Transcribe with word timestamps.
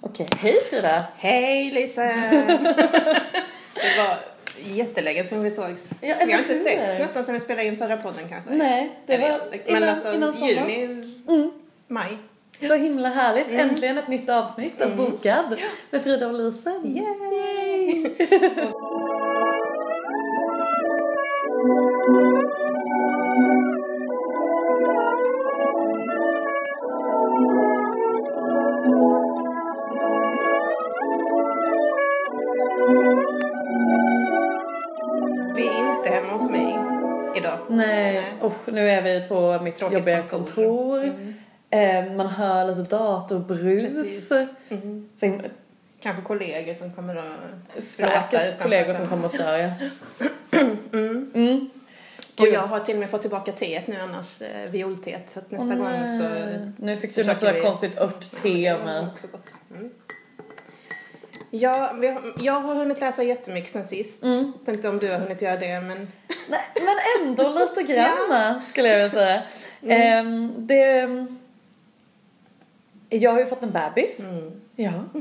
Okej, 0.00 0.26
hej 0.36 0.58
Frida! 0.70 1.04
Hej 1.16 1.70
Lisa! 1.70 2.02
det 3.74 3.98
var 3.98 4.16
jättelänge 4.64 5.24
sedan 5.24 5.42
vi 5.42 5.50
sågs. 5.50 5.90
Ja, 6.00 6.14
vi 6.26 6.32
har 6.32 6.38
inte 6.40 6.54
setts 6.54 6.98
nästan 6.98 7.24
sedan 7.24 7.34
vi 7.34 7.40
spelade 7.40 7.68
in 7.68 7.76
förra 7.76 7.96
podden 7.96 8.28
kanske. 8.28 8.50
Nej, 8.50 8.90
det 9.06 9.14
Eller, 9.14 9.30
var 9.30 9.40
men 9.50 9.60
innan, 9.76 9.88
alltså 9.88 10.12
innan 10.14 10.32
sommaren. 10.32 10.68
juni, 10.70 11.04
Mm. 11.28 11.50
maj. 11.88 12.18
Så 12.62 12.74
himla 12.74 13.08
härligt. 13.08 13.48
Mm. 13.48 13.60
Äntligen 13.70 13.98
ett 13.98 14.08
nytt 14.08 14.30
avsnitt 14.30 14.80
av 14.82 14.96
Bokad 14.96 15.56
med 15.90 16.02
Frida 16.02 16.26
och 16.26 16.34
Lisen. 16.34 16.96
Yay! 16.96 18.08
Vi 18.18 18.28
mitt 39.72 39.78
Tråkigt 39.78 39.98
jobbiga 39.98 40.22
kontor. 40.22 40.54
kontor. 40.54 41.04
Mm. 41.04 41.34
Eh, 42.10 42.12
man 42.16 42.26
hör 42.26 42.64
lite 42.64 42.82
datorbrus. 42.96 44.30
Mm. 44.70 45.08
Sen, 45.16 45.42
Kanske 46.00 46.22
kollegor 46.22 46.74
som 46.74 46.92
kommer 46.92 47.16
att 47.16 47.82
säkert 47.82 48.62
kollegor 48.62 48.94
som 48.94 49.08
kommer 49.08 49.24
och 49.24 49.30
stör 49.30 49.56
ja. 49.58 49.70
Mm. 50.92 51.70
Och 52.38 52.46
jag 52.48 52.60
har 52.60 52.80
till 52.80 52.94
och 52.94 53.00
med 53.00 53.10
fått 53.10 53.20
tillbaka 53.20 53.52
teet 53.52 53.86
nu 53.86 53.96
annars, 54.00 54.42
eh, 54.42 54.70
violteet. 54.70 55.30
Så 55.30 55.38
att 55.38 55.50
nästa 55.50 55.66
Åh, 55.68 55.76
gång 55.76 56.18
så 56.18 56.28
Nu 56.84 56.96
fick 56.96 57.14
du 57.16 57.24
något 57.24 57.38
sådär 57.38 57.54
vi- 57.54 57.60
konstigt 57.60 57.98
örtte 57.98 58.48
Ja, 58.48 58.78
Ja, 61.54 61.90
har, 62.08 62.22
jag 62.40 62.60
har 62.60 62.74
hunnit 62.74 63.00
läsa 63.00 63.22
jättemycket 63.22 63.70
sen 63.70 63.84
sist. 63.84 64.22
Mm. 64.22 64.52
Tänkte 64.64 64.88
om 64.88 64.98
du 64.98 65.10
har 65.10 65.18
hunnit 65.18 65.42
göra 65.42 65.56
det, 65.56 65.80
men 65.80 66.08
Nej, 66.48 66.60
men 66.74 67.26
ändå 67.28 67.58
lite 67.58 67.92
grann 67.92 68.60
skulle 68.60 68.88
jag 68.88 68.96
vilja 68.96 69.10
säga. 69.10 69.42
Mm. 69.82 70.02
Ehm, 70.02 70.66
det, 70.66 71.08
jag 73.18 73.32
har 73.32 73.38
ju 73.38 73.46
fått 73.46 73.62
en 73.62 73.70
bebis. 73.70 74.24
mm. 74.24 74.60
Ja. 74.76 74.90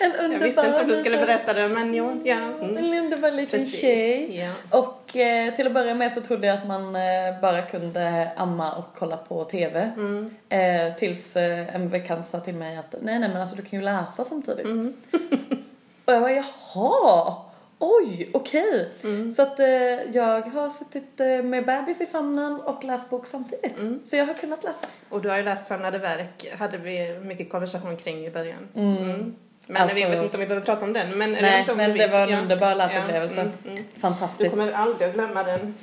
en 0.00 0.12
underbar 0.12 0.32
jag 0.32 0.40
visste 0.40 0.66
inte 0.66 0.80
om 0.80 0.88
du 0.88 0.96
skulle 0.96 1.16
berätta 1.18 1.52
det, 1.52 1.68
men 1.68 1.94
jo, 1.94 2.20
ja. 2.24 2.36
Mm. 2.36 2.76
En 2.76 3.04
underbar 3.04 3.30
liten 3.30 3.60
Precis. 3.60 3.80
tjej. 3.80 4.38
Ja. 4.38 4.78
Och 4.78 5.16
eh, 5.16 5.54
till 5.54 5.66
att 5.66 5.74
börja 5.74 5.94
med 5.94 6.12
så 6.12 6.20
trodde 6.20 6.46
jag 6.46 6.58
att 6.58 6.66
man 6.66 6.96
eh, 6.96 7.40
bara 7.42 7.62
kunde 7.62 8.30
amma 8.36 8.72
och 8.72 8.84
kolla 8.98 9.16
på 9.16 9.44
TV. 9.44 9.90
Mm. 9.96 10.30
Eh, 10.48 10.94
tills 10.94 11.36
eh, 11.36 11.74
en 11.74 11.90
bekant 11.90 12.26
sa 12.26 12.40
till 12.40 12.54
mig 12.54 12.76
att 12.76 12.94
nej 13.02 13.18
nej 13.18 13.28
men 13.28 13.40
alltså 13.40 13.56
du 13.56 13.62
kan 13.62 13.78
ju 13.78 13.84
läsa 13.84 14.24
samtidigt. 14.24 14.64
Mm. 14.64 14.92
och 16.04 16.12
jag 16.12 16.22
bara 16.22 16.32
jaha, 16.32 17.34
oj 17.78 18.30
okej. 18.32 18.88
Mm. 19.04 19.30
Så 19.30 19.42
att 19.42 19.60
eh, 19.60 19.66
jag 20.12 20.40
har 20.42 20.68
suttit 20.70 21.20
eh, 21.20 21.42
med 21.42 21.66
bebis 21.66 22.00
i 22.00 22.06
famnen 22.06 22.60
och 22.60 22.84
läst 22.84 23.10
bok 23.10 23.26
samtidigt. 23.26 23.78
Mm. 23.78 24.00
Så 24.06 24.16
jag 24.16 24.26
har 24.26 24.34
kunnat 24.34 24.64
läsa. 24.64 24.86
Och 25.08 25.22
du 25.22 25.28
har 25.28 25.36
ju 25.36 25.42
läst 25.42 25.66
Samlade 25.66 25.98
verk, 25.98 26.54
hade 26.58 26.78
vi 26.78 27.18
mycket 27.24 27.50
konversation 27.50 27.96
kring 27.96 28.26
i 28.26 28.30
början. 28.30 28.68
Mm. 28.74 29.34
Men 29.68 29.82
Alltså- 29.82 29.96
vi 29.96 30.04
vet 30.04 30.22
inte 30.24 30.36
om 30.36 30.40
vi 30.40 30.46
behöver 30.46 30.66
prata 30.66 30.84
om 30.84 30.92
den. 30.92 31.18
Men, 31.18 31.32
Nej 31.32 31.66
om 31.70 31.76
men 31.76 31.90
du 31.90 31.96
det 31.98 32.06
var 32.06 32.20
en 32.20 32.28
Ja. 32.30 32.40
underbar 32.40 32.74
läsupplevelse. 32.74 33.36
Ja, 33.36 33.42
mm, 33.42 33.54
mm. 33.64 33.84
Du 33.94 34.00
Fantastiskt. 34.00 34.50
kommer 34.56 34.72
aldrig 34.72 35.08
att 35.08 35.14
glömma 35.14 35.42
den. 35.42 35.74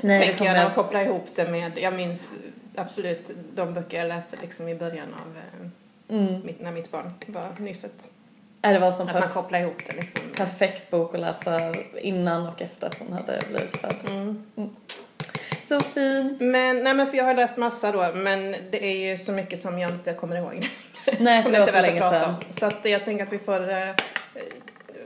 nej, 0.00 0.20
tänker 0.20 0.38
kommer 0.38 0.54
jag 0.54 0.68
när 0.68 0.74
kopplar 0.74 1.00
ihop 1.04 1.26
det 1.34 1.48
med, 1.50 1.78
jag 1.78 1.94
minns 1.94 2.30
absolut 2.76 3.30
de 3.54 3.74
böcker 3.74 3.98
jag 3.98 4.08
läste 4.08 4.36
liksom 4.42 4.68
i 4.68 4.74
början 4.74 5.14
av 5.14 5.36
eh, 5.36 5.68
Mm. 6.10 6.40
mitt, 6.46 6.60
när 6.60 6.72
mitt 6.72 6.90
barn 6.90 7.12
var 7.28 7.44
nyfött. 7.58 8.10
Det 8.60 8.78
var 8.78 8.92
som 8.92 9.08
Att 9.08 9.14
man 9.14 9.28
kopplar 9.28 9.58
ihop 9.60 9.82
det 9.86 9.96
liksom. 9.96 10.24
perfekt 10.36 10.90
bok 10.90 11.14
att 11.14 11.20
läsa 11.20 11.74
innan 12.00 12.48
och 12.48 12.62
efter 12.62 12.86
att 12.86 12.98
hon 12.98 13.12
hade 13.12 13.38
blivit 13.48 13.76
född. 13.76 13.94
Mm. 14.08 14.44
Så 15.68 15.80
fint. 15.80 16.40
Men, 16.40 16.84
nej 16.84 16.94
men 16.94 17.06
för 17.06 17.16
jag 17.16 17.24
har 17.24 17.34
läst 17.34 17.56
massa 17.56 17.92
då, 17.92 18.12
men 18.14 18.56
det 18.70 18.84
är 18.84 19.10
ju 19.10 19.18
så 19.18 19.32
mycket 19.32 19.60
som 19.62 19.78
jag 19.78 19.90
inte 19.90 20.12
kommer 20.14 20.36
ihåg. 20.36 20.68
Nej, 21.18 21.42
för 21.42 21.42
som 21.42 21.52
det 21.52 21.58
var 21.58 21.66
inte 21.66 21.72
så 21.72 21.82
länge 21.82 22.02
sedan. 22.02 22.34
om. 22.34 22.34
Så 22.50 22.66
att 22.66 22.84
jag 22.84 23.04
tänker 23.04 23.26
att 23.26 23.32
vi 23.32 23.38
får, 23.38 23.70
eh, 23.70 23.88
eh, 23.88 23.94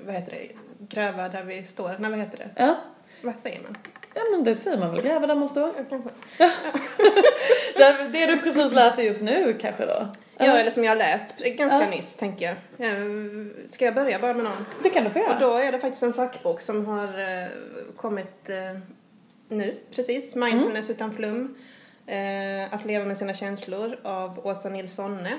vad 0.06 0.14
heter 0.14 0.32
det, 0.32 0.48
gräva 0.94 1.28
där 1.28 1.42
vi 1.42 1.64
står. 1.64 1.96
Nej 1.98 2.10
vad 2.10 2.18
heter 2.20 2.38
det? 2.38 2.48
Ja. 2.56 2.76
Vad 3.22 3.41
säger 3.41 3.60
man? 3.62 3.76
ja, 4.14 4.20
men 4.32 4.44
det 4.44 4.54
säger 4.54 4.78
man 4.78 4.91
väl. 4.94 5.02
Gräva 5.02 5.26
där 5.26 5.34
man 5.34 5.48
står. 5.48 5.72
Ja, 5.76 5.84
kanske. 5.91 6.10
Det, 7.76 8.08
det 8.12 8.26
du 8.26 8.36
precis 8.41 8.72
läser 8.72 9.02
just 9.02 9.20
nu 9.20 9.58
kanske 9.60 9.86
då? 9.86 10.06
Ja, 10.47 10.58
eller 10.58 10.70
som 10.70 10.84
jag 10.84 10.91
har 10.91 10.97
läst 10.97 11.38
ganska 11.38 11.80
Ja. 11.80 11.91
nyss 11.91 12.14
tänker 12.16 12.44
jag. 12.47 12.88
Eh, 12.88 13.47
Ska 13.69 13.84
jag 13.84 13.94
börja 13.94 14.19
bara 14.19 14.34
med 14.34 14.44
någon? 14.44 14.66
Det 14.82 14.91
kan 14.91 15.04
du 15.04 15.10
få 15.10 15.20
Och 15.20 15.26
göra. 15.26 15.38
då 15.38 15.54
är 15.56 15.72
det 15.72 15.78
faktiskt 15.78 16.03
en 16.03 16.12
fackbok 16.12 16.60
som 16.60 16.86
har 16.86 17.04
eh, 17.20 17.48
kommit 17.97 18.48
eh, 18.48 18.80
nu, 19.48 19.76
precis. 19.94 20.34
Mindfulness 20.34 20.84
Mm. 20.88 20.97
utan 20.97 21.12
flum. 21.14 21.54
Att 22.70 22.84
leva 22.84 23.04
med 23.04 23.19
sina 23.19 23.34
känslor 23.34 23.97
av 24.03 24.47
Åsa 24.47 24.69
Nilssonne. 24.69 25.30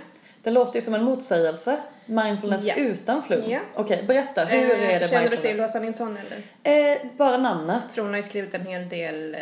Det 0.44 0.52
låter 0.52 0.76
ju 0.76 0.81
som 0.81 0.94
en 0.94 1.04
motsägelse. 1.04 1.78
Mindfulness 2.06 2.66
Ja. 2.66 2.76
utan 2.76 3.24
flum. 3.24 3.50
Ja. 3.50 3.59
Okej, 3.76 4.04
berätta. 4.08 4.46
Hur 4.46 4.72
Eh, 4.72 4.90
är 4.96 5.00
det 5.00 5.08
Känner 5.08 5.30
du 5.30 5.36
till 5.38 5.44
mindfulness? 5.44 5.70
Åsa 5.72 5.80
Nilssonne 5.80 6.20
eller? 6.64 6.92
Eh, 6.94 6.98
bara 7.18 7.38
namnet. 7.38 7.84
Tror 7.94 8.04
hon 8.04 8.14
har 8.14 8.18
ju 8.18 8.24
skrivit 8.24 8.53
en 8.53 8.66
hel 8.66 8.90
del 8.90 9.36
eh, 9.36 9.42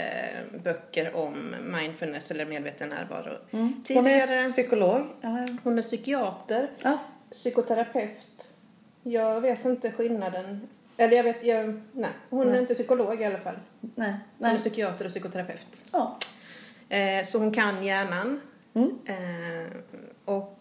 böcker 0.63 1.15
om 1.15 1.55
mindfulness 1.63 2.31
eller 2.31 2.45
medveten 2.45 2.89
närvaro. 2.89 3.33
Mm. 3.51 3.83
Hon 3.87 4.07
är 4.07 4.49
psykolog, 4.51 5.01
eller? 5.21 5.57
Hon 5.63 5.77
är 5.77 5.81
psykiater, 5.81 6.69
Ja. 6.81 6.97
psykoterapeut. 7.31 8.47
Jag 9.03 9.41
vet 9.41 9.65
inte 9.65 9.91
skillnaden. 9.91 10.67
Eller 10.97 11.17
jag 11.17 11.23
vet, 11.23 11.43
jag, 11.43 11.81
nej. 11.91 12.09
Hon 12.29 12.47
är 12.47 12.51
Nej. 12.51 12.61
inte 12.61 12.73
psykolog 12.73 13.21
i 13.21 13.25
alla 13.25 13.37
fall. 13.39 13.55
Nej. 13.95 14.13
Hon 14.37 14.47
är 14.47 14.51
Nej. 14.51 14.59
psykiater 14.59 15.05
och 15.05 15.11
psykoterapeut. 15.11 15.81
Ja. 15.91 16.17
Eh, 16.89 17.25
så 17.25 17.37
hon 17.39 17.51
kan 17.53 17.83
hjärnan. 17.85 18.41
Mm. 18.73 18.91
Eh, 19.05 19.71
och 20.25 20.35
eh, 20.43 20.60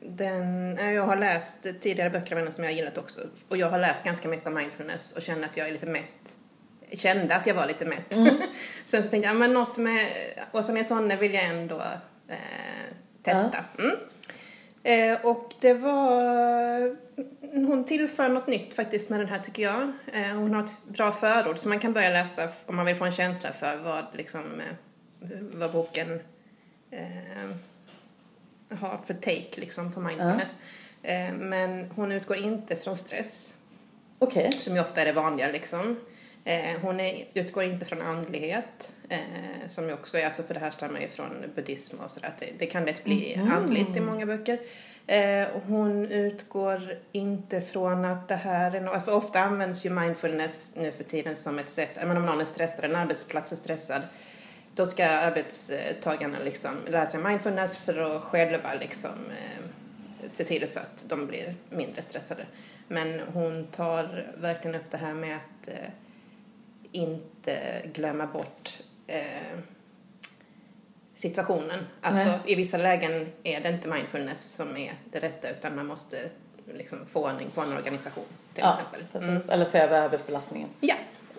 den, 0.00 0.78
eh, 0.78 0.92
jag 0.92 1.02
har 1.02 1.16
läst 1.16 1.62
tidigare 1.62 2.10
böcker 2.10 2.32
av 2.32 2.38
henne 2.38 2.52
som 2.52 2.64
jag 2.64 2.72
gillat 2.72 2.98
också. 2.98 3.20
Och 3.48 3.56
jag 3.56 3.70
har 3.70 3.78
läst 3.78 4.04
ganska 4.04 4.28
mycket 4.28 4.46
om 4.46 4.54
mindfulness 4.54 5.12
och 5.12 5.22
känner 5.22 5.44
att 5.44 5.56
jag 5.56 5.68
är 5.68 5.72
lite 5.72 5.86
mätt. 5.86 6.36
Kände 6.92 7.36
att 7.36 7.46
jag 7.46 7.54
var 7.54 7.66
lite 7.66 7.84
mätt. 7.84 8.14
Mm. 8.14 8.34
Sen 8.84 9.02
så 9.02 9.10
tänkte 9.10 9.28
jag, 9.28 9.36
men 9.36 9.52
något 9.52 9.76
med 9.76 10.08
Åsa 10.52 10.72
Nilssonne 10.72 11.16
vill 11.16 11.34
jag 11.34 11.44
ändå 11.44 11.82
eh, 12.28 12.36
testa. 13.22 13.64
Mm. 13.78 13.96
Eh, 14.82 15.26
och 15.26 15.54
det 15.60 15.74
var, 15.74 16.96
hon 17.52 17.84
tillför 17.84 18.28
något 18.28 18.46
nytt 18.46 18.74
faktiskt 18.74 19.10
med 19.10 19.20
den 19.20 19.28
här 19.28 19.38
tycker 19.38 19.62
jag. 19.62 19.92
Eh, 20.12 20.36
hon 20.36 20.54
har 20.54 20.64
ett 20.64 20.84
bra 20.84 21.12
förord 21.12 21.58
som 21.58 21.68
man 21.68 21.78
kan 21.78 21.92
börja 21.92 22.10
läsa 22.10 22.48
om 22.66 22.76
man 22.76 22.86
vill 22.86 22.96
få 22.96 23.04
en 23.04 23.12
känsla 23.12 23.52
för 23.52 23.76
vad 23.76 24.04
liksom, 24.12 24.60
eh, 24.60 25.28
vad 25.40 25.72
boken 25.72 26.20
eh, 26.90 27.50
har 28.70 29.00
för 29.06 29.14
take 29.14 29.60
liksom 29.60 29.92
på 29.92 30.00
mindfulness. 30.00 30.56
Eh, 31.02 31.32
men 31.32 31.90
hon 31.96 32.12
utgår 32.12 32.36
inte 32.36 32.76
från 32.76 32.96
stress, 32.96 33.54
Okej. 34.18 34.52
som 34.52 34.74
ju 34.74 34.80
ofta 34.80 35.00
är 35.00 35.04
det 35.04 35.12
vanliga 35.12 35.48
liksom. 35.48 35.96
Eh, 36.44 36.80
hon 36.82 37.00
är, 37.00 37.24
utgår 37.34 37.64
inte 37.64 37.84
från 37.84 38.02
andlighet, 38.02 38.92
eh, 39.08 39.18
som 39.68 39.86
ju 39.88 39.92
också 39.92 40.18
är, 40.18 40.24
alltså 40.24 40.42
för 40.42 40.54
det 40.54 40.60
här 40.60 40.70
stammar 40.70 41.00
ju 41.00 41.08
från 41.08 41.44
buddhism 41.54 41.96
och 42.00 42.10
sådär, 42.10 42.28
att 42.28 42.38
det, 42.40 42.46
det 42.58 42.66
kan 42.66 42.84
lätt 42.84 43.04
bli 43.04 43.36
Mhm. 43.36 43.52
andligt 43.52 43.96
i 43.96 44.00
många 44.00 44.26
böcker. 44.26 44.58
Eh, 45.06 45.46
hon 45.66 46.06
utgår 46.06 46.98
inte 47.12 47.60
från 47.60 48.04
att 48.04 48.28
det 48.28 48.36
här 48.36 48.74
är 48.74 48.80
något, 48.80 49.04
för 49.04 49.14
ofta 49.14 49.40
används 49.40 49.86
ju 49.86 49.90
mindfulness 49.90 50.72
nu 50.76 50.92
för 50.92 51.04
tiden 51.04 51.36
som 51.36 51.58
ett 51.58 51.70
sätt, 51.70 51.96
menar 51.96 52.16
om 52.16 52.26
någon 52.26 52.40
är 52.40 52.44
stressad, 52.44 52.84
en 52.84 52.96
arbetsplats 52.96 53.52
är 53.52 53.56
stressad, 53.56 54.02
då 54.74 54.86
ska 54.86 55.06
arbetstagarna 55.06 56.38
liksom 56.38 56.76
lära 56.88 57.06
sig 57.06 57.20
mindfulness 57.20 57.76
för 57.76 58.16
att 58.16 58.22
själva 58.22 58.74
liksom 58.74 59.10
eh, 59.10 59.64
se 60.26 60.44
till 60.44 60.68
så 60.68 60.80
att 60.80 61.04
de 61.08 61.26
blir 61.26 61.54
mindre 61.70 62.02
stressade. 62.02 62.46
Men 62.88 63.20
hon 63.32 63.64
tar 63.66 64.26
verkligen 64.36 64.74
upp 64.74 64.90
det 64.90 64.96
här 64.96 65.14
med 65.14 65.36
att 65.36 65.68
eh, 65.68 65.74
inte 66.92 67.82
glömma 67.92 68.26
bort 68.26 68.78
eh, 69.06 69.24
situationen. 71.14 71.86
Alltså 72.00 72.28
Nej. 72.30 72.38
i 72.46 72.54
vissa 72.54 72.76
lägen 72.76 73.32
är 73.42 73.60
det 73.60 73.68
inte 73.68 73.88
mindfulness 73.88 74.52
som 74.54 74.76
är 74.76 74.92
det 75.12 75.18
rätta 75.20 75.50
utan 75.50 75.76
man 75.76 75.86
måste 75.86 76.18
liksom 76.74 77.06
få 77.06 77.30
ordning 77.30 77.50
på 77.50 77.60
en 77.60 77.72
organisation 77.72 78.24
till 78.54 78.62
Ja, 78.64 78.72
exempel. 78.78 79.04
precis. 79.12 79.28
Mm. 79.28 79.54
Eller 79.54 79.64
se 79.64 79.78
över 79.78 80.00
arbetsbelastningen. 80.00 80.68
Ja. 80.80 80.94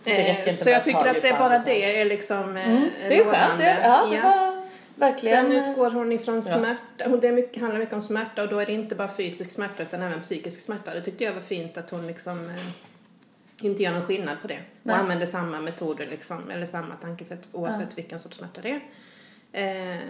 Eh, 0.06 0.54
så 0.54 0.70
jag 0.70 0.84
tycker 0.84 1.06
att 1.06 1.22
det 1.22 1.28
är 1.30 1.40
bara 1.40 1.60
det 1.60 2.00
är 2.00 2.06
liksom 2.06 2.58
eh, 2.58 2.70
Mm. 2.70 2.90
Det 3.10 3.20
är 3.20 3.26
skönt. 3.26 3.58
Det, 3.58 3.80
ja, 3.84 4.08
det 4.12 4.22
var 4.22 4.66
verkligen... 4.96 5.52
Sen 5.52 5.52
utgår 5.52 5.92
hon 5.92 6.12
ifrån 6.12 6.36
Ja. 6.36 6.42
smärta. 6.42 7.10
Hon, 7.10 7.20
det 7.20 7.32
mycket, 7.32 7.62
handlar 7.62 7.80
mycket 7.80 7.96
om 7.96 8.02
smärta 8.02 8.44
och 8.44 8.50
då 8.50 8.60
är 8.60 8.66
det 8.66 8.74
inte 8.74 8.96
bara 8.96 9.12
fysisk 9.16 9.52
smärta 9.52 9.84
utan 9.84 10.02
även 10.02 10.22
psykisk 10.22 10.62
smärta. 10.62 10.94
Det 10.94 11.02
tyckte 11.02 11.24
jag 11.24 11.34
var 11.34 11.42
fint 11.42 11.78
att 11.78 11.90
hon 11.90 12.08
liksom 12.08 12.50
eh, 12.50 13.66
inte 13.66 13.84
gör 13.84 13.92
någon 13.92 14.06
skillnad 14.06 14.38
på 14.42 14.48
det. 14.48 14.60
Nej. 14.84 14.94
Och 14.96 15.02
använder 15.02 15.26
samma 15.26 15.62
metoder 15.62 16.08
liksom, 16.10 16.50
eller 16.50 16.66
samma 16.66 16.96
tankesätt 16.96 17.42
oavsett 17.52 17.98
vilken 17.98 18.20
sorts 18.20 18.38
smärta 18.38 18.62
det 18.62 18.70
är. 18.72 18.82
Eh, 19.52 20.02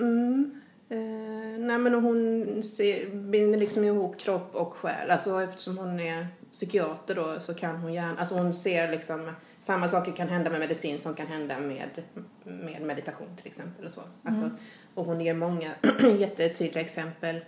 mm. 0.00 0.60
Eh, 0.92 1.58
nej 1.58 1.78
men 1.78 1.94
hon 1.94 2.62
ser, 2.62 3.06
binder 3.10 3.58
liksom 3.58 3.84
ihop 3.84 4.18
kropp 4.18 4.54
och 4.54 4.74
själ. 4.74 5.10
Alltså 5.10 5.42
eftersom 5.42 5.78
hon 5.78 6.00
är 6.00 6.26
psykiater 6.50 7.14
då 7.14 7.40
så 7.40 7.54
kan 7.54 7.76
hon 7.76 7.92
gärna, 7.92 8.20
alltså 8.20 8.34
hon 8.34 8.54
ser 8.54 8.90
liksom 8.90 9.32
samma 9.58 9.88
saker 9.88 10.12
kan 10.12 10.28
hända 10.28 10.50
med 10.50 10.60
medicin 10.60 10.98
som 10.98 11.14
kan 11.14 11.26
hända 11.26 11.58
med, 11.58 12.02
med 12.44 12.82
meditation 12.82 13.36
till 13.36 13.46
exempel 13.46 13.86
och 13.86 13.92
så. 13.92 14.00
Alltså, 14.24 14.50
Och 14.94 15.04
hon 15.04 15.20
ger 15.20 15.34
många 15.34 15.74
jättetydliga 16.18 16.84
exempel 16.84 17.40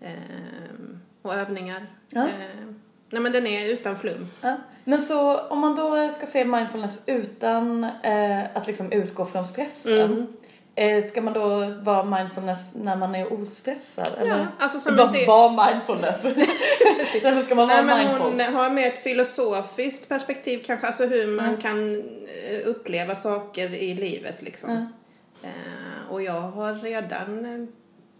eh, 0.00 0.12
och 1.22 1.34
övningar. 1.34 1.86
Ja. 2.10 2.20
Eh, 2.28 2.66
nej 3.10 3.22
men 3.22 3.32
den 3.32 3.46
är 3.46 3.72
utan 3.72 3.98
flum. 3.98 4.28
Ja. 4.40 4.56
Men 4.84 5.00
så 5.00 5.38
om 5.38 5.58
man 5.58 5.76
då 5.76 6.08
ska 6.08 6.26
se 6.26 6.44
mindfulness 6.44 7.02
utan 7.06 7.84
eh, 7.84 8.56
att 8.56 8.66
liksom 8.66 8.92
utgå 8.92 9.24
från 9.24 9.44
stressen. 9.44 10.12
Mm. 10.12 10.26
Eh, 10.80 11.02
ska 11.02 11.20
man 11.20 11.32
då 11.32 11.74
vara 11.82 12.04
mindfulness 12.04 12.74
när 12.74 12.96
man 12.96 13.14
är 13.14 13.32
ostressad? 13.32 14.08
eller? 14.18 14.46
alltså 14.58 14.80
som 14.80 15.00
inte 15.00 15.18
är- 15.18 15.26
var 15.26 15.66
mindfulness? 15.66 16.24
Eller 17.24 17.42
ska 17.42 17.54
man 17.54 17.68
vara 17.68 17.82
Nej, 17.82 17.86
men 17.96 17.98
mindful? 18.06 18.46
hon 18.46 18.54
har 18.54 18.70
med 18.70 18.86
ett 18.92 18.98
filosofiskt 18.98 20.08
perspektiv 20.08 20.62
kanske, 20.66 20.86
alltså 20.86 21.06
hur 21.06 21.26
man 21.26 21.56
kan 21.56 21.94
eh, 22.48 22.60
uppleva 22.64 23.14
saker 23.14 23.74
i 23.74 23.94
livet 23.94 24.42
liksom. 24.42 24.70
Mm. 24.70 24.86
Eh, 25.42 26.10
och 26.12 26.22
jag 26.22 26.40
har 26.40 26.74
redan 26.74 27.44
eh, 27.44 27.68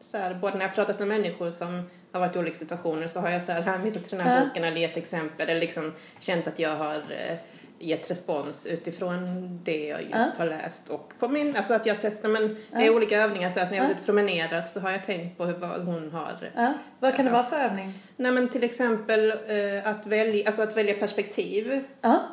så 0.01 0.19
här, 0.19 0.35
både 0.35 0.59
när 0.59 0.65
jag 0.65 0.75
pratat 0.75 0.99
med 0.99 1.09
människor 1.09 1.51
som 1.51 1.83
har 2.13 2.21
varit 2.21 2.37
i 2.37 2.39
olika 2.39 2.57
situationer 2.57 3.09
så 3.09 3.21
har 3.21 3.31
jag 3.31 3.43
så 3.43 3.53
här 3.53 3.63
hänvisat 3.63 4.09
till 4.09 4.19
den 4.19 4.27
här 4.27 4.41
Ja. 4.41 4.47
boken 4.47 4.65
eller 4.65 4.77
gett 4.81 4.97
exempel 4.97 5.49
eller 5.49 5.61
liksom 5.61 5.93
känt 6.21 6.47
att 6.49 6.59
jag 6.59 6.77
har 6.77 6.95
eh, 6.95 7.37
gett 7.83 8.11
respons 8.11 8.67
utifrån 8.67 9.21
det 9.65 9.87
jag 9.87 10.03
just 10.03 10.13
Ja. 10.15 10.27
har 10.39 10.47
läst 10.47 10.89
och 10.89 11.13
på 11.19 11.29
min, 11.29 11.57
alltså 11.57 11.75
att 11.75 11.87
jag 11.87 11.97
testar 12.01 12.29
men 12.29 12.57
det 12.73 12.87
är 12.87 12.95
olika 12.95 13.19
övningar 13.21 13.51
så 13.51 13.61
här, 13.61 13.67
när 13.71 13.77
jag 13.77 13.85
har 13.85 13.91
Ja. 13.91 13.97
promenerat 14.05 14.69
så 14.69 14.81
har 14.81 14.91
jag 14.91 15.05
tänkt 15.05 15.39
på 15.39 15.45
hur, 15.45 15.55
vad 15.55 15.85
hon 15.85 16.11
har 16.13 16.51
Ja. 16.57 16.73
Vad 16.99 17.17
kan 17.17 17.25
det 17.25 17.31
vara 17.31 17.43
för 17.43 17.57
övning? 17.57 17.93
Nej 18.17 18.33
men 18.33 18.49
till 18.49 18.65
exempel 18.65 19.31
eh, 19.31 19.87
att, 19.89 20.07
välja, 20.07 20.47
alltså 20.47 20.63
att 20.63 20.77
välja 20.77 20.95
perspektiv. 20.95 21.85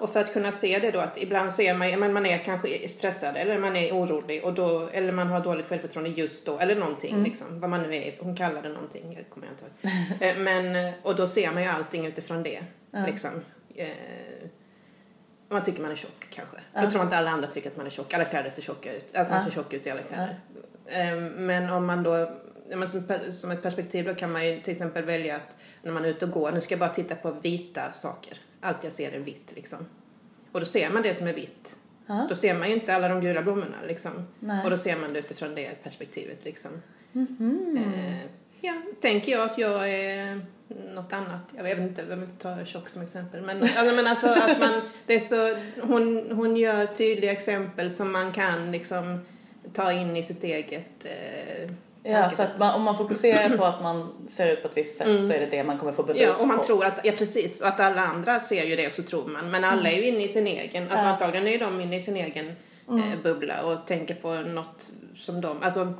Och 0.01 0.09
för 0.13 0.19
att 0.19 0.33
kunna 0.33 0.51
se 0.51 0.79
det 0.79 0.91
då 0.91 0.99
att 0.99 1.17
ibland 1.21 1.53
så 1.53 1.61
är 1.61 1.73
man, 1.73 1.99
men 1.99 2.13
man 2.13 2.25
är 2.25 2.37
kanske 2.37 2.89
stressad 2.89 3.35
eller 3.37 3.57
man 3.57 3.75
är 3.75 3.91
orolig 3.91 4.43
och 4.43 4.53
då, 4.53 4.89
eller 4.93 5.11
man 5.11 5.27
har 5.27 5.39
dåligt 5.39 5.65
självförtroende 5.67 6.09
just 6.09 6.45
då 6.45 6.59
eller 6.59 6.75
någonting 6.75 7.11
Mm. 7.11 7.23
liksom. 7.23 7.59
Vad 7.59 7.69
man 7.69 7.81
nu 7.83 7.95
är, 7.95 8.13
hon 8.19 8.35
kallar 8.37 8.61
det 8.61 8.69
någonting, 8.69 9.13
jag 9.17 9.29
kommer 9.29 9.47
jag 9.47 9.53
inte 9.53 9.87
ihåg. 9.87 10.31
Eh, 10.31 10.37
men, 10.37 10.93
och 11.03 11.15
då 11.15 11.27
ser 11.27 11.51
man 11.51 11.63
ju 11.63 11.69
allting 11.69 12.05
utifrån 12.05 12.43
det. 12.43 12.59
Liksom. 13.07 13.31
Eh, 13.75 13.87
man 15.49 15.63
tycker 15.63 15.81
man 15.81 15.91
är 15.91 15.95
tjock 15.95 16.27
kanske. 16.29 16.57
Då 16.73 16.81
tror 16.81 16.97
man 16.97 17.07
inte 17.07 17.17
alla 17.17 17.31
andra 17.31 17.47
tycker 17.47 17.69
att 17.69 17.77
man 17.77 17.85
är 17.85 17.89
tjock. 17.89 18.13
Alla 18.13 18.25
kläder 18.25 18.49
ser 18.49 18.61
tjocka 18.61 18.93
ut. 18.93 19.15
Att 19.15 19.29
man 19.29 19.37
Ja. 19.37 19.43
ser 19.43 19.51
tjock 19.51 19.73
ut 19.73 19.85
i 19.87 19.89
alla 19.89 20.01
kläder. 20.01 20.39
Eh, 20.85 21.15
Men 21.21 21.69
om 21.69 21.85
man 21.85 22.03
då, 22.03 22.37
ja, 22.69 22.77
men 22.77 22.87
som, 23.33 23.51
ett 23.51 23.61
perspektiv 23.61 24.05
då 24.05 24.15
kan 24.15 24.31
man 24.31 24.47
ju 24.47 24.59
till 24.61 24.71
exempel 24.71 25.03
välja 25.05 25.35
att 25.35 25.55
när 25.81 25.91
man 25.91 26.05
är 26.05 26.09
ute 26.09 26.25
och 26.25 26.31
går, 26.31 26.51
nu 26.51 26.61
ska 26.61 26.73
jag 26.73 26.79
bara 26.79 26.89
titta 26.89 27.15
på 27.15 27.31
vita 27.31 27.93
saker. 27.93 28.37
Allt 28.61 28.83
jag 28.83 28.93
ser 28.93 29.11
är 29.11 29.19
vitt 29.19 29.51
liksom. 29.55 29.85
Och 30.51 30.59
då 30.59 30.65
ser 30.65 30.89
man 30.89 31.01
det 31.01 31.13
som 31.15 31.27
är 31.27 31.33
vitt. 31.33 31.75
Ja. 32.07 32.25
Då 32.29 32.35
ser 32.35 32.53
man 32.53 32.67
ju 32.69 32.73
inte 32.75 32.95
alla 32.95 33.07
de 33.07 33.21
gula 33.21 33.41
blommorna 33.41 33.77
liksom. 33.87 34.27
Nej. 34.39 34.63
Och 34.63 34.69
då 34.69 34.77
ser 34.77 34.95
man 34.97 35.13
det 35.13 35.19
utifrån 35.19 35.55
det 35.55 35.83
perspektivet 35.83 36.37
liksom. 36.45 36.71
Mhm. 37.11 37.77
Eh, 37.95 38.29
ja, 38.67 38.81
tänker 39.01 39.31
jag 39.31 39.41
att 39.41 39.57
jag 39.57 39.89
är 39.89 40.41
något 40.93 41.13
annat. 41.13 41.41
Jag 41.57 41.63
vet 41.63 41.77
inte, 41.77 42.01
jag 42.01 42.07
vill 42.07 42.23
inte 42.29 42.43
ta 42.43 42.65
tjock 42.65 42.89
som 42.89 43.01
exempel. 43.01 43.41
Men, 43.41 43.63
alltså, 43.63 43.95
men 43.95 44.07
alltså 44.07 44.27
att 44.27 44.59
man, 44.59 44.81
det 45.05 45.13
är 45.15 45.19
så, 45.19 45.55
hon, 45.81 46.31
hon 46.31 46.57
gör 46.57 46.85
tydliga 46.85 47.31
exempel 47.31 47.91
som 47.91 48.11
man 48.11 48.31
kan 48.31 48.71
liksom 48.71 49.19
ta 49.73 49.91
in 49.91 50.17
i 50.17 50.23
sitt 50.23 50.43
eget 50.43 51.05
eh, 51.05 51.69
Ja, 52.03 52.29
så 52.29 52.43
man, 52.59 52.75
om 52.75 52.81
man 52.83 52.97
fokuserar 52.97 53.57
på 53.57 53.65
att 53.65 53.81
man 53.83 54.27
ser 54.27 54.53
ut 54.53 54.61
på 54.61 54.67
ett 54.67 54.77
visst 54.77 54.97
sätt 54.97 55.25
så 55.25 55.33
är 55.33 55.39
det 55.39 55.45
det 55.51 55.63
man 55.63 55.77
kommer 55.79 55.91
få 55.91 56.03
bevis 56.03 56.21
Mm. 56.21 56.33
Ja, 56.37 56.41
och 56.41 56.47
man 56.47 56.57
på. 56.57 56.63
tror 56.63 56.85
att, 56.85 56.99
ja 57.03 57.11
precis, 57.17 57.61
och 57.61 57.67
att 57.67 57.79
alla 57.79 58.01
andra 58.05 58.39
ser 58.39 58.63
ju 58.63 58.75
det 58.75 58.87
också 58.87 59.03
tror 59.03 59.27
man. 59.27 59.51
Men 59.51 59.63
alla 59.63 59.89
är 59.89 59.95
ju 59.95 60.07
inne 60.07 60.23
i 60.23 60.27
sin 60.27 60.47
egen, 60.47 60.83
alltså 60.83 61.05
Ja. 61.05 61.11
antagligen 61.11 61.47
är 61.47 61.59
de 61.59 61.81
inne 61.81 61.95
i 61.95 62.01
sin 62.01 62.17
egen 62.17 62.47
eh, 62.89 63.21
bubbla 63.23 63.63
och 63.63 63.87
tänker 63.87 64.15
på 64.15 64.33
något 64.33 64.91
som 65.15 65.41
de, 65.41 65.63
alltså 65.63 65.93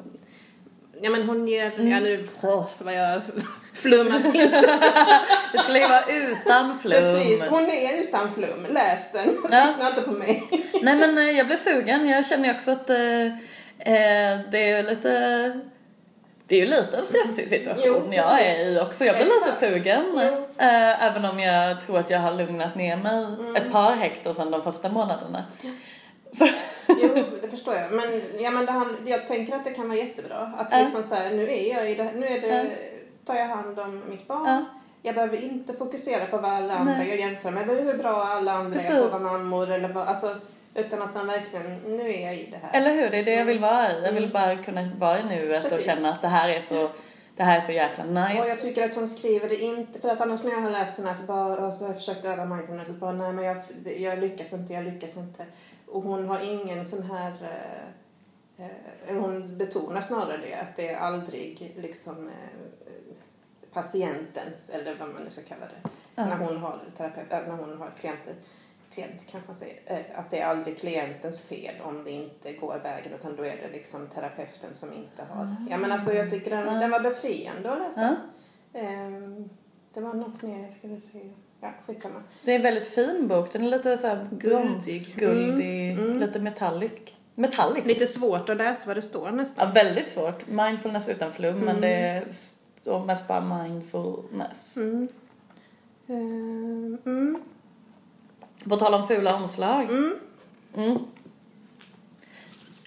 Ja 1.02 1.10
men 1.10 1.24
hon 1.30 1.48
ger, 1.48 1.72
ja 1.78 2.00
nu, 2.00 2.28
åh, 2.44 2.66
vad 2.78 2.94
jag 2.94 3.22
flummar 3.74 4.20
till. 4.32 4.52
Det 5.54 5.60
skulle 5.60 5.80
ju 5.80 5.88
vara 5.88 6.06
utan 6.32 6.80
flum. 6.80 6.92
Precis, 6.92 7.44
hon 7.50 7.70
är 7.70 7.94
utan 7.94 8.34
flum. 8.34 8.66
Läs 8.70 9.12
den, 9.12 9.38
Ja. 9.52 9.66
lyssna 9.66 9.90
inte 9.90 10.02
på 10.02 10.12
mig. 10.12 10.44
Nej 10.82 10.96
men 10.96 11.18
eh, 11.18 11.32
jag 11.38 11.48
blev 11.48 11.58
sugen. 11.58 12.08
Jag 12.10 12.26
känner 12.26 12.46
ju 12.50 12.56
också 12.56 12.72
att 12.72 12.90
eh, 12.90 13.26
eh, 13.80 14.40
det 14.52 14.70
är 14.72 14.84
lite 14.84 15.12
det 16.50 16.56
är 16.56 16.60
ju 16.60 16.66
lite 16.66 16.98
en 16.98 17.06
stressig 17.06 17.50
situation 17.50 17.84
Jo, 17.86 18.14
jag 18.14 18.42
är 18.42 18.70
i 18.70 18.80
också. 18.80 19.06
Jag 19.06 19.16
blir 19.16 19.26
lite 19.26 19.58
sugen. 19.58 20.04
Eh, 20.58 21.04
även 21.06 21.26
om 21.26 21.40
jag 21.40 21.82
tror 21.86 22.00
att 22.00 22.10
jag 22.10 22.20
har 22.20 22.34
lugnat 22.34 22.76
ner 22.76 22.98
mig 22.98 23.24
Mm. 23.26 23.56
ett 23.56 23.72
par 23.72 23.96
hektar 23.96 24.34
sedan 24.34 24.52
de 24.52 24.64
första 24.64 24.90
månaderna. 24.90 25.44
Jo, 26.88 27.10
det 27.42 27.50
förstår 27.50 27.76
jag. 27.76 27.92
Men, 27.92 28.22
ja, 28.40 28.52
men 28.52 28.66
det 28.66 28.72
han, 28.72 28.98
jag 29.06 29.28
tänker 29.28 29.56
att 29.56 29.64
det 29.64 29.70
kan 29.74 29.88
vara 29.88 29.98
jättebra. 29.98 30.54
Att 30.58 30.68
Ja. 30.72 30.80
liksom 30.80 31.04
så 31.04 31.16
här, 31.16 31.30
nu 31.32 31.50
är 31.52 31.74
jag 31.78 31.92
i 31.92 31.96
det, 31.96 32.12
nu 32.16 32.28
är 32.28 32.42
det, 32.42 32.48
Ja. 32.48 32.64
tar 33.26 33.36
jag 33.36 33.48
hand 33.48 33.80
om 33.80 34.04
mitt 34.10 34.28
barn. 34.28 34.46
Ja. 34.48 34.66
Jag 35.02 35.16
behöver 35.16 35.44
inte 35.44 35.74
fokusera 35.74 36.26
på 36.26 36.38
vad 36.38 36.52
alla 36.52 36.74
andra 36.78 36.94
Nej. 36.98 37.10
jag 37.10 37.20
jämför 37.20 37.52
med. 37.52 37.66
Hur 37.68 37.98
bra 37.98 38.24
alla 38.24 38.52
andra 38.52 38.80
är 38.80 38.90
på 38.90 38.94
Precis. 39.04 39.12
vad 39.14 39.22
man 39.22 39.44
mår 39.46 39.72
eller 39.72 39.90
vad, 39.90 40.08
alltså, 40.08 40.36
utan 40.76 41.02
att 41.02 41.16
man 41.16 41.28
verkligen, 41.28 41.78
nu 41.80 42.10
är 42.14 42.26
jag 42.26 42.36
i 42.36 42.48
det 42.52 42.58
här. 42.58 42.82
eller 42.82 42.92
hur? 42.94 43.10
Det 43.10 43.18
är 43.18 43.24
det 43.24 43.36
jag 43.36 43.46
vill 43.46 43.60
vara 43.60 43.92
i. 43.92 44.02
Jag 44.04 44.12
vill 44.12 44.34
bara 44.34 44.56
kunna 44.56 44.90
vara 45.00 45.20
i 45.20 45.24
nuet 45.24 45.64
och 45.64 45.70
Precis. 45.70 45.86
känna 45.86 46.10
att 46.10 46.22
det 46.22 46.28
här 46.28 46.50
är 46.50 46.60
så, 46.60 46.90
det 47.36 47.44
här 47.44 47.58
är 47.58 47.62
så 47.62 47.72
jäkla 47.72 48.04
Och 48.04 48.10
nice. 48.10 48.48
jag 48.48 48.62
tycker 48.62 48.90
att 48.90 48.96
hon 48.96 49.08
skriver 49.10 49.50
det 49.50 49.56
inte, 49.62 50.00
för 50.00 50.10
att 50.10 50.22
annars 50.22 50.44
när 50.44 50.52
jag 50.52 50.62
har 50.62 50.70
läst 50.72 50.98
den 50.98 51.06
här 51.06 51.14
så, 51.14 51.24
bara, 51.26 51.72
så 51.72 51.84
har 51.84 51.90
jag 51.90 51.98
försökt 51.98 52.26
öva 52.26 52.46
mindfulness 52.46 52.90
och 52.90 52.96
bara 52.96 53.12
nej 53.12 53.34
men 53.34 53.46
jag, 53.46 53.58
jag 53.98 54.20
lyckas 54.20 54.54
inte, 54.54 54.74
jag 54.74 54.84
lyckas 54.86 55.18
inte. 55.18 55.46
Och 55.88 56.02
hon 56.04 56.28
har 56.28 56.40
ingen 56.40 56.86
sån 56.86 57.04
här, 57.04 57.34
eh, 57.42 58.66
eh, 58.66 58.72
eller 59.10 59.20
hon 59.20 59.58
betonar 59.58 60.02
snarare 60.02 60.38
det, 60.38 60.54
att 60.54 60.76
det 60.76 60.90
är 60.90 60.98
aldrig 60.98 61.74
liksom 61.78 62.28
eh, 62.28 63.14
patientens, 63.74 64.70
eller 64.70 64.96
vad 64.96 65.10
man 65.10 65.24
nu 65.24 65.32
ska 65.32 65.42
kalla 65.42 65.66
det, 65.66 65.90
Ja. 66.16 66.26
när 66.26 66.38
hon 66.38 66.58
har 66.58 66.80
terapeut, 66.98 67.30
när 67.30 67.56
hon 67.58 67.78
har 67.78 67.90
klienter, 68.00 68.36
klient 68.92 69.26
kanske 69.32 69.48
man 69.50 69.56
säger, 69.60 70.14
att 70.16 70.30
det 70.32 70.40
är 70.40 70.46
aldrig 70.46 70.78
klientens 70.80 71.42
fel 71.42 71.82
om 71.82 72.04
det 72.04 72.12
inte 72.12 72.54
går 72.54 72.80
vägen 72.84 73.14
utan 73.14 73.36
då 73.36 73.44
är 73.44 73.58
det 73.58 73.70
liksom 73.72 74.08
terapeuten 74.08 74.76
som 74.76 74.94
inte 74.94 75.24
har. 75.24 75.56
Ja 75.70 75.78
men 75.78 75.92
alltså 75.92 76.14
jag 76.14 76.30
tycker 76.30 76.52
den, 76.52 76.66
Ja. 76.66 76.80
den 76.80 76.92
var 76.92 77.00
befriande 77.00 77.72
att 77.72 77.80
läsa. 77.80 78.16
Ja. 78.74 78.80
Ehm, 78.80 79.50
det 79.94 80.00
var 80.02 80.14
något 80.14 80.42
mer 80.42 80.64
jag 80.64 80.74
skulle 80.74 81.02
säga. 81.02 81.34
Ja, 81.62 81.74
skitsamma. 81.88 82.24
Det 82.44 82.52
är 82.52 82.56
en 82.56 82.62
väldigt 82.62 82.86
fin 82.88 83.28
bok. 83.28 83.54
Den 83.54 83.64
är 83.64 83.70
lite 83.70 83.98
så 83.98 84.08
här 84.08 84.28
bronsguldig, 84.32 85.92
Mm, 85.92 86.04
mm. 86.06 86.20
lite 86.20 86.40
metallic. 86.40 86.92
Metallic? 87.36 87.86
Lite 87.86 88.08
svårt 88.08 88.50
att 88.50 88.58
läsa 88.58 88.88
vad 88.88 88.98
det 88.98 89.02
står 89.02 89.32
nästan. 89.32 89.68
Ja, 89.68 89.74
väldigt 89.74 90.08
svårt. 90.08 90.48
Mindfulness 90.48 91.10
utan 91.10 91.32
flum, 91.32 91.54
Mm. 91.56 91.66
men 91.66 91.82
det 91.82 92.24
står 92.82 93.06
mest 93.06 93.28
bara 93.28 93.42
mindfulness. 93.42 94.78
Mm. 94.78 95.08
Ehm, 96.08 96.98
mm. 97.06 97.42
På 98.64 98.76
tal 98.76 98.94
om 98.94 99.08
fula 99.08 99.36
omslag. 99.36 99.84
Mm. 99.84 100.16
Mm. 100.76 100.98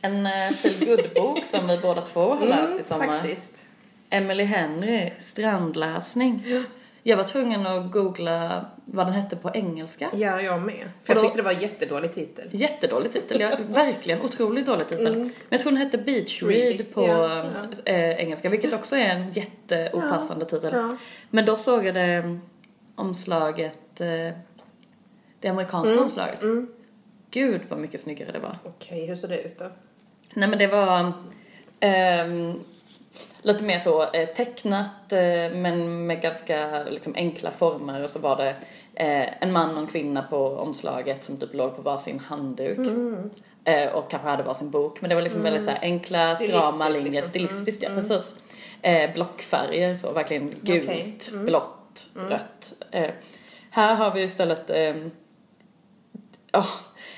En 0.03 0.27
uh, 0.27 0.53
feel 0.57 1.11
bok 1.15 1.45
som 1.45 1.69
vi 1.69 1.79
båda 1.83 2.00
två 2.00 2.35
har 2.35 2.47
läst 2.47 2.81
i 2.81 2.83
sommar. 2.83 3.05
Mm, 3.05 3.21
Faktiskt. 3.21 3.67
Emily 4.11 4.45
Henry, 4.45 5.11
Strandläsning. 5.19 6.45
Jag 7.02 7.16
var 7.16 7.25
tvungen 7.25 7.66
att 7.66 7.92
googla 7.92 8.66
vad 8.85 9.07
den 9.07 9.14
hette 9.14 9.37
på 9.37 9.50
engelska. 9.54 10.11
Ja, 10.12 10.42
jag 10.42 10.62
med. 10.62 10.90
För 11.02 11.14
jag 11.14 11.16
då- 11.16 11.21
tyckte 11.21 11.38
det 11.38 11.42
var 11.42 11.52
jättedålig 11.52 12.14
titel. 12.14 12.49
Jättedålig 12.50 13.12
titel, 13.12 13.40
ja, 13.40 13.57
verkligen 13.69 14.23
otroligt 14.23 14.66
dålig 14.66 14.88
titel. 14.88 15.16
Men 15.19 15.33
jag 15.49 15.61
tror 15.61 15.73
den 15.73 15.80
hette 15.80 15.99
Beach 15.99 16.42
Read 16.42 16.92
på 16.95 17.07
ja, 17.07 17.45
eh, 17.85 18.11
engelska, 18.11 18.49
vilket 18.49 18.73
också 18.73 18.97
är 18.97 19.09
en 19.09 19.33
jätteopassande 19.33 20.45
titel. 20.45 20.75
Ja. 20.75 20.97
Men 21.30 21.45
då 21.45 21.57
såg 21.57 21.87
jag 21.87 21.95
det 21.95 22.38
omslaget, 22.95 24.00
eh, 24.00 24.35
det 25.40 25.49
amerikanska 25.49 26.00
omslaget. 26.00 26.42
Mm. 26.42 26.69
Gud 27.30 27.61
vad 27.69 27.78
mycket 27.78 28.00
snyggare 28.00 28.33
det 28.33 28.38
var. 28.38 28.57
Okej, 28.64 29.07
hur 29.07 29.16
ser 29.16 29.28
det 29.28 29.42
ut 29.42 29.59
då? 29.59 29.71
Nej 30.35 30.49
men 30.49 30.59
det 30.59 30.66
var 30.66 31.12
ehm, 31.80 32.61
lite 33.43 33.64
mer 33.64 33.79
så 33.79 34.02
eh, 34.12 34.29
tecknat 34.29 35.12
eh, 35.12 35.50
men 35.55 36.07
med 36.07 36.23
ganska 36.23 36.85
liksom, 36.85 37.14
enkla 37.17 37.50
former 37.50 38.02
och 38.02 38.11
så 38.11 38.19
var 38.19 38.37
det 38.37 38.49
eh, 38.95 39.43
en 39.43 39.52
man 39.52 39.75
och 39.75 39.83
en 39.83 39.87
kvinna 39.87 40.23
på 40.23 40.47
omslaget 40.47 41.25
som 41.25 41.37
typ 41.37 41.55
låg 41.55 41.76
på 41.76 41.83
varsin 41.83 42.19
handduk. 42.19 42.79
Eh, 43.64 43.93
och 43.93 44.11
kanske 44.11 44.29
hade 44.29 44.43
varsin 44.43 44.71
bok 44.71 45.00
men 45.00 45.09
det 45.09 45.14
var 45.14 45.23
liksom 45.23 45.43
väldigt 45.43 45.64
så 45.64 45.71
här, 45.71 45.79
enkla, 45.83 46.37
strama 46.37 46.85
Stilistiskt, 46.85 47.05
linjer, 47.05 47.23
liksom. 47.23 47.31
stilistiskt 47.31 47.83
ja 47.83 47.88
precis. 47.88 48.35
Blockfärger 49.14 49.97
så 49.97 50.12
verkligen 50.12 50.55
gult, 50.62 50.85
Okej. 50.85 51.19
blått, 51.45 52.11
rött. 52.14 52.73
Här 53.71 53.95
har 53.95 54.14
vi 54.14 54.23
istället 54.23 54.71
ja, 56.52 56.67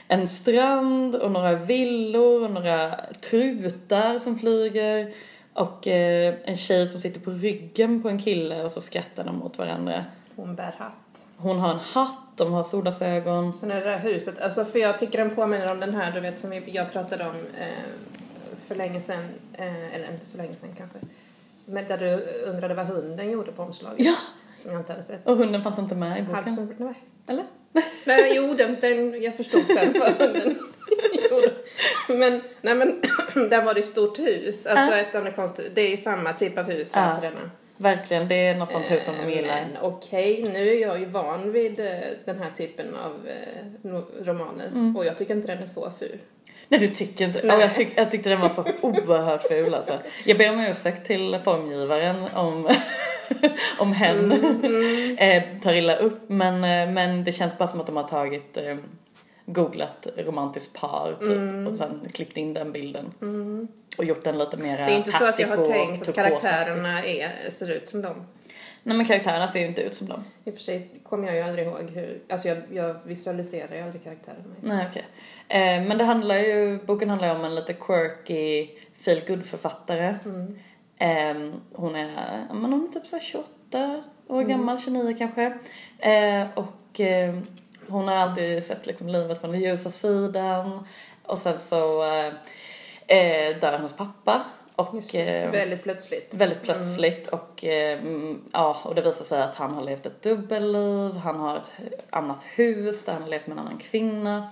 en 0.08 0.28
strand 0.28 1.14
och 1.14 1.30
några 1.30 1.52
villor 1.52 2.44
och 2.44 2.50
några 2.50 2.94
trutar 3.20 4.18
som 4.18 4.38
flyger 4.38 5.12
Och 5.54 5.87
eh, 5.88 6.35
en 6.44 6.56
tjej 6.56 6.87
som 6.88 7.00
sitter 7.00 7.21
på 7.21 7.30
ryggen 7.30 8.02
på 8.02 8.09
en 8.09 8.18
kille 8.23 8.62
och 8.62 8.71
så 8.71 8.80
skrattar 8.80 9.25
de 9.25 9.37
mot 9.37 9.59
varandra. 9.59 10.04
Hon 10.37 10.54
bär 10.54 10.75
hatt. 10.78 10.92
Hon 11.37 11.59
har 11.59 11.71
en 11.73 11.78
hatt, 11.78 12.18
de 12.37 12.52
har 12.52 12.62
solglasögon. 12.62 13.59
Sen 13.59 13.71
är 13.71 13.75
det 13.75 13.80
där 13.90 13.99
huset, 13.99 14.40
alltså 14.40 14.64
för 14.64 14.78
jag 14.78 14.99
tycker 14.99 15.18
den 15.18 15.35
påminner 15.35 15.73
om 15.73 15.80
den 15.80 15.94
här 15.94 16.12
du 16.12 16.21
vet 16.21 16.38
som 16.38 16.50
vi- 16.50 16.62
jag 16.66 16.92
pratade 16.92 17.25
om 17.28 17.37
eh, 17.37 17.66
för 18.66 18.75
länge 18.75 19.00
sedan, 19.00 19.28
eh, 19.52 19.94
eller 19.94 20.12
inte 20.12 20.26
så 20.26 20.37
länge 20.37 20.54
sedan 20.61 20.71
kanske. 20.78 20.99
Men 21.64 21.85
där 21.88 21.99
du 21.99 22.12
undrade 22.50 22.75
vad 22.75 22.87
hunden 22.87 23.30
gjorde 23.30 23.52
på 23.52 23.62
omslaget. 23.62 24.06
Ja. 24.06 24.14
Som 24.62 24.71
jag 24.73 24.80
inte 24.80 24.92
hade 24.92 25.04
sett. 25.04 25.26
Och 25.26 25.37
hunden 25.37 25.62
fanns 25.62 25.78
inte 25.78 25.94
med 25.94 26.18
i 26.18 26.23
boken. 26.23 26.44
Hudson, 26.44 26.75
nej. 26.78 26.94
Eller? 27.26 27.44
nej, 28.06 28.32
jo 28.37 28.54
den, 28.54 28.76
den, 28.80 29.23
jag 29.23 29.37
förstod 29.37 29.62
sen 29.66 29.94
vad 30.00 30.12
hunden. 30.12 30.59
Men, 32.18 32.40
nej 32.61 32.75
men, 32.75 33.00
där 33.50 33.62
var 33.62 33.75
det 33.75 33.80
ett 33.80 33.87
stort 33.87 34.18
hus, 34.18 34.66
alltså 34.66 34.94
ett 34.97 35.14
amerikanskt 35.14 35.61
det 35.75 35.92
är 35.92 35.97
samma 35.97 36.32
typ 36.32 36.59
av 36.59 36.64
hus 36.64 36.94
här 36.94 37.09
Ja. 37.11 37.14
på 37.16 37.21
denna. 37.23 37.50
Verkligen, 37.76 38.28
det 38.28 38.35
är 38.49 38.54
något 38.54 38.68
sånt 38.68 38.90
hus 38.90 39.04
som 39.04 39.14
de 39.16 39.23
Eh, 39.23 39.37
gillar. 39.37 39.54
Men 39.54 39.82
okej, 39.82 40.49
nu 40.52 40.71
är 40.71 40.80
jag 40.80 40.99
ju 41.00 41.04
van 41.06 41.52
vid 41.52 41.80
eh, 41.80 41.87
den 42.25 42.38
här 42.38 42.50
typen 42.56 42.87
av 42.97 43.28
eh, 43.28 43.90
romaner 44.25 44.66
Mm. 44.66 44.97
och 44.97 45.04
jag 45.04 45.18
tycker 45.18 45.35
inte 45.35 45.47
den 45.54 45.62
är 45.62 45.66
så 45.66 45.90
ful. 45.99 46.18
Nej 46.68 46.80
du 46.80 46.88
tycker 46.88 47.25
inte 47.25 47.40
Nej. 47.44 47.61
Jag, 47.61 47.76
tyck, 47.76 47.88
jag 47.97 48.11
tyckte 48.11 48.28
den 48.30 48.40
var 48.40 48.49
så 48.49 48.64
oerhört 48.80 49.42
ful 49.42 49.75
alltså. 49.75 49.99
Jag 50.25 50.38
ber 50.38 50.50
om 50.52 50.61
ursäkt 50.61 51.06
till 51.06 51.38
formgivaren 51.44 52.16
om, 52.35 52.68
om 53.78 53.92
hen 53.92 54.32
Mm, 54.32 55.16
eh, 55.18 55.42
tar 55.62 55.73
illa 55.75 55.97
upp 55.97 56.21
men, 56.28 56.61
men 56.94 57.25
det 57.25 57.32
känns 57.32 57.59
bara 57.59 57.68
som 57.68 57.80
att 57.80 57.87
de 57.87 57.97
har 57.97 58.02
tagit 58.02 58.59
googlat 59.46 60.06
romantiskt 60.16 60.80
par 60.80 61.12
typ 61.20 61.28
Mm. 61.28 61.66
och 61.66 61.76
sen 61.76 62.00
klippt 62.12 62.37
in 62.37 62.54
den 62.54 62.72
bilden. 62.72 63.12
Och 63.99 64.04
gjort 64.04 64.25
den 64.25 64.38
lite 64.38 64.56
mer 64.56 64.76
Det 64.76 64.82
är 64.82 64.96
inte 64.96 65.12
så 65.12 65.25
att 65.25 65.38
jag 65.38 65.49
har 65.49 65.66
tänkt 65.66 66.08
att 66.08 66.14
karaktärerna 66.14 67.04
är, 67.04 67.50
ser 67.50 67.70
ut 67.70 67.90
som 67.90 68.02
dem. 68.02 68.26
Nej 68.82 68.96
men 68.96 69.06
karaktärerna 69.06 69.49
ser 69.49 69.61
ju 69.61 69.66
inte 69.66 69.82
ut 69.82 69.94
som 69.94 70.08
dem. 70.08 70.25
I 70.44 70.50
och 70.50 70.54
för 70.54 70.61
sig 70.61 70.88
kommer 71.02 71.26
jag 71.26 71.37
ju 71.37 71.42
aldrig 71.42 71.66
ihåg 71.66 71.90
hur, 71.90 72.22
alltså 72.28 72.49
jag, 72.49 72.58
jag 72.72 72.96
visualiserar 73.04 73.76
ju 73.76 73.82
aldrig 73.82 74.04
karaktärerna. 74.04 74.54
Nej 74.61 74.87
okej. 74.90 75.04
Eh, 75.49 75.88
men 75.88 75.99
det 75.99 76.04
handlar 76.04 76.37
ju, 76.37 76.78
boken 76.87 77.08
handlar 77.11 77.28
ju 77.28 77.34
om 77.34 77.44
en 77.44 77.54
lite 77.54 77.72
quirky 77.72 78.68
feel 78.94 79.20
good 79.26 79.44
författare 79.46 80.14
Mm. 80.25 80.58
Eh, 80.99 81.54
hon 81.72 81.94
är, 81.94 82.08
men 82.52 82.72
hon 82.72 82.84
är 82.88 82.88
typ 82.92 83.06
så 83.06 83.16
här 83.16 83.22
28 83.25 84.02
år 84.26 84.42
gammal, 84.42 84.80
29 84.80 85.14
kanske. 85.18 85.44
Eh, 85.99 86.46
och 86.54 87.00
eh, 87.00 87.34
hon 87.92 88.08
har 88.08 88.14
alltid 88.14 88.64
sett 88.64 88.87
liksom 88.87 89.08
livet 89.08 89.40
från 89.40 89.50
den 89.52 89.61
ljusa 89.61 89.90
sidan. 89.90 90.87
Och 91.26 91.38
sen 91.38 91.58
så 91.58 92.02
eh, 92.04 92.26
eh, 93.06 93.58
dör 93.58 93.72
hennes 93.72 93.96
pappa. 93.96 94.44
Och 94.76 95.14
eh, 95.14 95.50
Väldigt 95.50 95.82
plötsligt. 95.82 96.34
väldigt 96.34 96.62
plötsligt 96.62 97.26
och 97.26 97.64
eh, 97.64 97.99
mm, 97.99 98.42
ja, 98.52 98.80
och 98.84 98.94
det 98.94 99.02
visar 99.02 99.25
sig 99.25 99.42
att 99.42 99.54
han 99.54 99.75
har 99.75 99.82
levt 99.82 100.06
ett 100.06 100.22
dubbelliv, 100.22 101.16
han 101.16 101.40
har 101.40 101.56
ett 101.56 101.72
annat 102.11 102.42
hus 102.54 103.04
där 103.04 103.12
han 103.12 103.22
har 103.22 103.28
levt 103.28 103.46
med 103.46 103.58
en 103.58 103.66
annan 103.66 103.78
kvinna 103.78 104.49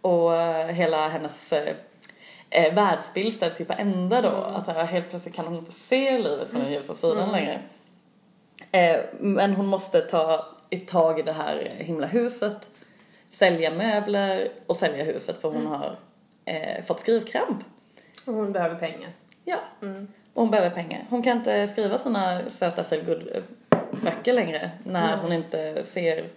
och 0.00 0.36
eh, 0.36 0.66
hela 0.66 1.08
hennes 1.08 1.52
eh, 1.52 1.74
eh, 2.50 2.74
världsbild 2.74 3.32
ställs 3.34 3.60
ju 3.60 3.64
på 3.64 3.72
ända 3.72 4.20
då. 4.22 4.28
Att 4.28 4.66
så 4.66 4.72
här, 4.72 4.84
helt 4.84 5.10
plötsligt 5.10 5.34
kan 5.34 5.46
hon 5.46 5.56
inte 5.56 5.72
se 5.72 6.18
livet 6.18 6.50
från 6.50 6.60
den 6.60 6.72
ljusa 6.72 6.94
sidan 6.94 7.32
längre. 7.32 7.60
Eh, 8.72 9.00
men 9.20 9.54
hon 9.54 9.66
måste 9.66 10.00
ta 10.00 10.46
i 10.70 10.76
tag 10.76 11.18
i 11.18 11.22
det 11.22 11.32
här 11.32 11.72
himla 11.78 12.06
huset, 12.06 12.70
sälja 13.32 13.70
möbler 13.70 14.48
och 14.66 14.76
sälja 14.76 15.04
huset 15.04 15.40
för 15.40 15.50
hon 15.50 15.66
har 15.66 15.98
eh, 16.44 16.84
fått 16.84 17.00
skrivkramp. 17.00 17.64
Och 18.24 18.34
hon 18.34 18.52
behöver 18.52 18.74
pengar. 18.74 19.10
Ja. 19.44 19.58
Och 20.34 20.42
hon 20.42 20.50
behöver 20.50 20.70
pengar. 20.70 21.06
Hon 21.10 21.22
kan 21.22 21.38
inte 21.38 21.68
skriva 21.68 21.98
sina 21.98 22.48
söta 22.48 22.84
feelgood 22.84 23.42
böcker 24.04 24.32
längre 24.32 24.70
när 24.84 25.16
hon 25.16 25.32
inte 25.32 25.82
ser 25.82 26.28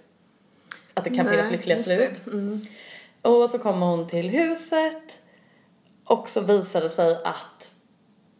att 0.93 1.03
det 1.03 1.09
kan 1.09 1.29
finnas 1.29 1.51
lyckliga 1.51 1.77
slut. 1.77 2.21
Och 3.21 3.49
så 3.49 3.59
kommer 3.59 3.85
hon 3.85 4.07
till 4.07 4.29
huset 4.29 5.19
och 6.05 6.29
så 6.29 6.41
visar 6.41 6.81
det 6.81 6.89
sig 6.89 7.15
att 7.23 7.73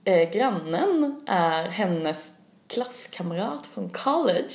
eh, 0.04 0.30
grannen 0.30 1.26
är 1.28 1.64
hennes 1.70 2.32
klasskamrat 2.68 3.66
från 3.66 3.90
college. 3.90 4.54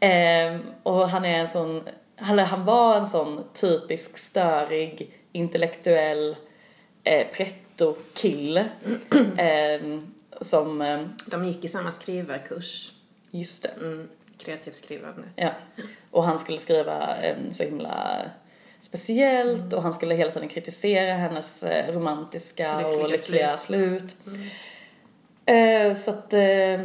Eh, 0.00 0.60
och 0.82 1.08
han 1.08 1.24
är 1.24 1.38
en 1.38 1.48
sån, 1.48 1.88
eller 2.30 2.44
han 2.44 2.64
var 2.64 2.96
en 2.96 3.06
sån 3.06 3.44
typisk 3.54 4.18
störig, 4.18 5.10
intellektuell 5.32 6.36
eh, 7.04 7.26
pretto-kille. 7.32 8.64
eh, 9.36 9.98
som, 10.40 10.82
eh, 10.82 11.00
De 11.26 11.46
gick 11.46 11.64
i 11.64 11.68
samma 11.68 11.92
skrivarkurs. 11.92 12.92
just 13.30 13.62
det, 13.62 13.70
Mm, 13.80 14.08
kreativt 14.38 14.76
skrivande. 14.76 15.22
Ja. 15.36 15.50
Och 16.10 16.24
han 16.24 16.38
skulle 16.38 16.58
skriva 16.58 17.16
eh, 17.16 17.36
så 17.50 17.62
himla 17.64 18.22
speciellt 18.80 19.72
och 19.72 19.82
han 19.82 19.92
skulle 19.92 20.14
hela 20.14 20.30
tiden 20.32 20.48
kritisera 20.48 21.12
hennes 21.14 21.62
eh, 21.62 21.94
romantiska 21.94 22.78
Lyckliga 22.78 23.02
och 23.04 23.10
lyckliga 23.10 23.56
slut. 23.56 24.16
Eh, 25.46 25.94
så 25.94 26.10
att 26.10 26.32
eh, 26.32 26.40
eh, 26.42 26.80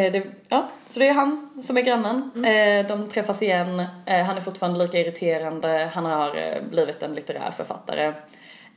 det, 0.00 0.22
ja, 0.48 0.68
så 0.86 0.98
det 0.98 1.08
är 1.08 1.12
han 1.12 1.62
som 1.62 1.76
är 1.76 1.80
grannen. 1.80 2.44
Eh, 2.44 2.86
de 2.86 3.08
träffas 3.08 3.42
igen. 3.42 3.80
Eh, 4.06 4.24
han 4.24 4.36
är 4.36 4.40
fortfarande 4.40 4.78
lika 4.78 4.98
irriterande. 4.98 5.90
Han 5.94 6.04
har 6.04 6.36
eh, 6.36 6.62
blivit 6.70 7.02
en 7.02 7.14
litterär 7.14 7.50
författare. 7.50 8.06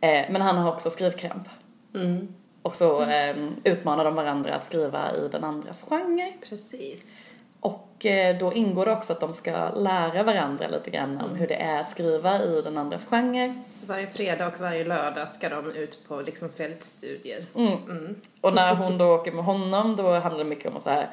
Eh, 0.01 0.25
men 0.29 0.41
han 0.41 0.57
har 0.57 0.71
också 0.71 0.89
skrivkramp. 0.89 1.47
Mm. 1.95 2.27
Och 2.61 2.75
så 2.75 3.01
eh, 3.01 3.35
utmanar 3.63 4.05
de 4.05 4.15
varandra 4.15 4.55
att 4.55 4.63
skriva 4.63 5.15
i 5.15 5.27
den 5.31 5.43
andras 5.43 5.85
genre. 5.89 6.33
Precis. 6.49 7.31
Och 7.59 8.05
eh, 8.05 8.37
då 8.37 8.53
ingår 8.53 8.85
det 8.85 8.91
också 8.91 9.13
att 9.13 9.19
de 9.19 9.33
ska 9.33 9.69
lära 9.69 10.23
varandra 10.23 10.67
lite 10.67 10.91
grann 10.91 11.21
om 11.21 11.35
hur 11.35 11.47
det 11.47 11.55
är 11.55 11.79
att 11.79 11.89
skriva 11.89 12.43
i 12.43 12.61
den 12.61 12.77
andras 12.77 13.05
genre. 13.05 13.53
Så 13.69 13.85
varje 13.85 14.07
fredag 14.07 14.47
och 14.47 14.59
varje 14.59 14.83
lördag 14.83 15.29
ska 15.29 15.49
de 15.49 15.71
ut 15.71 16.07
på 16.07 16.21
liksom 16.21 16.49
fältstudier. 16.49 17.45
Mm. 17.55 18.15
Och 18.41 18.53
när 18.53 18.75
hon 18.75 18.97
då 18.97 19.15
åker 19.15 19.31
med 19.31 19.45
honom 19.45 19.95
då 19.95 20.11
handlar 20.11 20.43
det 20.43 20.49
mycket 20.49 20.65
om 20.65 20.75
att 20.75 20.83
så 20.83 20.89
här, 20.89 21.09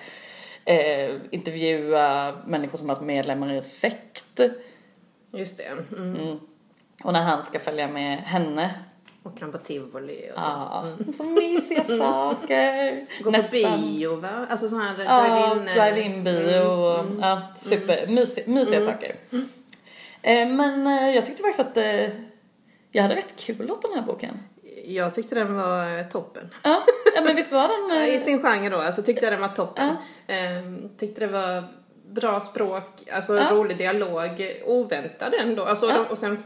eh, 0.65 1.15
intervjua 1.31 2.35
människor 2.47 2.79
som 2.79 2.89
har 2.89 2.97
varit 2.97 3.07
medlemmar 3.07 3.53
i 3.53 3.63
sekt. 3.63 4.41
Just 5.33 5.57
det. 5.57 5.97
Mm. 5.97 6.17
Mm. 6.17 6.41
Och 7.05 7.13
när 7.13 7.23
han 7.23 7.43
ska 7.43 7.59
följa 7.59 7.89
med 7.89 8.19
henne. 8.19 8.75
Åker 9.25 9.41
de 9.41 9.53
på 9.53 9.59
tivoli 9.59 10.31
och 10.37 10.43
sånt. 10.43 10.69
Ja, 10.71 11.13
så 11.17 11.25
mysiga 11.25 11.85
saker. 11.85 13.07
Gå 13.25 13.33
på 13.33 13.43
bio 13.53 14.17
va? 14.17 14.47
Alltså 14.51 14.69
sån 14.69 14.81
här 14.81 14.95
Ja, 15.05 15.55
drive-in. 15.55 15.69
eh, 15.69 15.75
drive-in 15.85 16.25
bio 16.25 16.61
och 16.61 16.99
Mm. 17.01 17.21
ja, 17.21 17.41
super, 17.59 18.07
mysiga, 18.07 18.45
mysiga 18.53 18.81
saker. 18.81 19.15
Eh, 20.23 20.49
men 20.49 20.87
eh, 20.87 21.15
jag 21.15 21.27
tyckte 21.27 21.43
faktiskt 21.43 21.61
att 21.69 21.77
eh, 21.77 22.11
jag 22.93 23.03
hade 23.03 23.15
rätt 23.17 23.37
kul 23.37 23.71
åt 23.71 23.83
den 23.83 23.93
här 23.95 24.03
boken. 24.03 24.39
Jag 24.87 25.15
tyckte 25.15 25.35
den 25.35 25.55
var 25.55 26.11
toppen. 26.11 26.49
Ja, 26.63 26.83
ja 27.15 27.21
men 27.21 27.37
visst 27.37 27.53
var 27.53 27.69
den... 27.99 28.09
I 28.15 28.19
sin 28.19 28.43
genre 28.43 28.69
då, 28.69 28.77
alltså 28.79 29.03
tyckte 29.03 29.25
jag 29.27 29.33
den 29.33 29.41
var 29.41 29.49
toppen. 29.49 29.97
Ehm, 30.27 30.89
tyckte 30.99 31.21
det 31.21 31.33
var 31.33 31.65
bra 32.11 32.41
språk, 32.41 32.85
alltså 33.13 33.37
Ja. 33.37 33.49
rolig 33.51 33.79
dialog, 33.79 34.53
oväntad 34.67 35.35
ändå. 35.41 35.65
Alltså, 35.65 35.87
Ja. 35.89 36.05
och 36.11 36.19
sen, 36.19 36.43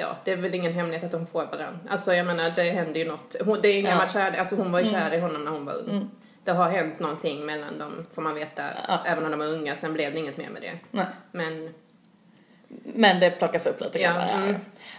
ja 0.00 0.16
det 0.24 0.32
är 0.32 0.36
väl 0.36 0.54
ingen 0.54 0.72
hemlighet 0.72 1.04
att 1.04 1.12
de 1.12 1.26
får 1.26 1.44
varandra. 1.44 1.78
Alltså 1.88 2.14
jag 2.14 2.26
menar 2.26 2.52
det 2.56 2.62
händer 2.62 3.00
ju 3.00 3.06
något. 3.08 3.36
Hon, 3.44 3.58
det 3.62 3.68
är 3.68 3.76
en 3.78 3.84
gammal 3.84 4.06
Ja. 4.14 4.20
kär, 4.20 4.38
alltså 4.38 4.56
hon 4.56 4.72
var 4.72 4.80
ju 4.80 4.86
kär 4.90 5.14
i 5.14 5.18
honom 5.20 5.44
när 5.44 5.50
hon 5.50 5.64
var 5.64 5.74
ung. 5.74 5.90
Mm. 5.90 6.10
Det 6.44 6.52
har 6.52 6.70
hänt 6.70 6.98
någonting 7.00 7.46
mellan 7.46 7.78
dem 7.78 8.06
får 8.14 8.22
man 8.22 8.34
veta, 8.34 8.62
Ja. 8.88 8.98
även 9.06 9.24
om 9.24 9.30
de 9.30 9.40
var 9.40 9.46
unga. 9.46 9.74
Sen 9.76 9.92
blev 9.92 10.12
det 10.12 10.18
inget 10.18 10.36
mer 10.36 10.50
med 10.50 10.62
det. 10.62 10.72
nej. 10.90 11.06
Men 11.32 11.74
Men 12.94 13.20
det 13.20 13.30
plockas 13.30 13.66
upp 13.66 13.80
lite 13.80 14.00
Ja, 14.00 14.12
grann. 14.12 14.42
mm. 14.42 14.56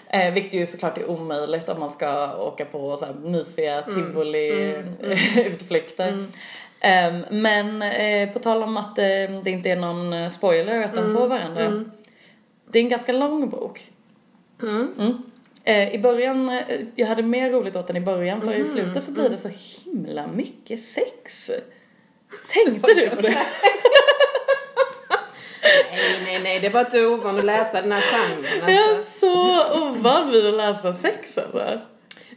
Eh, 0.09 0.33
vilket 0.33 0.53
ju 0.53 0.65
såklart 0.65 0.97
är 0.97 1.09
omöjligt 1.09 1.69
om 1.69 1.79
man 1.79 1.89
ska 1.89 2.35
åka 2.37 2.65
på 2.65 2.97
så 2.97 3.05
här 3.05 3.13
mysiga 3.13 3.81
Mm. 3.81 3.95
tivoli-utflykter. 3.95 6.25
Ehm, 6.83 7.25
men 7.29 7.81
eh, 7.81 8.29
på 8.33 8.39
tal 8.39 8.63
om 8.63 8.77
att 8.77 8.97
eh, 8.97 9.03
det 9.43 9.45
inte 9.45 9.69
är 9.69 9.75
någon 9.75 10.13
eh, 10.13 10.29
spoiler 10.29 10.83
att 10.83 10.93
de 10.93 10.99
Mm. 10.99 11.15
får 11.17 11.27
varandra. 11.27 11.85
Det 12.71 12.79
är 12.79 12.83
en 12.83 12.89
ganska 12.89 13.11
lång 13.11 13.49
bok. 13.49 13.91
Mm. 14.61 14.93
Mm. 14.99 15.13
Eh, 15.63 15.95
I 15.95 15.99
början, 15.99 16.49
eh, 16.49 16.79
jag 16.95 17.07
hade 17.07 17.23
mer 17.23 17.49
roligt 17.51 17.75
åt 17.75 17.87
den 17.87 17.97
i 17.97 18.01
början 18.01 18.41
för 18.41 18.53
i 18.53 18.65
slutet 18.65 19.03
så 19.03 19.11
blir 19.11 19.29
det 19.29 19.37
så 19.37 19.49
himla 19.85 20.27
mycket 20.27 20.81
sex. 20.83 21.51
Tänkte 22.49 22.93
du 22.93 23.09
på 23.09 23.21
det? 23.21 23.29
nej, 25.91 26.21
nej, 26.25 26.39
nej, 26.43 26.59
det 26.59 26.67
är 26.67 26.71
bara 26.71 26.81
att 26.85 26.91
du 26.91 26.99
är 26.99 27.13
ovan 27.13 27.37
att 27.37 27.43
läsa 27.45 27.81
den 27.81 27.91
här 27.91 28.01
genren. 28.01 28.45
Jag 28.75 28.89
är 28.89 28.93
Alltså. 28.93 29.19
så 29.19 29.73
ovan 29.83 30.31
vid 30.31 30.45
att 30.45 30.53
läsa 30.53 30.93
sex 30.93 31.37
alltså. 31.37 31.79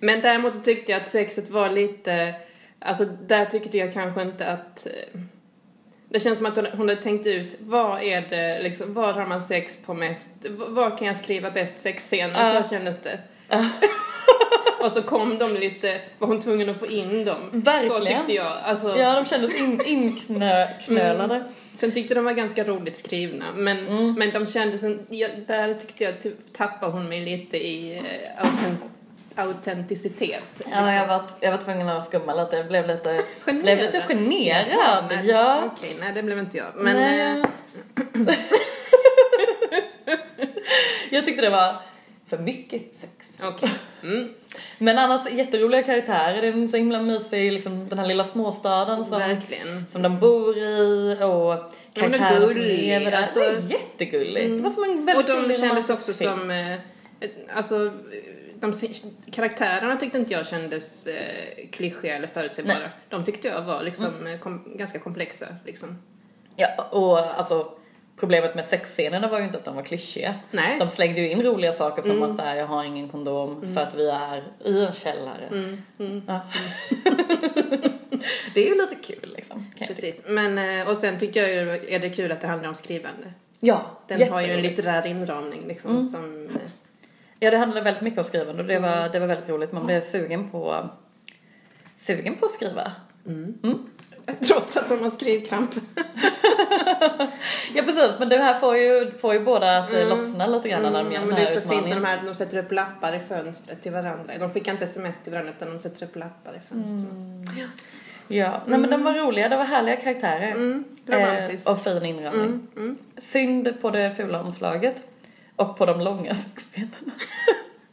Men 0.01 0.21
däremot 0.21 0.55
så 0.55 0.61
tyckte 0.61 0.93
jag 0.93 1.03
att 1.03 1.11
sexet 1.11 1.51
var 1.51 1.71
lite, 1.71 2.35
alltså 2.79 3.05
där 3.05 3.45
tyckte 3.47 3.79
jag 3.79 3.93
kanske 3.93 4.23
inte 4.23 4.47
att 4.47 4.87
eh, 4.87 5.21
det 6.15 6.21
känns 6.21 6.39
som 6.39 6.47
att 6.47 6.57
hon, 6.57 6.67
hon 6.67 6.89
hade 6.89 7.03
tänkt 7.03 7.27
ut 7.27 7.57
vad 7.61 8.03
är 8.03 8.21
det, 8.31 8.63
liksom, 8.63 8.95
var 8.95 9.13
har 9.13 9.27
man 9.27 9.43
sex 9.43 9.79
på 9.87 9.95
mest, 9.95 10.31
var 10.49 10.99
kan 10.99 11.07
jag 11.07 11.17
skriva 11.17 11.51
bäst 11.51 11.81
sexscener? 11.81 12.55
Ja. 12.55 12.63
Så 12.63 12.69
kändes 12.71 12.97
det. 13.03 13.19
och 14.85 14.93
så 14.93 15.03
kom 15.03 15.39
de 15.39 15.55
lite, 15.55 16.01
var 16.19 16.29
hon 16.29 16.41
tvungen 16.41 16.69
att 16.69 16.79
få 16.79 16.87
in 16.87 17.25
dem. 17.25 17.37
Verkligen. 17.53 17.99
Så 17.99 18.07
tyckte 18.07 18.33
jag. 18.33 18.53
Alltså, 18.65 18.97
Ja, 18.99 19.15
de 19.21 19.25
kändes 19.29 19.55
in, 19.55 19.81
inknölade. 19.85 21.35
Mm. 21.37 21.49
Sen 21.77 21.93
tyckte 21.93 22.15
de 22.15 22.25
var 22.25 22.33
ganska 22.33 22.65
roligt 22.65 22.97
skrivna. 22.99 23.45
Men, 23.57 23.79
Mm. 23.89 24.15
men 24.15 24.31
de 24.31 24.47
kändes, 24.47 24.83
en, 24.83 25.07
ja, 25.09 25.29
där 25.47 25.75
tyckte 25.75 26.05
jag 26.05 26.23
typ, 26.23 26.53
tappade 26.57 26.93
hon 26.93 27.09
mig 27.09 27.21
lite 27.25 27.57
i 27.57 27.97
eh, 27.97 28.47
autent, 29.37 29.57
autenticitet. 29.67 30.43
Ja, 30.73 30.93
jag 30.95 31.09
var, 31.09 31.23
jag 31.41 31.51
var 31.51 31.59
tvungen 31.59 31.89
att 31.89 32.05
skumma 32.05 32.35
lite. 32.35 32.57
Jag 32.57 32.69
blev 32.69 32.87
lite 32.87 33.23
Generad. 33.45 33.63
blev 33.63 33.79
lite 33.79 34.01
generad. 34.01 35.05
Nej, 35.09 35.27
ja. 35.27 35.71
Okej, 35.73 35.97
nej 36.01 36.13
det 36.15 36.23
blev 36.23 36.39
inte 36.39 36.57
jag. 36.57 36.67
Men 36.77 36.97
Nej. 36.97 37.41
eh, 37.41 37.47
Jag 41.11 41.25
tyckte 41.27 41.43
det 41.43 41.51
var 41.51 41.75
för 42.27 42.39
mycket 42.39 42.95
sex. 42.95 43.41
okej. 43.43 43.71
Mm, 44.03 44.35
Men 44.79 44.99
annars 44.99 45.31
jätteroliga 45.33 45.83
karaktärer. 45.83 46.43
Det 46.43 46.49
är 46.49 46.53
en 46.53 46.69
så 46.69 46.77
himla 46.77 47.03
mysig, 47.03 47.53
liksom 47.53 47.89
den 47.89 47.99
här 47.99 48.07
lilla 48.07 48.25
småstaden 48.25 49.05
som, 49.05 49.19
verkligen. 49.19 49.87
som 49.89 50.03
de 50.03 50.19
bor 50.21 50.59
i 50.59 51.17
och 51.23 51.55
men 51.95 52.11
det 52.11 52.17
är 52.17 52.19
karaktärer 52.19 52.47
som 52.47 52.57
lever 52.57 53.11
där. 53.11 53.19
alltså. 53.19 53.39
Det 53.39 53.47
är 53.47 53.71
jättegulligt. 53.71 54.49
Det 54.57 54.63
var 54.63 54.71
som 54.71 54.85
en 54.85 54.91
Och 55.01 55.09
väldigt 55.09 55.27
de 55.27 55.33
gullig 55.33 55.59
kändes 55.61 55.91
också 55.91 56.13
film. 56.13 56.31
som, 56.41 56.51
eh, 56.51 56.77
alltså, 57.57 57.93
de, 58.73 58.89
karaktärerna 59.31 59.97
tyckte 59.97 60.19
inte 60.19 60.33
jag 60.33 60.47
kändes 60.47 61.07
eh, 61.07 61.69
klyschiga 61.73 62.17
eller 62.17 62.27
förutsägbara. 62.27 62.79
Nej. 62.79 62.89
De 63.09 63.25
tyckte 63.25 63.49
jag 63.49 63.63
var 63.63 63.83
liksom 63.83 64.27
eh, 64.27 64.39
kom, 64.39 64.77
ganska 64.77 64.99
komplexa 64.99 65.47
liksom. 65.65 65.99
Ja, 66.57 66.69
och 66.91 67.19
alltså 67.19 67.73
problemet 68.21 68.55
med 68.55 68.65
sexscenerna 68.65 69.29
var 69.29 69.39
ju 69.39 69.45
inte 69.45 69.59
att 69.59 69.65
de 69.65 69.77
var 69.77 69.83
klyschiga. 69.83 70.35
Nej. 70.51 70.67
Mm. 70.67 70.79
De 70.79 70.89
slängde 70.89 71.21
ju 71.21 71.31
in 71.31 71.43
roliga 71.43 71.73
saker 71.73 72.03
som 72.03 72.23
att 72.23 72.37
säga 72.37 72.57
jag 72.57 72.67
har 72.67 72.85
ingen 72.85 73.09
kondom 73.09 73.75
för 73.75 73.81
att 73.81 73.95
vi 73.95 74.09
är 74.11 74.45
i 74.65 74.85
en 74.87 74.93
källare. 74.93 75.47
Mm, 75.99 76.23
Ja. 76.27 76.41
det 78.55 78.61
är 78.61 78.69
ju 78.69 78.75
lite 78.75 78.95
kul 78.95 79.33
liksom. 79.37 79.67
Precis. 79.79 80.23
Men, 80.27 80.81
eh, 80.81 80.89
och 80.91 80.99
sen 80.99 81.19
tycker 81.19 81.41
jag 81.43 81.51
ju 81.51 81.89
är 81.95 81.99
det 81.99 82.11
kul 82.11 82.33
att 82.33 82.41
det 82.41 82.47
handlar 82.47 82.69
om 82.69 82.75
skrivande. 82.75 83.33
Ja, 83.61 83.83
Den 84.09 84.33
har 84.33 84.41
ju 84.41 84.53
en 84.53 84.63
litterär 84.63 85.07
inramning 85.07 85.67
liksom 85.69 85.91
Mm. 85.91 86.05
som... 86.05 86.49
eh, 87.41 87.45
Ja, 87.45 87.51
det 87.51 87.59
handlade 87.59 87.85
väldigt 87.85 88.03
mycket 88.03 88.19
om 88.19 88.25
skrivande 88.25 88.63
och 88.63 88.69
det 88.69 88.75
Mm. 88.75 88.91
var, 88.91 89.09
det 89.09 89.19
var 89.19 89.27
väldigt 89.27 89.49
roligt. 89.49 89.73
Man 89.73 89.87
blev 89.87 90.01
sugen 90.01 90.51
på, 90.51 90.91
sugen 91.97 92.37
på 92.37 92.45
att 92.45 92.51
skriva. 92.51 92.93
Trots 94.49 94.77
att 94.77 94.89
de 94.89 95.03
har 95.03 95.11
skrivkramp. 95.11 95.71
Ja 97.75 97.83
precis, 97.83 98.19
men 98.19 98.29
det 98.29 98.37
här 98.37 98.55
får 98.55 98.77
ju, 98.77 99.11
får 99.11 99.35
ju 99.35 99.41
båda 99.41 99.79
att 99.79 99.93
mm. 99.93 100.09
lossna 100.09 100.47
lite 100.47 100.69
grann 100.69 100.85
Mm, 100.85 101.13
gör 101.13 101.21
ja, 101.21 101.27
men 101.27 101.35
det 101.35 101.43
är 101.43 101.61
så 101.61 101.69
fint 101.69 101.87
när 101.87 101.95
de, 101.95 102.05
här, 102.05 102.23
de 102.27 102.35
sätter 102.35 102.59
upp 102.59 102.73
lappar 102.73 103.13
i 103.17 103.19
fönstret 103.19 103.83
till 103.83 103.93
varandra. 103.93 104.39
De 104.39 104.51
skickar 104.51 104.73
inte 104.73 104.85
sms 104.85 105.23
till 105.23 105.33
varandra 105.33 105.53
utan 105.57 105.73
de 105.73 105.79
sätter 105.79 106.07
upp 106.07 106.17
lappar 106.17 106.57
i 106.57 106.69
fönstret. 106.69 107.13
Mm. 107.13 107.71
Ja, 108.29 108.63
nej 108.67 108.79
men 108.79 108.91
de 108.91 109.05
var 109.05 109.15
roliga, 109.15 109.49
det 109.49 109.57
var 109.57 109.65
härliga 109.65 109.97
karaktärer. 109.97 110.51
Mm, 110.51 110.85
eh, 111.09 111.71
och 111.71 111.83
fin 111.83 112.05
inramning. 112.05 112.45
Mm, 112.45 112.69
mm. 112.77 112.99
Synd 113.17 113.81
på 113.81 113.91
det 113.91 114.11
fula 114.11 114.41
omslaget. 114.41 115.05
Och 115.57 115.77
på 115.79 115.87
de 115.87 116.01
långa 116.01 116.35
sexscenerna. 116.35 117.13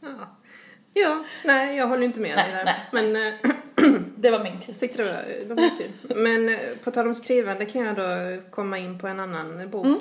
Ja. 0.04 0.28
ja, 0.94 1.24
nej 1.44 1.76
jag 1.76 1.86
håller 1.86 2.02
inte 2.02 2.20
med 2.20 2.36
Nej, 2.36 2.52
dig 2.52 2.64
där. 2.64 2.64
nej. 2.64 2.80
Men 3.12 3.26
eh, 3.26 3.92
Det 4.16 4.30
var 4.30 4.44
min 4.44 4.58
kritik. 4.60 4.80
tyckte 4.80 5.02
det 5.02 5.12
var, 5.12 5.48
de 5.48 5.62
var 5.62 5.78
kul. 5.78 6.16
Men 6.16 6.48
eh, 6.48 6.58
på 6.84 6.90
tal 6.90 7.06
om 7.06 7.14
skrivande 7.14 7.64
kan 7.64 7.82
jag 7.84 7.96
då 7.96 8.40
komma 8.50 8.78
in 8.78 8.98
på 8.98 9.06
en 9.08 9.20
annan 9.20 9.70
bok. 9.70 9.86
Mm. 9.86 9.98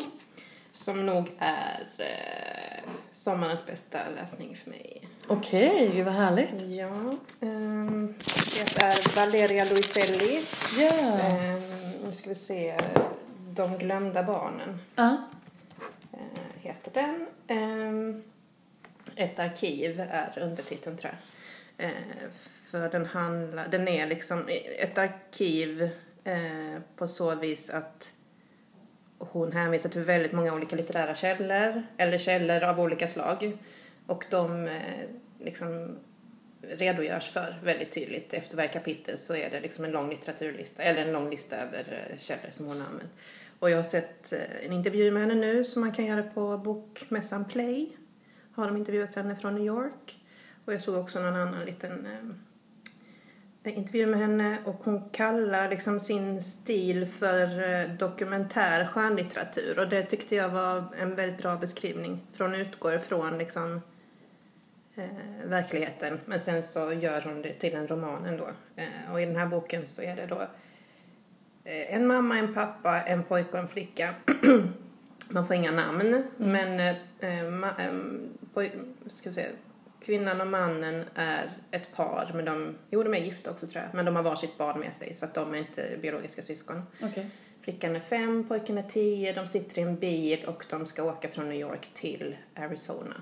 Som 0.72 1.06
nog 1.06 1.32
är 1.40 1.88
eh, 1.98 2.90
sommarens 3.14 3.66
bästa 3.66 3.98
läsning 4.16 4.56
för 4.64 4.70
mig. 4.70 5.08
Okej, 5.28 5.92
gud 5.94 6.06
vad 6.06 6.14
härligt. 6.14 6.62
Ja, 6.62 7.16
ehm, 7.48 8.14
det 8.56 8.84
är 8.84 9.16
Valeria 9.16 9.66
Luiselli. 9.66 10.44
Ja. 10.80 10.90
Ehm, 11.20 11.60
nu 12.06 12.12
ska 12.16 12.30
vi 12.30 12.36
se. 12.36 12.78
De 13.50 13.78
glömda 13.78 14.24
barnen 14.24 14.78
Ja. 14.96 15.04
eh, 15.04 15.16
Eh, 16.22 16.62
heter 16.62 16.92
den. 16.94 17.26
Ehm, 17.48 18.24
ett 19.16 19.40
arkiv 19.40 20.00
är 20.00 20.40
undertiteln 20.40 20.98
tror 20.98 21.14
jag. 21.78 21.86
Eh, 21.86 22.30
för 22.70 22.90
den 22.90 23.06
handlar, 23.06 23.68
den 23.68 23.88
är 23.88 24.08
liksom 24.08 24.48
ett 24.80 24.98
arkiv 24.98 25.90
eh, 26.24 26.82
på 26.96 27.08
så 27.08 27.36
vis 27.36 27.70
att 27.70 28.14
hon 29.18 29.52
hänvisar 29.52 29.90
till 29.90 30.02
väldigt 30.02 30.32
många 30.32 30.54
olika 30.54 30.76
litterära 30.76 31.16
källor 31.16 31.84
eller 31.98 32.18
källor 32.18 32.64
av 32.64 32.80
olika 32.80 33.08
slag. 33.08 33.58
Och 34.06 34.26
de 34.30 34.68
eh, 34.68 35.08
liksom 35.40 35.98
redogörs 36.62 37.32
för 37.32 37.56
väldigt 37.64 37.92
tydligt. 37.92 38.34
Efter 38.34 38.58
varje 38.58 38.70
kapitel 38.70 39.18
så 39.18 39.36
är 39.36 39.50
det 39.50 39.60
liksom 39.60 39.86
en 39.86 39.92
lång 39.92 40.10
litteraturlista 40.10 40.84
eller 40.84 41.02
en 41.02 41.14
lång 41.14 41.30
lista 41.30 41.56
över 41.56 42.08
eh, 42.10 42.18
källor 42.18 42.52
som 42.52 42.66
hon 42.66 42.82
har 42.82 42.88
använt. 42.88 43.12
Och 43.62 43.70
jag 43.70 43.78
har 43.78 43.84
sett 43.84 44.34
eh, 44.34 44.66
en 44.66 44.74
intervju 44.74 45.12
med 45.12 45.22
henne 45.22 45.36
nu 45.36 45.64
som 45.64 45.82
man 45.82 45.92
kan 45.92 46.06
göra 46.06 46.24
på 46.24 46.58
bokmässan 46.58 47.46
Play. 47.46 47.98
Har 48.54 48.68
de 48.68 48.78
intervjuat 48.78 49.16
henne 49.16 49.36
från 49.36 49.56
New 49.56 49.66
York. 49.66 50.24
Och 50.66 50.74
jag 50.74 50.82
såg 50.82 50.96
också 50.96 51.20
någon 51.20 51.36
annan 51.36 51.66
liten 51.66 52.06
eh, 52.06 53.72
eh 53.72 53.78
intervju 53.78 54.06
med 54.06 54.20
henne 54.20 54.58
och 54.66 54.76
hon 54.84 55.10
kallar 55.10 55.70
liksom 55.70 56.00
sin 56.00 56.44
stil 56.44 57.06
för 57.06 57.72
eh, 57.72 57.90
dokumentär 57.90 58.86
skönlitteratur 58.86 59.80
och 59.80 59.90
det 59.90 60.04
tyckte 60.04 60.36
jag 60.36 60.50
var 60.50 60.86
en 60.98 61.16
väldigt 61.16 61.38
bra 61.38 61.58
beskrivning. 61.58 62.28
För 62.34 62.46
hon 62.46 62.56
utgår 62.56 62.98
från 62.98 63.38
liksom 63.38 63.82
eh, 64.96 65.06
verkligheten 65.46 66.20
men 66.26 66.40
sen 66.40 66.64
så 66.64 66.94
gör 66.94 67.22
hon 67.22 67.42
det 67.42 67.54
till 67.54 67.76
en 67.76 67.88
roman 67.88 68.26
ändå. 68.26 68.50
Eh, 68.76 69.14
och 69.14 69.22
i 69.22 69.26
den 69.26 69.36
här 69.36 69.48
boken 69.48 69.86
så 69.86 70.02
är 70.02 70.16
det 70.16 70.26
då 70.26 70.42
eh, 70.42 70.48
en 71.64 72.08
mamma, 72.08 72.38
en 72.38 72.54
pappa, 72.54 73.02
en 73.02 73.24
pojke 73.24 73.50
och 73.52 73.60
en 73.60 73.68
flicka. 73.68 74.16
Man 75.30 75.48
får 75.48 75.56
inga 75.56 75.72
namn 75.72 76.24
men 76.38 76.80
eh, 76.80 76.90
eh, 77.20 77.46
ma- 77.46 77.80
eh, 77.80 77.94
poj- 78.54 78.94
ska 79.08 79.30
vi 79.30 79.34
säga, 79.36 79.50
kvinnan 80.06 80.42
och 80.42 80.48
mannen 80.48 81.06
är 81.16 81.52
ett 81.72 81.96
par 81.96 82.32
men 82.36 82.46
de, 82.46 82.76
jo 82.90 83.04
de 83.04 83.14
är 83.14 83.18
gifta 83.20 83.52
också 83.52 83.68
tror 83.68 83.84
jag, 83.84 83.94
men 83.94 84.06
de 84.06 84.16
har 84.16 84.24
varsitt 84.24 84.58
barn 84.58 84.80
med 84.80 84.94
sig 84.94 85.14
så 85.14 85.26
att 85.26 85.34
de 85.34 85.54
är 85.54 85.58
inte 85.58 85.98
biologiska 86.02 86.42
syskon. 86.42 86.84
Okej. 87.04 87.28
Flickan 87.62 87.96
är 87.96 88.00
fem, 88.00 88.48
pojken 88.48 88.78
är 88.78 88.84
tio, 88.84 89.34
de 89.34 89.48
sitter 89.48 89.80
i 89.80 89.82
en 89.82 89.96
bil 89.96 90.46
och 90.48 90.66
de 90.70 90.86
ska 90.86 91.04
åka 91.04 91.28
från 91.30 91.50
New 91.50 91.60
York 91.60 91.90
till 91.94 92.38
Arizona. 92.56 93.22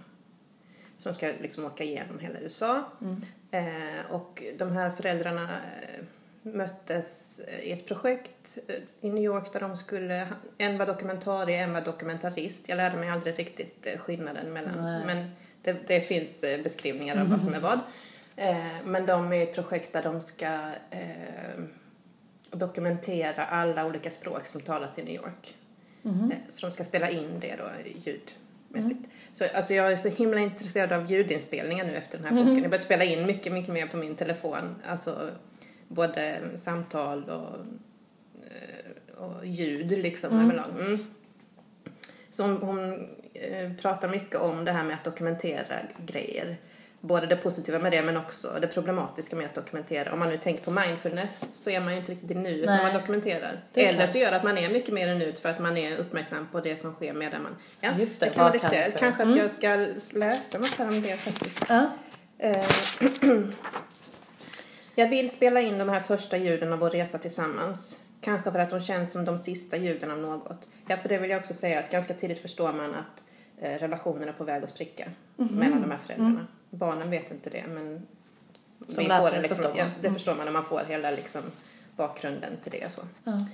Så 0.98 1.10
de 1.10 1.16
ska 1.16 1.28
liksom 1.42 1.66
åka 1.66 1.84
igenom 1.84 2.20
hela 2.20 2.40
USA. 2.40 2.84
Eh, 3.52 4.12
och 4.12 4.44
de 4.58 4.72
här 4.72 4.90
föräldrarna 4.92 5.44
eh, 5.44 6.06
möttes 6.42 7.40
eh, 7.40 7.60
i 7.60 7.72
ett 7.72 7.86
projekt 7.88 8.58
eh, 8.68 8.76
i 9.02 9.10
New 9.12 9.24
York 9.24 9.54
där 9.54 9.60
de 9.60 9.78
skulle, 9.78 10.28
en 10.58 10.78
var 10.78 10.86
dokumentarie, 10.86 11.64
en 11.64 11.74
var 11.74 11.82
dokumentarist. 11.82 12.70
Jag 12.70 12.76
lärde 12.78 12.98
mig 12.98 13.10
aldrig 13.10 13.40
riktigt 13.40 13.88
eh, 13.88 14.00
skillnaden 14.00 14.54
mellan, 14.54 14.82
Nej. 14.82 15.06
men 15.06 15.32
det, 15.62 15.88
det 15.88 16.02
finns 16.02 16.42
beskrivningar 16.42 17.22
av 17.22 17.30
vad 17.30 17.42
som 17.42 17.54
är 17.54 17.60
vad. 17.60 17.80
Men 18.86 19.06
de 19.06 19.34
är 19.34 19.44
ett 19.44 19.56
projekt 19.56 19.94
där 19.94 20.04
de 20.04 20.22
ska 20.22 20.72
dokumentera 22.52 23.46
alla 23.46 23.86
olika 23.86 24.12
språk 24.12 24.46
som 24.46 24.62
talas 24.62 25.00
i 25.00 25.04
New 25.04 25.16
York. 25.16 25.56
Eh, 26.32 26.38
Så 26.50 26.68
de 26.68 26.72
ska 26.72 26.84
spela 26.84 27.10
in 27.10 27.40
det 27.40 27.56
då 27.56 27.64
ljudmässigt. 28.06 29.10
Så 29.34 29.46
alltså 29.54 29.74
jag 29.74 29.92
är 29.92 29.98
så 29.98 30.10
himla 30.10 30.40
intresserad 30.40 30.92
av 30.92 31.12
ljudinspelningar 31.12 31.86
nu 31.86 31.96
efter 31.96 32.18
den 32.18 32.28
här 32.28 32.32
boken. 32.36 32.56
Jag 32.56 32.62
har 32.62 32.70
börjat 32.70 32.84
spela 32.84 33.04
in 33.04 33.26
mycket, 33.26 33.54
mycket 33.54 33.74
mer 33.74 33.88
på 33.88 33.98
min 33.98 34.16
telefon. 34.16 34.76
Alltså 34.88 35.30
både 35.90 36.40
samtal 36.56 37.24
och, 37.30 37.56
eh, 38.46 39.18
och 39.24 39.46
ljud 39.46 39.92
liksom 39.92 40.40
överlag. 40.42 40.66
Mm. 40.80 41.00
Så 42.32 42.44
hon, 42.44 42.58
hon 42.58 43.08
eh, 43.34 43.72
pratar 43.82 44.08
mycket 44.08 44.36
om 44.40 44.66
det 44.66 44.72
här 44.72 44.84
med 44.84 44.94
att 44.96 45.04
dokumentera 45.04 45.76
grejer. 46.06 46.56
Både 47.02 47.28
det 47.28 47.36
positiva 47.36 47.80
med 47.80 47.92
det 47.92 48.02
men 48.02 48.18
också 48.18 48.58
det 48.62 48.68
problematiska 48.68 49.36
med 49.36 49.46
att 49.46 49.56
dokumentera. 49.56 50.14
Om 50.14 50.20
man 50.20 50.30
nu 50.30 50.38
tänker 50.38 50.64
på 50.64 50.72
mindfulness 50.72 51.64
så 51.64 51.70
är 51.70 51.80
man 51.80 51.94
ju 51.94 52.00
inte 52.00 52.12
riktigt 52.12 52.32
i 52.32 52.36
nuet 52.36 52.66
när 52.66 52.84
man 52.84 52.94
dokumenterar. 52.94 53.60
Det 53.74 53.86
Eller 53.86 53.98
klart. 53.98 54.10
så 54.10 54.18
gör 54.18 54.32
det 54.32 54.38
att 54.38 54.44
man 54.44 54.58
är 54.58 54.70
mycket 54.70 54.94
mer 54.94 55.08
i 55.08 55.16
nuet 55.16 55.40
för 55.40 55.50
att 55.50 55.60
man 55.60 55.78
är 55.78 55.98
uppmärksam 55.98 56.48
på 56.52 56.60
det 56.60 56.82
som 56.82 56.94
sker 56.94 57.14
medan 57.14 57.44
man... 57.44 57.56
Ja, 57.80 57.92
Just 58.00 58.20
det, 58.20 58.30
kan 58.30 58.44
vara 58.44 58.54
lite, 58.54 58.70
det? 58.70 59.00
Kanske 59.00 59.24
att 59.24 59.28
Mm. 59.28 59.38
jag 59.38 59.52
ska 59.52 59.88
läsa 60.20 60.58
något 60.60 60.76
här 60.76 60.88
om 60.88 61.02
det 61.02 61.18
faktiskt. 61.18 61.64
Ja. 61.70 61.90
Jag 65.00 65.10
vill 65.10 65.30
spela 65.30 65.62
in 65.62 65.78
de 65.78 65.90
här 65.90 66.00
första 66.00 66.38
ljuden 66.38 66.74
av 66.74 66.80
vår 66.80 66.90
resa 66.90 67.18
tillsammans. 67.18 68.00
Kanske 68.22 68.52
för 68.52 68.60
att 68.60 68.70
de 68.70 68.82
känns 68.82 69.12
som 69.12 69.26
de 69.26 69.40
sista 69.40 69.78
ljuden 69.78 70.12
av 70.12 70.18
något. 70.18 70.70
Ja, 70.88 70.98
för 70.98 71.10
det 71.10 71.18
vill 71.18 71.30
jag 71.30 71.40
också 71.40 71.54
säga 71.54 71.80
att 71.80 71.92
ganska 71.92 72.14
tidigt 72.14 72.40
förstår 72.40 72.74
man 72.74 72.96
att 72.96 73.24
eh, 73.62 73.80
relationen 73.80 74.28
är 74.30 74.34
på 74.34 74.44
väg 74.44 74.64
att 74.64 74.70
spricka 74.70 75.12
mellan 75.36 75.82
de 75.82 75.92
här 75.92 75.98
föräldrarna. 76.06 76.48
Barnen 76.70 77.10
vet 77.10 77.32
inte 77.32 77.50
det, 77.50 77.64
men 77.68 78.08
Som 78.88 79.04
vi 79.04 79.10
får 79.10 79.36
en 79.36 79.42
liksom, 79.42 79.56
förstår 79.56 79.70
man. 79.70 79.78
Ja, 79.78 79.86
det 80.02 80.12
förstår 80.12 80.36
man 80.36 80.46
när 80.46 80.52
man 80.52 80.66
får 80.66 80.82
hela 80.88 81.12
liksom, 81.12 81.42
bakgrunden 81.96 82.58
till 82.64 82.72
det. 82.72 82.92
Så. 82.92 83.02
Ja. 83.24 83.46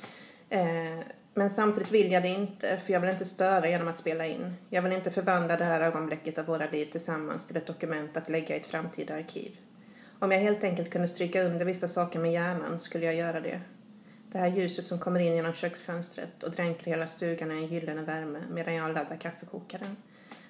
Eh, 0.49 0.99
men 1.33 1.49
samtidigt 1.49 1.91
vill 1.91 2.11
jag 2.11 2.23
det 2.23 2.29
inte, 2.29 2.77
för 2.77 2.93
jag 2.93 2.99
vill 2.99 3.09
inte 3.09 3.25
störa 3.25 3.69
genom 3.69 3.87
att 3.87 3.97
spela 3.97 4.25
in. 4.25 4.53
Jag 4.69 4.81
vill 4.81 4.91
inte 4.91 5.11
förvandla 5.11 5.57
det 5.57 5.65
här 5.65 5.81
ögonblicket 5.81 6.37
av 6.37 6.45
våra 6.45 6.69
liv 6.69 6.85
tillsammans 6.85 7.47
till 7.47 7.57
ett 7.57 7.67
dokument 7.67 8.17
att 8.17 8.29
lägga 8.29 8.55
i 8.55 8.59
ett 8.59 8.67
framtida 8.67 9.15
arkiv. 9.15 9.57
Om 10.19 10.31
jag 10.31 10.39
helt 10.39 10.63
enkelt 10.63 10.89
kunde 10.89 11.07
stryka 11.07 11.43
under 11.43 11.65
vissa 11.65 11.87
saker 11.87 12.19
med 12.19 12.31
hjärnan 12.31 12.79
skulle 12.79 13.05
jag 13.05 13.15
göra 13.15 13.39
det. 13.39 13.61
Det 14.31 14.37
här 14.37 14.47
ljuset 14.47 14.87
som 14.87 14.99
kommer 14.99 15.19
in 15.19 15.35
genom 15.35 15.53
köksfönstret 15.53 16.43
och 16.43 16.51
dränker 16.51 16.85
hela 16.85 17.07
stugan 17.07 17.51
i 17.51 17.55
en 17.55 17.67
gyllene 17.67 18.01
värme 18.01 18.39
medan 18.51 18.73
jag 18.73 18.93
laddar 18.93 19.17
kaffekokaren. 19.17 19.97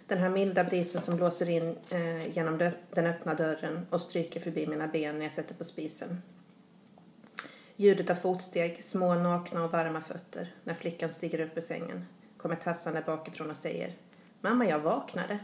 Den 0.07 0.17
här 0.17 0.29
milda 0.29 0.63
brisen 0.63 1.01
som 1.01 1.15
blåser 1.15 1.49
in 1.49 1.77
eh, 1.89 2.37
genom 2.37 2.71
den 2.89 3.05
öppna 3.05 3.33
dörren 3.33 3.87
och 3.89 4.01
stryker 4.01 4.39
förbi 4.39 4.67
mina 4.67 4.87
ben 4.87 5.17
när 5.17 5.25
jag 5.25 5.33
sätter 5.33 5.55
på 5.55 5.63
spisen. 5.63 6.21
Ljudet 7.75 8.09
av 8.09 8.15
fotsteg, 8.15 8.83
små 8.83 9.15
nakna 9.15 9.63
och 9.63 9.71
varma 9.71 10.01
fötter 10.01 10.53
när 10.63 10.73
flickan 10.73 11.09
stiger 11.09 11.39
upp 11.39 11.57
ur 11.57 11.61
sängen, 11.61 12.05
kommer 12.37 12.55
tassande 12.55 13.03
bakifrån 13.05 13.51
och 13.51 13.57
säger 13.57 13.93
Mamma, 14.41 14.65
jag 14.65 14.79
vaknade. 14.79 15.39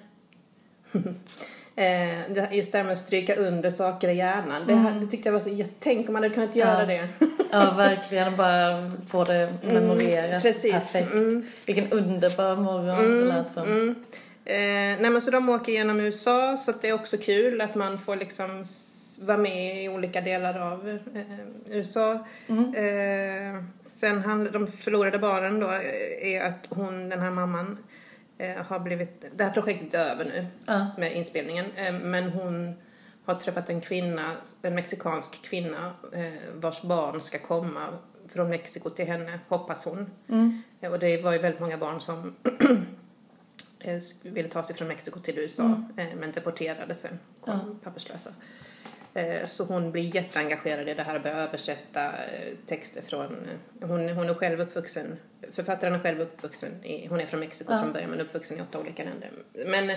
eh, 1.75 2.53
just 2.57 2.71
det 2.71 2.77
här 2.77 2.83
med 2.83 2.93
att 2.93 2.99
stryka 2.99 3.35
under 3.35 3.69
saker 3.69 4.09
i 4.09 4.15
hjärnan. 4.15 4.67
Det, 4.67 4.73
mm. 4.73 4.99
det 4.99 5.07
tyckte 5.07 5.29
jag 5.29 5.33
var 5.33 5.39
så, 5.39 5.63
tänk 5.79 6.07
om 6.07 6.13
man 6.13 6.23
hade 6.23 6.35
kunnat 6.35 6.55
göra 6.55 6.93
ja. 6.93 7.07
det. 7.19 7.27
ja, 7.51 7.73
verkligen. 7.77 8.35
Bara 8.35 8.91
få 9.09 9.23
det 9.23 9.49
mm, 9.63 9.83
memorerat 9.83 10.29
mm, 10.29 10.41
precis. 10.41 10.71
perfekt. 10.71 11.13
Mm. 11.13 11.45
Vilken 11.65 11.91
underbar 11.91 12.55
morgon 12.55 13.05
mm, 13.05 13.19
det 13.19 13.25
lät 13.25 13.51
som. 13.51 13.63
Mm. 13.63 13.95
Eh, 14.45 15.01
nej 15.01 15.09
men 15.09 15.21
så 15.21 15.31
de 15.31 15.49
åker 15.49 15.71
genom 15.71 15.99
USA 15.99 16.57
så 16.57 16.73
det 16.81 16.89
är 16.89 16.93
också 16.93 17.17
kul 17.17 17.61
att 17.61 17.75
man 17.75 17.99
får 17.99 18.15
liksom 18.15 18.63
vara 19.21 19.37
med 19.37 19.83
i 19.83 19.89
olika 19.89 20.21
delar 20.21 20.59
av 20.59 20.89
eh, 20.89 21.75
USA. 21.77 22.25
Mm. 22.47 22.75
Eh, 22.75 23.63
sen 23.83 24.21
han, 24.21 24.51
de 24.51 24.67
förlorade 24.71 25.19
barnen 25.19 25.59
då 25.59 25.67
är 26.21 26.43
att 26.43 26.67
hon, 26.69 27.09
den 27.09 27.19
här 27.19 27.31
mamman, 27.31 27.67
eh, 27.71 27.90
har 28.65 28.79
blivit, 28.79 29.25
det 29.35 29.43
här 29.43 29.51
projektet 29.51 29.93
är 29.93 29.99
över 30.11 30.25
nu 30.25 30.47
Ja. 30.67 30.87
med 30.97 31.15
inspelningen, 31.15 31.65
eh, 31.75 31.93
men 31.93 32.29
hon 32.29 32.75
har 33.25 33.35
träffat 33.35 33.69
en 33.69 33.81
kvinna, 33.81 34.35
en 34.61 34.75
mexikansk 34.75 35.41
kvinna 35.43 35.93
eh, 36.13 36.33
vars 36.55 36.81
barn 36.81 37.21
ska 37.21 37.39
komma 37.39 37.87
från 38.29 38.49
Mexiko 38.49 38.89
till 38.89 39.05
henne, 39.07 39.39
hoppas 39.47 39.85
hon. 39.85 40.09
Mm. 40.29 40.61
Eh, 40.81 40.91
och 40.91 40.99
det 40.99 41.17
var 41.23 41.31
ju 41.33 41.37
väldigt 41.39 41.59
många 41.61 41.77
barn 41.77 42.01
som 42.01 42.35
eh, 43.79 43.99
ville 44.23 44.49
ta 44.49 44.63
sig 44.63 44.75
från 44.75 44.87
Mexiko 44.87 45.19
till 45.19 45.37
USA 45.39 45.63
Mm. 45.63 45.85
eh, 45.97 46.15
men 46.15 46.31
deporterades 46.31 47.01
sen, 47.01 47.19
kom 47.41 47.53
Ja. 47.53 47.75
papperslösa. 47.83 48.29
Eh, 49.13 49.45
Så 49.47 49.63
hon 49.63 49.91
blir 49.91 50.15
jätteengagerad 50.15 50.89
i 50.89 50.93
det 50.93 51.03
här 51.03 51.15
och 51.15 51.21
börjar 51.21 51.37
översätta 51.37 52.05
eh, 52.05 52.53
texter 52.67 53.01
från... 53.01 53.49
eh, 53.81 53.87
Hon, 53.87 54.09
hon 54.09 54.29
är 54.29 54.33
själv 54.33 54.61
uppvuxen, 54.61 55.17
författaren 55.51 55.93
är 55.95 55.99
själv 55.99 56.21
uppvuxen 56.21 56.83
i, 56.85 57.07
hon 57.07 57.19
är 57.19 57.25
från 57.25 57.39
Mexiko 57.39 57.71
Ja. 57.73 57.79
från 57.81 57.93
början 57.93 58.09
men 58.09 58.19
uppvuxen 58.21 58.57
i 58.57 58.61
åtta 58.61 58.79
olika 58.79 59.03
länder. 59.03 59.31
Men 59.65 59.89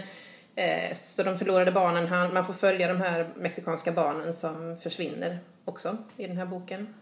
eh, 0.54 0.94
så 0.96 1.22
de 1.22 1.38
förlorade 1.38 1.72
barnen, 1.72 2.06
han, 2.06 2.34
man 2.34 2.46
får 2.46 2.54
följa 2.54 2.88
de 2.88 3.00
här 3.00 3.28
mexikanska 3.36 3.92
barnen 3.92 4.34
som 4.34 4.76
försvinner 4.80 5.38
också 5.64 5.96
i 6.16 6.26
den 6.26 6.36
här 6.36 6.46
boken. 6.46 6.94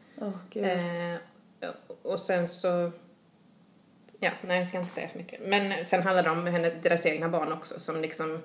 Gud. 0.51 0.65
Eh, 0.65 1.71
och 2.03 2.21
sen 2.21 2.49
så... 2.49 2.93
Ja, 4.21 4.31
nej 4.41 4.59
jag 4.59 4.69
ska 4.69 4.79
inte 4.79 4.93
säga 4.95 5.09
för 5.09 5.19
mycket. 5.19 5.41
Men 5.47 5.85
sen 5.85 6.03
handlar 6.03 6.23
det 6.23 6.31
om 6.31 6.47
henne, 6.47 6.71
deras 6.83 7.07
egna 7.07 7.29
barn 7.29 7.53
också 7.53 7.81
som 7.81 8.03
liksom 8.03 8.43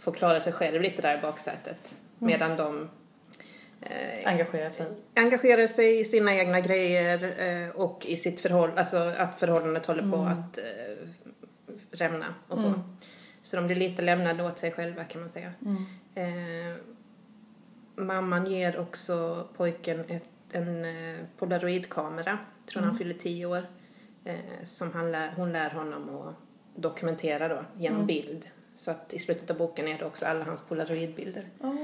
får 0.00 0.12
klara 0.12 0.40
sig 0.40 0.52
själv 0.52 0.82
lite 0.82 1.02
där 1.02 1.18
i 1.18 1.20
baksätet. 1.20 1.96
Medan 2.18 2.56
de 2.56 2.88
eh, 3.82 4.28
Engagera 4.32 4.70
sig. 4.70 4.86
engagerar 5.16 5.66
sig 5.66 6.00
i 6.00 6.04
sina 6.04 6.34
egna 6.34 6.60
grejer 6.60 7.34
eh, 7.66 7.70
och 7.76 8.06
i 8.06 8.16
sitt 8.16 8.40
förhållande, 8.40 8.80
alltså 8.80 8.96
att 8.96 9.40
förhållandet 9.40 9.86
håller 9.86 10.10
på 10.10 10.16
att 10.16 10.58
eh, 10.58 11.08
rämna 11.90 12.34
och 12.48 12.58
så. 12.58 12.66
Mm. 12.66 12.80
Så 13.42 13.56
de 13.56 13.66
blir 13.66 13.76
lite 13.76 14.02
lämnade 14.02 14.42
åt 14.44 14.58
sig 14.58 14.70
själva 14.72 15.04
kan 15.04 15.20
man 15.20 15.30
säga. 15.30 15.52
Mm. 15.66 15.84
Eh, 16.14 16.76
mamman 17.96 18.46
ger 18.46 18.78
också 18.78 19.48
pojken 19.56 20.04
ett, 20.08 20.28
en 20.52 20.84
eh, 20.84 21.16
polaroidkamera, 21.38 22.38
tror 22.66 22.80
han 22.82 22.90
Mm. 22.90 22.98
fyller 22.98 23.14
tio 23.14 23.46
år, 23.46 23.62
eh, 24.24 24.34
som 24.64 24.92
han 24.92 25.12
lär, 25.12 25.32
hon 25.36 25.52
lär 25.52 25.70
honom 25.70 26.16
att 26.18 26.34
dokumentera 26.82 27.48
då 27.48 27.64
genom 27.76 27.96
Mm. 27.96 28.06
bild. 28.06 28.48
Så 28.78 28.90
att 28.90 29.14
i 29.14 29.18
slutet 29.18 29.50
av 29.50 29.56
boken 29.56 29.88
är 29.88 29.98
det 29.98 30.04
också 30.04 30.26
alla 30.26 30.44
hans 30.44 30.62
polaroidbilder. 30.62 31.42
Åh. 31.60 31.74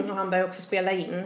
och 0.10 0.16
han 0.16 0.30
börjar 0.30 0.44
också 0.44 0.62
spela 0.62 0.92
in. 0.92 1.22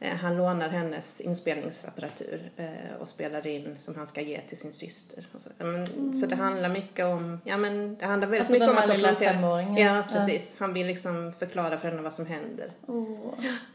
Eh, 0.00 0.16
han 0.16 0.36
lånar 0.36 0.68
hennes 0.68 1.20
inspelningsapparatur 1.20 2.50
eh, 2.56 3.00
och 3.00 3.08
spelar 3.08 3.46
in 3.46 3.76
som 3.78 3.94
han 3.94 4.06
ska 4.06 4.20
ge 4.20 4.40
till 4.40 4.58
sin 4.58 4.72
syster. 4.72 5.28
Så. 5.38 5.50
Men, 5.58 6.12
så 6.14 6.26
det 6.26 6.36
handlar 6.36 6.68
mycket 6.68 7.06
om, 7.06 7.40
ja 7.44 7.56
men 7.56 7.96
det 7.96 8.06
handlar 8.06 8.28
väldigt 8.28 8.40
Alltså 8.40 8.52
mycket 8.52 8.70
om 8.70 8.78
att 8.78 8.88
dokumentera. 8.88 9.80
Ja, 9.80 10.04
precis. 10.12 10.56
Han 10.58 10.72
vill 10.72 10.86
liksom 10.86 11.32
förklara 11.38 11.78
för 11.78 11.88
henne 11.88 12.02
vad 12.02 12.12
som 12.12 12.26
händer. 12.26 12.72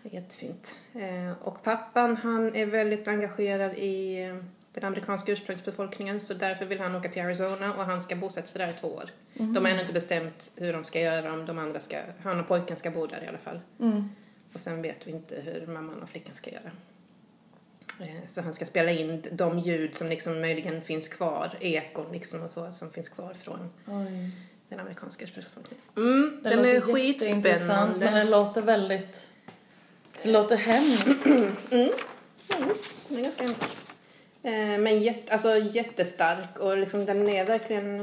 Är 0.04 0.16
Jättefint. 0.16 0.68
Eh, 0.94 1.48
och 1.48 1.64
pappan 1.64 2.18
han 2.18 2.56
är 2.56 2.66
väldigt 2.66 3.08
engagerad 3.08 3.74
i 3.74 4.28
den 4.74 4.84
amerikanska 4.86 5.32
ursprungsbefolkningen 5.32 6.22
så 6.22 6.34
därför 6.34 6.66
vill 6.66 6.80
han 6.80 6.96
åka 6.96 7.10
till 7.10 7.22
Arizona 7.22 7.74
och 7.76 7.86
han 7.86 8.02
ska 8.02 8.16
bosätta 8.16 8.48
sig 8.48 8.60
där 8.66 8.70
i 8.70 8.74
två 8.74 8.88
år. 8.88 9.10
Mhm. 9.34 9.54
De 9.54 9.66
har 9.66 9.72
ännu 9.72 9.82
inte 9.82 9.94
bestämt 9.94 10.52
hur 10.56 10.74
de 10.74 10.84
ska 10.84 11.00
göra 11.00 11.34
om 11.34 11.46
de 11.46 11.60
andra 11.60 11.80
ska, 11.80 12.02
han 12.24 12.40
och 12.40 12.48
pojken 12.48 12.78
ska 12.78 12.92
bo 12.92 13.08
där 13.08 13.24
i 13.24 13.28
alla 13.28 13.38
fall. 13.38 13.60
Mm. 13.80 14.10
Och 14.54 14.60
sen 14.60 14.82
vet 14.82 15.08
vi 15.08 15.12
inte 15.12 15.36
hur 15.42 15.68
mamman 15.68 16.02
och 16.04 16.10
flickan 16.10 16.36
ska 16.36 16.50
göra. 16.52 16.72
Eh, 18.00 18.28
Så 18.28 18.42
han 18.42 18.54
ska 18.54 18.66
spela 18.66 18.92
in 18.92 19.24
de 19.32 19.60
ljud 19.60 19.96
som 19.96 20.08
liksom 20.08 20.42
möjligen 20.42 20.82
finns 20.82 21.08
kvar, 21.08 21.58
ekon 21.60 22.12
liksom 22.12 22.42
och 22.44 22.50
så, 22.50 22.72
som 22.72 22.92
finns 22.92 23.10
kvar 23.10 23.34
från 23.34 23.70
Oj. 23.88 24.30
den 24.70 24.80
amerikanska 24.80 25.24
ursprungsbefolkningen. 25.24 25.84
Mm, 25.98 26.40
Det 26.44 26.50
den 26.50 26.58
låter 26.60 26.76
är 26.76 26.82
skitspännande. 26.82 28.06
Men 28.06 28.14
det 28.14 28.32
låter 28.32 28.62
väldigt... 28.62 29.28
Det 30.24 30.30
låter 30.32 30.56
hemskt. 30.56 31.24
Den 31.24 33.18
är 33.18 33.24
ganska 33.24 33.44
hemsk. 33.44 33.62
Eh, 34.44 34.78
Men 34.80 35.02
jätte, 35.02 35.34
alltså 35.34 35.58
jättestark 35.58 36.60
och 36.60 36.78
liksom 36.78 37.06
den 37.06 37.30
är 37.30 37.46
verkligen 37.46 38.00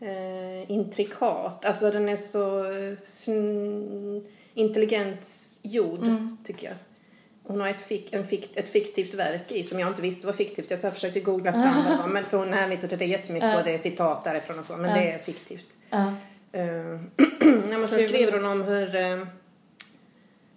eh, 0.00 0.70
intrikat. 0.70 1.64
Alltså 1.64 1.90
den 1.90 2.08
är 2.08 2.16
så 2.16 2.64
eh, 2.64 2.96
sn- 2.96 4.26
intelligent 4.54 5.28
gjord, 5.62 6.02
Mm. 6.02 6.36
tycker 6.44 6.66
jag. 6.66 6.76
Hon 7.42 7.60
har 7.60 7.68
ett, 7.68 7.82
fik, 7.82 8.12
en 8.12 8.26
fikt, 8.26 8.56
ett 8.56 8.68
fiktivt 8.68 9.14
verk 9.14 9.52
i 9.52 9.64
som 9.64 9.80
jag 9.80 9.88
inte 9.88 10.02
visste 10.02 10.26
var 10.26 10.34
fiktivt. 10.34 10.70
Jag 10.70 10.78
så 10.78 10.90
försökte 10.90 11.20
googla 11.20 11.52
fram 11.52 11.62
vad 11.84 11.84
det 11.92 11.98
var. 12.02 12.08
Men 12.08 12.24
för 12.24 12.38
hon 12.38 12.52
hänvisar 12.52 12.88
till 12.88 12.98
det 12.98 13.04
jättemycket 13.04 13.58
och 13.58 13.64
det 13.64 13.74
är 13.74 13.78
citat 13.78 14.24
därifrån 14.24 14.58
och 14.58 14.64
så. 14.64 14.76
Men 14.76 14.94
det 14.94 15.12
är 15.12 15.18
fiktivt. 15.18 15.66
Uh, 15.94 17.00
men 17.68 17.88
sen 17.88 18.02
skriver 18.08 18.32
hon 18.32 18.44
om 18.44 18.62
hur... 18.62 19.26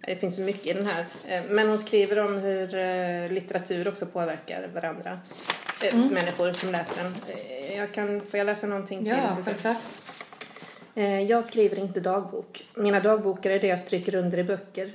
det 0.06 0.16
finns 0.16 0.36
så 0.36 0.42
mycket 0.42 0.66
i 0.66 0.72
den 0.72 0.86
här. 0.86 1.06
Eh, 1.28 1.42
men 1.50 1.68
hon 1.68 1.78
skriver 1.78 2.18
om 2.18 2.38
hur 2.38 2.74
eh, 2.74 3.30
litteratur 3.32 3.88
också 3.88 4.06
påverkar 4.06 4.68
varandra. 4.74 5.20
Eh, 5.82 5.96
Människor 5.96 6.52
som 6.52 6.72
läser 6.72 7.02
den. 7.02 7.14
Jag 7.76 7.92
kan, 7.92 8.20
får 8.20 8.38
jag 8.38 8.44
läsa 8.44 8.66
någonting 8.66 8.98
till? 8.98 9.08
Ja, 9.08 9.36
självklart. 9.44 9.76
Jag 11.28 11.44
skriver 11.44 11.78
inte 11.78 12.00
dagbok. 12.00 12.68
Mina 12.74 13.00
dagböcker 13.00 13.50
är 13.50 13.60
det 13.60 13.66
jag 13.66 13.78
stryker 13.78 14.14
under 14.14 14.38
i 14.38 14.44
böcker. 14.44 14.92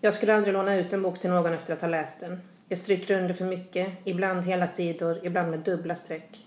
Jag 0.00 0.14
skulle 0.14 0.34
aldrig 0.34 0.52
låna 0.54 0.74
ut 0.74 0.92
en 0.92 1.02
bok 1.02 1.20
till 1.20 1.30
någon 1.30 1.52
efter 1.52 1.72
att 1.72 1.80
ha 1.80 1.88
läst 1.88 2.20
den. 2.20 2.40
Jag 2.68 2.78
stryker 2.78 3.18
under 3.18 3.34
för 3.34 3.44
mycket, 3.44 3.88
ibland 4.04 4.44
hela 4.44 4.66
sidor, 4.66 5.20
ibland 5.22 5.50
med 5.50 5.60
dubbla 5.60 5.96
streck. 5.96 6.46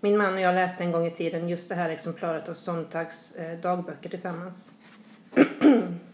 Min 0.00 0.16
man 0.16 0.34
och 0.34 0.40
jag 0.40 0.54
läste 0.54 0.84
en 0.84 0.92
gång 0.92 1.06
i 1.06 1.10
tiden 1.10 1.48
just 1.48 1.68
det 1.68 1.74
här 1.74 1.90
exemplaret 1.90 2.48
av 2.48 2.54
Sontags 2.54 3.34
dagböcker 3.62 4.08
tillsammans. 4.08 4.72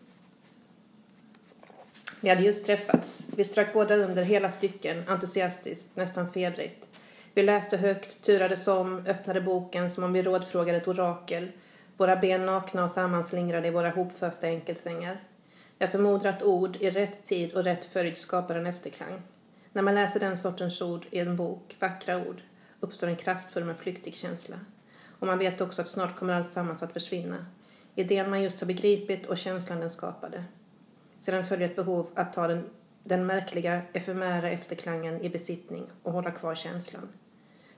Vi 2.24 2.28
hade 2.28 2.42
just 2.42 2.66
träffats. 2.66 3.26
Vi 3.37 3.44
strök 3.44 3.72
båda 3.72 3.96
under 3.96 4.22
hela 4.22 4.50
stycken, 4.50 5.04
entusiastiskt, 5.08 5.96
nästan 5.96 6.32
febrigt. 6.32 6.88
Vi 7.35 7.42
läste 7.42 7.76
högt, 7.76 8.24
turades 8.24 8.68
om, 8.68 9.06
öppnade 9.06 9.40
boken 9.40 9.90
som 9.90 10.04
om 10.04 10.12
vi 10.12 10.22
rådfrågade 10.22 10.78
ett 10.78 10.88
orakel. 10.88 11.48
Våra 11.96 12.16
ben 12.16 12.46
nakna 12.46 12.85
och 12.85 12.90
sammanslingrade 12.90 13.68
i 13.68 13.70
våra 13.70 13.90
hopfösta 13.90 14.46
enkelsängar. 14.46 15.20
Jag 15.78 15.90
förmodar 15.90 16.30
att 16.30 16.42
ord 16.42 16.76
i 16.76 16.90
rätt 16.90 17.24
tid 17.24 17.52
och 17.52 17.64
rätt 17.64 17.85
följd 17.85 18.18
skapar 18.18 18.54
en 18.54 18.66
efterklang. 18.66 19.22
När 19.72 19.82
man 19.82 19.94
läser 19.94 20.20
den 20.20 20.38
sortens 20.38 20.82
ord 20.82 21.06
i 21.11 21.18
en 21.18 21.37
bok, 21.37 21.76
vackra 21.80 22.16
ord, 22.16 22.42
uppstår 22.80 23.06
en 23.06 23.16
kraftfull 23.16 23.64
men 23.64 23.76
flyktig 23.76 24.14
känsla. 24.14 24.56
Och 25.18 25.26
man 25.26 25.38
vet 25.38 25.61
också 25.61 25.82
att 25.82 25.88
snart 25.88 26.16
kommer 26.16 26.35
allt 26.35 26.52
sammans 26.52 26.82
att 26.82 26.92
försvinna. 26.92 27.46
Idén 27.94 28.30
man 28.30 28.42
just 28.42 28.61
har 28.61 28.66
begripit 28.66 29.26
och 29.26 29.38
känslan 29.38 29.80
den 29.80 29.90
skapade. 29.90 30.44
Sedan 31.22 31.44
följer 31.44 31.68
ett 31.68 31.76
behov 31.76 32.06
att 32.14 32.32
ta 32.32 32.46
den, 32.48 32.64
den 33.04 33.26
märkliga, 33.26 33.82
efemära 33.92 34.50
efterklangen 34.50 35.20
i 35.20 35.28
besittning 35.28 35.85
och 36.02 36.12
hålla 36.12 36.30
kvar 36.30 36.54
känslan. 36.54 37.08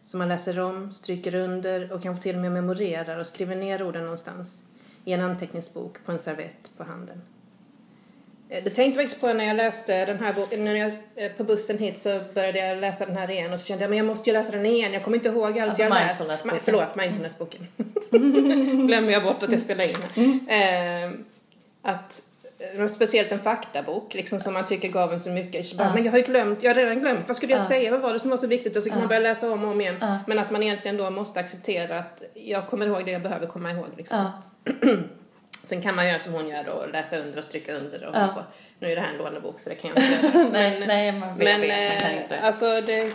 Så 0.05 0.17
man 0.17 0.29
läser 0.29 0.61
om, 0.61 0.93
stryker 0.93 1.35
under 1.35 1.93
och 1.93 2.03
kanske 2.03 2.23
till 2.23 2.35
och 2.37 2.43
med 2.43 2.53
memorerar 2.53 3.19
och 3.19 3.27
skriver 3.27 3.57
ner 3.57 3.83
orden 3.83 4.03
någonstans 4.03 4.63
i 5.05 5.13
en 5.13 5.21
anteckningsbok 5.21 5.97
på 6.05 6.13
en 6.13 6.19
servett 6.19 6.71
på 6.77 6.85
handen. 6.85 7.23
Eh, 8.49 8.65
Det 8.65 8.71
tänkte 8.71 8.83
jag 8.83 8.95
faktiskt 8.95 9.21
på 9.21 9.33
när 9.33 9.45
jag 9.45 9.57
läste 9.57 10.05
den 10.07 10.19
här 10.19 10.33
boken, 10.35 10.65
när 10.65 10.75
jag 10.75 10.93
eh, 11.17 11.33
på 11.33 11.45
bussen 11.45 11.79
hit 11.79 11.99
så 11.99 12.21
började 12.35 12.59
jag 12.59 12.79
läsa 12.79 13.07
den 13.07 13.17
här 13.17 13.31
igen 13.31 13.53
och 13.53 13.59
så 13.59 13.67
kände 13.67 13.85
jag 13.85 13.89
men 13.91 13.97
jag 13.99 14.07
måste 14.07 14.31
ju 14.31 14.35
läsa 14.35 14.53
den 14.53 14.67
igen, 14.67 14.93
jag 14.93 15.05
kommer 15.05 15.17
inte 15.17 15.29
ihåg 15.29 15.59
allt 15.59 15.69
Alltså 15.69 15.83
jag 15.83 15.91
läst. 15.91 16.21
Ma- 16.47 16.59
Förlåt, 16.63 16.97
mindfulnessboken. 16.97 17.67
Glömmer 18.87 19.11
jag 19.13 19.23
bort 19.23 19.43
att 19.43 19.53
jag 19.53 19.61
spelar 19.61 19.85
in. 19.85 20.49
Eh, 20.49 21.11
att 21.83 21.93
eh, 21.93 21.93
eh, 21.93 22.34
speciellt 22.89 23.33
en 23.33 23.41
faktabok 23.41 24.15
liksom 24.15 24.41
som 24.41 24.55
man 24.55 24.67
tycker 24.67 24.89
gav 24.89 25.13
en 25.13 25.21
så 25.21 25.31
mycket. 25.31 25.67
Så 25.67 25.77
bara, 25.77 25.89
Ja. 25.89 25.95
Men 25.95 26.05
jag 26.05 26.11
har 26.13 26.19
ju 26.19 26.25
glömt, 26.25 26.63
jag 26.63 26.71
har 26.71 26.75
redan 26.75 27.01
glömt, 27.01 27.21
vad 27.29 27.37
skulle 27.37 27.53
jag 27.53 27.61
Ja. 27.61 27.65
säga, 27.69 27.91
vad 27.91 28.01
var 28.01 28.13
det 28.13 28.21
som 28.21 28.31
var 28.31 28.37
så 28.37 28.47
viktigt? 28.47 28.77
Och 28.77 28.83
så 28.83 28.89
kan 28.89 28.99
Ja. 28.99 29.03
man 29.03 29.09
börja 29.09 29.21
läsa 29.21 29.51
om 29.53 29.65
och 29.65 29.71
om 29.71 29.81
igen. 29.81 30.05
Men 30.27 30.39
att 30.39 30.51
man 30.51 30.63
egentligen 30.63 30.97
då 30.97 31.11
måste 31.11 31.41
acceptera 31.41 31.99
att 31.99 32.23
jag 32.35 32.67
kommer 32.69 32.87
ihåg 32.87 33.05
det 33.05 33.11
jag 33.11 33.23
behöver 33.23 33.47
komma 33.47 33.71
ihåg. 33.71 33.87
Liksom. 33.97 34.31
Sen 35.67 35.83
kan 35.83 35.95
man 35.97 36.09
göra 36.09 36.19
som 36.19 36.33
hon 36.33 36.49
gör 36.49 36.69
och 36.69 36.91
läsa 36.93 37.17
under 37.19 37.39
och 37.39 37.45
stryka 37.45 37.73
under. 37.77 38.05
Och 38.07 38.17
Ja. 38.17 38.45
Nu 38.79 38.93
är 38.93 38.97
det 38.97 39.03
här 39.03 39.09
en 39.13 39.19
lånebok 39.19 39.61
så 39.61 39.69
det 39.71 39.75
kan 39.75 39.91
jag 39.95 40.05
inte 40.05 40.39
göra. 40.39 40.49
Nej, 40.53 40.79
Men- 40.79 40.89
nej, 40.89 41.13
man 41.13 41.37
vet, 41.39 41.49
men 41.49 41.61
vet, 41.61 42.03
man 42.03 42.11
eh, 42.11 42.23
inte. 42.23 42.39
alltså 42.41 42.81
det, 42.81 43.13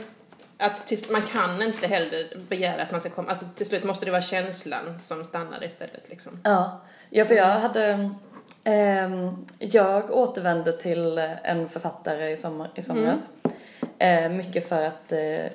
att 0.58 0.88
tills, 0.88 1.10
man 1.10 1.22
kan 1.22 1.62
inte 1.62 1.88
heller 1.88 2.38
begära 2.50 2.82
att 2.82 2.92
man 2.92 3.02
ska 3.02 3.10
komma, 3.10 3.30
alltså 3.30 3.46
till 3.56 3.66
slut 3.66 3.84
måste 3.84 4.06
det 4.06 4.12
vara 4.12 4.22
känslan 4.22 5.00
som 5.00 5.26
stannar 5.26 5.64
istället 5.64 6.10
liksom. 6.10 6.40
Ja, 6.44 6.82
ja 7.10 7.26
för 7.26 7.36
jag 7.36 7.46
hade... 7.46 8.10
ehm, 8.63 9.45
jag 9.60 10.12
återvände 10.12 10.72
till 10.78 11.17
en 11.43 11.69
författare 11.69 12.32
i, 12.32 12.38
sommar, 12.38 12.69
i 12.76 12.82
somras. 12.82 13.30
Eh, 14.00 14.30
mycket 14.30 14.69
för 14.69 14.84
att, 14.84 15.12
eh, 15.12 15.52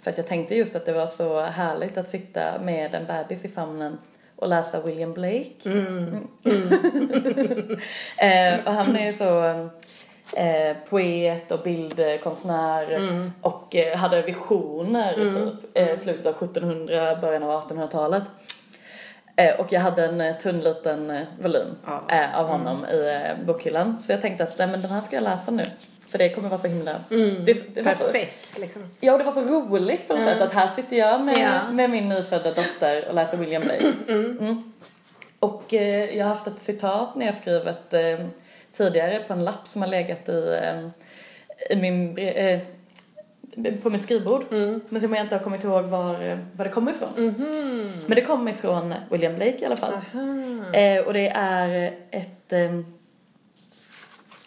för 0.00 0.10
att 0.10 0.16
jag 0.16 0.26
tänkte 0.26 0.54
just 0.54 0.76
att 0.76 0.86
det 0.86 0.92
var 0.92 1.06
så 1.06 1.40
härligt 1.40 1.98
att 1.98 2.08
sitta 2.08 2.58
med 2.62 2.94
en 2.94 3.06
bebis 3.06 3.44
i 3.44 3.48
famnen 3.48 3.98
och 4.36 4.48
läsa 4.48 4.80
William 4.80 5.12
Blake. 5.12 5.54
Mm. 5.64 6.06
eh, 8.16 8.66
och 8.66 8.72
han 8.72 8.96
är 8.96 9.06
ju 9.06 9.12
så 9.12 9.44
eh, 10.36 10.76
poet 10.88 11.52
och 11.52 11.60
bildkonstnär 11.62 12.90
Mm. 12.90 13.32
och 13.40 13.76
eh, 13.76 13.96
hade 13.96 14.22
visioner 14.22 15.14
typ 15.14 15.70
eh, 15.74 15.96
slutet 15.96 16.26
av 16.26 16.32
1700, 16.32 17.16
början 17.16 17.42
av 17.42 17.62
1800-talet. 17.62 18.22
Eh, 19.40 19.60
och 19.60 19.72
jag 19.72 19.80
hade 19.80 20.04
en 20.04 20.20
eh, 20.20 20.36
tunn 20.36 20.60
liten 20.60 21.10
eh, 21.10 21.22
volym 21.40 21.76
Ja. 21.86 22.26
av 22.34 22.46
honom 22.46 22.84
i 22.84 23.08
eh, 23.24 23.46
bokhyllan. 23.46 24.00
Så 24.00 24.12
jag 24.12 24.20
tänkte 24.20 24.44
att 24.44 24.58
nej, 24.58 24.66
men 24.68 24.82
den 24.82 24.90
här 24.90 25.00
ska 25.00 25.16
jag 25.16 25.22
läsa 25.22 25.50
nu. 25.50 25.66
För 26.10 26.18
det 26.18 26.28
kommer 26.28 26.48
vara 26.48 26.58
så 26.58 26.68
himla... 26.68 26.92
Det, 27.08 27.74
det 27.74 27.82
var 27.82 27.92
så, 27.92 28.04
Perfekt 28.04 28.58
liksom. 28.58 28.82
ja, 29.00 29.12
och 29.12 29.18
det 29.18 29.24
var 29.24 29.32
så 29.32 29.40
roligt 29.40 30.08
på 30.08 30.14
något 30.14 30.22
sätt 30.22 30.40
att 30.40 30.52
här 30.52 30.68
sitter 30.68 30.96
jag 30.96 31.20
med, 31.20 31.38
Ja. 31.38 31.72
med 31.72 31.90
min 31.90 32.08
nyfödda 32.08 32.52
dotter 32.54 33.08
och 33.08 33.14
läser 33.14 33.36
William 33.36 33.62
Blake. 33.62 33.92
Mm. 34.08 34.72
Och 35.40 35.74
eh, 35.74 36.16
jag 36.18 36.24
har 36.24 36.34
haft 36.34 36.46
ett 36.46 36.58
citat 36.58 37.14
nedskrivet 37.14 37.94
eh, 37.94 38.26
tidigare 38.72 39.18
på 39.26 39.32
en 39.32 39.44
lapp 39.44 39.66
som 39.68 39.82
har 39.82 39.88
legat 39.88 40.28
i, 40.28 40.58
eh, 40.62 40.88
i 41.70 41.76
min, 41.80 42.18
eh, 42.18 42.60
på 43.82 43.90
mitt 43.90 44.02
skrivbord. 44.02 44.44
Men 44.88 45.00
som 45.00 45.14
jag 45.14 45.24
inte 45.24 45.34
har 45.34 45.42
kommit 45.42 45.64
ihåg 45.64 45.84
var, 45.84 46.38
var 46.56 46.64
det 46.64 46.70
kommer 46.70 46.92
ifrån. 46.92 47.08
Men 48.06 48.16
det 48.16 48.20
kommer 48.22 48.50
ifrån 48.50 48.94
William 49.10 49.34
Blake 49.34 49.58
i 49.58 49.64
alla 49.64 49.76
fall. 49.76 49.92
Eh, 50.74 51.06
och 51.06 51.12
det 51.12 51.28
är 51.28 51.94
ett, 52.10 52.52
eh, 52.52 52.74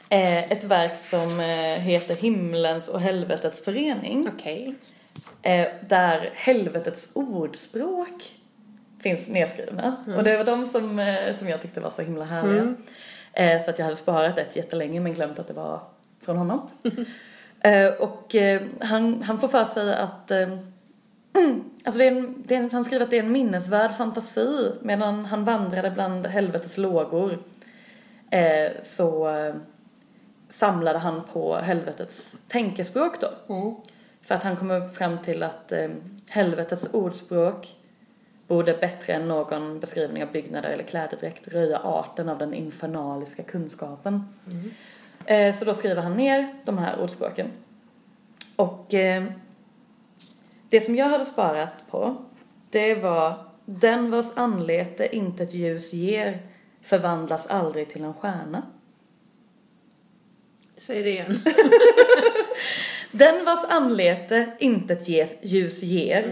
eh, 0.09 0.51
ett 0.51 0.63
verk 0.63 0.97
som 0.97 1.39
eh, 1.39 1.79
heter 1.79 2.15
Himlens 2.15 2.89
och 2.89 2.99
helvetets 3.01 3.63
förening. 3.63 4.29
Okej. 4.35 4.75
Eh, 5.41 5.67
där 5.89 6.29
helvetets 6.33 7.11
ordspråk 7.15 8.33
finns 9.03 9.29
nedskrivna. 9.29 9.95
Och 10.17 10.23
det 10.23 10.37
var 10.37 10.43
de 10.43 10.65
som, 10.65 10.99
eh, 10.99 11.35
som 11.35 11.49
jag 11.49 11.61
tyckte 11.61 11.79
var 11.79 11.89
så 11.89 12.01
himla 12.01 12.25
härliga. 12.25 12.75
Eh, 13.33 13.61
så 13.61 13.69
att 13.69 13.77
jag 13.79 13.85
hade 13.85 13.95
sparat 13.95 14.37
ett 14.37 14.55
jättelänge 14.55 14.99
men 14.99 15.13
glömt 15.13 15.39
att 15.39 15.47
det 15.47 15.53
var 15.53 15.79
från 16.21 16.37
honom. 16.37 16.69
eh, 17.63 17.93
och 17.93 18.35
eh, 18.35 18.61
han, 18.79 19.23
han 19.23 19.39
får 19.39 19.47
för 19.47 19.65
sig 19.65 19.95
att 19.95 20.31
eh, 20.31 20.57
Alltså 21.85 21.99
det 21.99 22.07
är 22.07 22.11
en, 22.11 22.43
det 22.47 22.55
är 22.55 22.59
en, 22.59 22.69
han 22.71 22.85
skriver 22.85 23.03
att 23.05 23.09
det 23.09 23.17
är 23.17 23.23
en 23.23 23.31
minnesvärd 23.31 23.97
fantasi 23.97 24.71
medan 24.81 25.25
han 25.25 25.45
vandrade 25.45 25.91
bland 25.91 26.27
helvetets 26.27 26.77
lågor. 26.77 27.37
Så 28.81 29.29
samlade 30.49 30.99
han 30.99 31.21
på 31.33 31.55
helvetets 31.55 32.35
tänkespråk 32.47 33.21
då. 33.21 33.53
Mm. 33.53 33.75
För 34.21 34.35
att 34.35 34.43
han 34.43 34.55
kommer 34.55 34.89
fram 34.89 35.17
till 35.17 35.43
att 35.43 35.71
eh, 35.71 35.89
helvetets 36.27 36.93
ordspråk 36.93 37.75
borde 38.47 38.73
bättre 38.73 39.13
än 39.13 39.27
någon 39.27 39.79
beskrivning 39.79 40.23
av 40.23 40.31
byggnader 40.31 40.69
eller 40.69 40.83
klädedräkt 40.83 41.47
röja 41.47 41.79
arten 41.83 42.29
av 42.29 42.37
den 42.37 42.53
infernaliska 42.53 43.43
kunskapen. 43.43 44.23
Eh, 45.25 45.55
så 45.55 45.65
då 45.65 45.73
skriver 45.73 46.01
han 46.01 46.17
ner 46.17 46.53
de 46.65 46.77
här 46.77 46.99
ordspråken. 46.99 47.47
Och 48.55 48.93
eh, 48.93 49.23
det 50.69 50.81
som 50.81 50.95
jag 50.95 51.09
hade 51.09 51.25
sparat 51.25 51.89
på, 51.89 52.15
det 52.69 52.95
var 52.95 53.45
den 53.65 54.11
vars 54.11 54.31
anlete 54.35 55.15
inte 55.15 55.43
ett 55.43 55.53
ljus 55.53 55.93
ger 55.93 56.41
förvandlas 56.81 57.47
aldrig 57.47 57.89
till 57.89 58.03
en 58.03 58.13
stjärna. 58.13 58.63
Säg 60.77 61.03
det 61.03 61.09
igen. 61.09 61.39
Den 63.11 63.45
vars 63.45 63.65
anlete 63.69 64.51
inte 64.59 64.93
ett 64.93 65.07
ljus 65.41 65.83
ger 65.83 66.23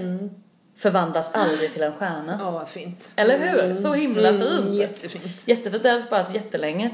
förvandlas 0.81 1.31
aldrig 1.33 1.73
till 1.73 1.83
en 1.83 1.93
stjärna. 1.93 2.37
Ja, 2.39 2.51
vad 2.51 2.69
fint. 2.69 3.09
Eller 3.15 3.37
hur? 3.37 3.73
Så 3.75 3.93
himla 3.93 4.29
Mm, 4.29 4.63
fint. 4.63 4.75
jättefint. 4.75 5.25
Jättefint, 5.45 5.83
det 5.83 5.89
har 5.89 5.95
jag 5.95 6.05
sparat 6.05 6.35
jättelänge. 6.35 6.89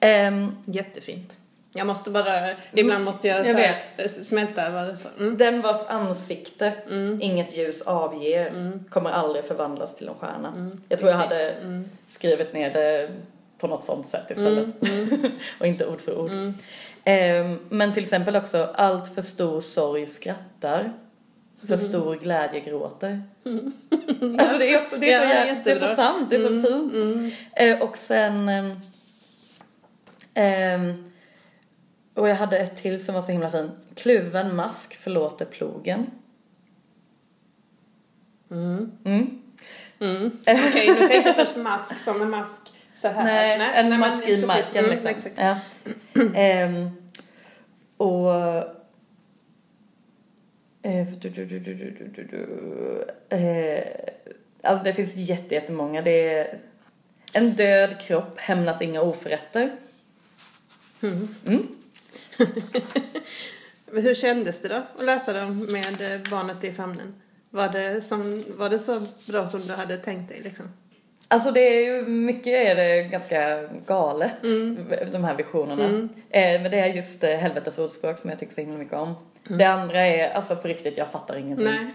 Ehm, 0.00 0.56
Jättefint. 0.64 1.36
Jag 1.72 1.86
måste 1.86 2.10
bara, 2.10 2.50
ibland 2.72 3.04
måste 3.04 3.28
jag, 3.28 3.46
Jag 3.46 3.54
här, 3.54 4.08
smälta 4.08 4.70
vad 4.70 4.86
det 4.88 4.96
sa. 4.96 5.08
Mm. 5.18 5.36
den 5.36 5.62
vars 5.62 5.88
ansikte 5.88 6.72
inget 7.20 7.56
ljus 7.56 7.82
avger 7.82 8.72
kommer 8.90 9.10
aldrig 9.10 9.44
förvandlas 9.44 9.96
till 9.96 10.08
en 10.08 10.14
stjärna. 10.14 10.70
Jag 10.88 10.98
tror 10.98 11.10
jag 11.10 11.18
hade 11.18 11.54
skrivit 12.08 12.52
ner 12.52 12.70
det 12.72 13.08
på 13.58 13.66
något 13.66 13.82
sånt 13.82 14.06
sätt 14.06 14.30
istället. 14.30 14.74
och 15.60 15.66
inte 15.66 15.86
ord 15.86 16.00
för 16.00 16.18
ord. 16.18 16.30
Ehm, 17.04 17.58
men 17.68 17.94
till 17.94 18.02
exempel 18.02 18.36
också, 18.36 18.68
allt 18.74 19.14
för 19.14 19.22
stor 19.22 19.60
sorg 19.60 20.06
skrattar. 20.06 20.92
För 21.66 21.76
stor 21.76 22.16
glädje 22.16 22.60
gråter. 22.60 23.22
Alltså 24.38 24.58
det 24.58 24.74
är 24.74 24.80
också, 24.82 24.96
det 24.96 25.12
är, 25.12 25.20
så, 25.20 25.34
Ja, 25.34 25.56
det 25.64 25.70
är 25.70 25.88
så 25.88 25.94
sant, 25.94 26.30
det 26.30 26.36
är 26.36 26.62
så 26.62 26.68
fint. 26.68 27.34
Eh, 27.56 27.82
och 27.82 27.96
sen 27.96 28.48
ehm, 30.34 31.10
och 32.14 32.28
jag 32.28 32.36
hade 32.36 32.58
ett 32.58 32.76
till 32.82 33.04
som 33.04 33.14
var 33.14 33.22
så 33.22 33.32
himla 33.32 33.50
fin. 33.50 33.70
Kluven 33.94 34.56
mask 34.56 34.96
förlåter 34.96 35.44
plogen. 35.44 36.10
Mm. 38.50 38.92
Mm. 39.04 40.30
Okej, 40.40 40.88
nu 40.88 41.08
tänkte 41.08 41.28
jag 41.28 41.36
först 41.36 41.56
mask 41.56 41.98
som 41.98 42.22
en 42.22 42.30
mask 42.30 42.72
så 42.94 43.08
här. 43.08 43.24
Nej, 43.24 43.72
en 43.74 43.88
men 43.88 44.00
mask 44.00 44.28
i 44.28 44.34
Mm, 44.34 44.90
liksom. 44.90 45.06
exakt. 45.06 45.34
Ja. 45.36 45.56
Ehm, 46.34 46.90
och... 47.96 48.75
Eh, 50.86 51.06
du, 51.06 51.28
du, 51.28 51.44
du, 51.44 53.06
eh, 53.36 53.84
alltså, 54.62 54.84
det 54.84 54.94
finns 54.94 55.16
jättemånga. 55.16 56.02
Det 56.02 56.28
är 56.28 56.58
En 57.32 57.54
död 57.54 58.00
kropp 58.00 58.38
hämnas 58.38 58.82
inga 58.82 59.02
oförrätter. 59.02 59.76
Mm. 61.02 61.28
Mm. 61.46 61.66
Hur 64.02 64.14
kändes 64.14 64.62
det 64.62 64.68
då 64.68 64.82
att 64.96 65.04
läsa 65.04 65.32
den 65.32 65.58
med 65.58 66.14
eh, 66.14 66.20
barnet 66.30 66.64
i 66.64 66.72
famnen? 66.72 67.14
Var 67.50 67.68
det, 67.68 68.02
som, 68.02 68.44
var 68.56 68.70
det 68.70 68.78
så 68.78 69.00
bra 69.28 69.46
som 69.46 69.60
du 69.60 69.72
hade 69.72 69.96
tänkt 69.96 70.28
dig 70.28 70.40
liksom? 70.40 70.72
Alltså 71.28 71.50
det 71.50 71.60
är 71.60 71.84
ju, 71.84 72.06
mycket 72.06 72.52
är 72.52 72.74
det 72.74 73.02
ganska 73.02 73.68
galet, 73.86 74.44
mm. 74.44 74.86
de 75.12 75.24
här 75.24 75.36
visionerna. 75.36 75.84
Mm. 75.84 76.08
Eh, 76.30 76.62
men 76.62 76.70
det 76.70 76.78
är 76.78 76.86
just 76.86 77.24
eh, 77.24 77.30
Helvetes 77.30 77.78
ordspråk 77.78 78.18
som 78.18 78.30
jag 78.30 78.38
tycker 78.38 78.54
så 78.54 78.60
himla 78.60 78.78
mycket 78.78 78.94
om. 78.94 79.14
Det 79.48 79.64
andra 79.64 80.06
är, 80.06 80.34
alltså 80.34 80.56
på 80.56 80.68
riktigt, 80.68 80.98
jag 80.98 81.08
fattar 81.08 81.36
ingenting. 81.36 81.68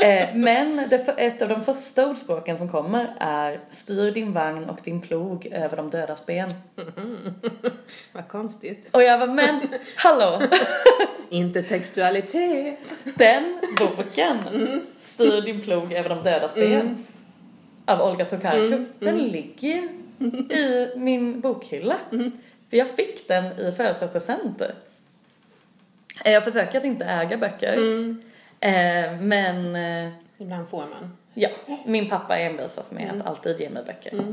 Eh, 0.00 0.34
men 0.34 0.76
det, 0.90 1.14
ett 1.16 1.42
av 1.42 1.48
de 1.48 1.64
första 1.64 2.06
ordspråken 2.06 2.58
som 2.58 2.68
kommer 2.68 3.16
är 3.20 3.60
Styr 3.70 4.10
din 4.10 4.32
vagn 4.32 4.64
och 4.64 4.78
din 4.84 5.00
plog 5.00 5.46
över 5.46 5.76
de 5.76 5.90
dödas 5.90 6.26
ben. 6.26 6.48
Vad 8.12 8.28
konstigt. 8.28 8.88
Och 8.92 9.02
jag 9.02 9.18
var 9.18 9.26
men 9.26 9.60
hallå! 9.96 10.42
Inte 11.30 11.62
textualitet. 11.62 12.78
Den 13.14 13.58
boken, 13.78 14.38
Styr 15.00 15.40
din 15.40 15.60
plog 15.60 15.92
över 15.92 16.08
de 16.08 16.22
dödas 16.22 16.54
ben, 16.54 17.04
av 17.86 18.00
Olga 18.00 18.24
Tokarczuk, 18.24 18.88
den 18.98 19.18
ligger 19.18 19.88
i 20.50 20.88
min 20.96 21.40
bokhylla. 21.40 21.96
För 22.70 22.76
jag 22.76 22.88
fick 22.88 23.28
den 23.28 23.44
i 23.44 23.72
födelsedagspresent. 23.72 24.62
Eh, 26.24 26.32
Jag 26.32 26.44
försöker 26.44 26.78
att 26.78 26.84
inte 26.84 27.04
äga 27.04 27.36
böcker. 27.36 27.76
Eh, 28.60 29.12
men 29.20 29.76
eh, 29.76 30.12
Ibland 30.38 30.68
får 30.68 30.78
man. 30.80 31.16
ja, 31.34 31.48
min 31.84 32.10
pappa 32.10 32.36
envisas 32.38 32.90
med 32.90 33.10
att 33.20 33.26
alltid 33.26 33.60
ge 33.60 33.70
mig 33.70 33.82
böcker. 33.84 34.24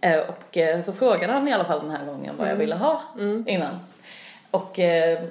Eh, 0.00 0.18
och 0.18 0.84
så 0.84 0.92
frågade 0.92 1.32
han 1.32 1.48
i 1.48 1.52
alla 1.52 1.64
fall 1.64 1.80
den 1.80 1.90
här 1.90 2.06
gången 2.06 2.34
vad 2.38 2.48
jag 2.48 2.56
ville 2.56 2.74
ha 2.74 3.02
innan. 3.46 3.78
Och 4.50 4.78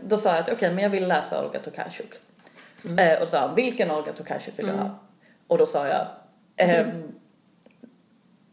då 0.03 0.17
sa 0.17 0.29
jag 0.29 0.39
att 0.39 0.49
okej, 0.51 0.71
men 0.73 0.83
jag 0.83 0.89
vill 0.89 1.07
läsa 1.07 1.45
Olga 1.45 1.59
Tokarczuk. 1.59 2.13
Eh, 2.97 3.13
och 3.13 3.19
då 3.19 3.25
sa 3.25 3.39
han, 3.39 3.55
vilken 3.55 3.91
Olga 3.91 4.11
Tokarczuk 4.11 4.59
vill 4.59 4.65
du 4.65 4.71
ha? 4.71 4.89
Och 5.47 5.57
då 5.57 5.65
sa 5.65 5.87
jag, 5.87 6.07
ehm, 6.57 7.03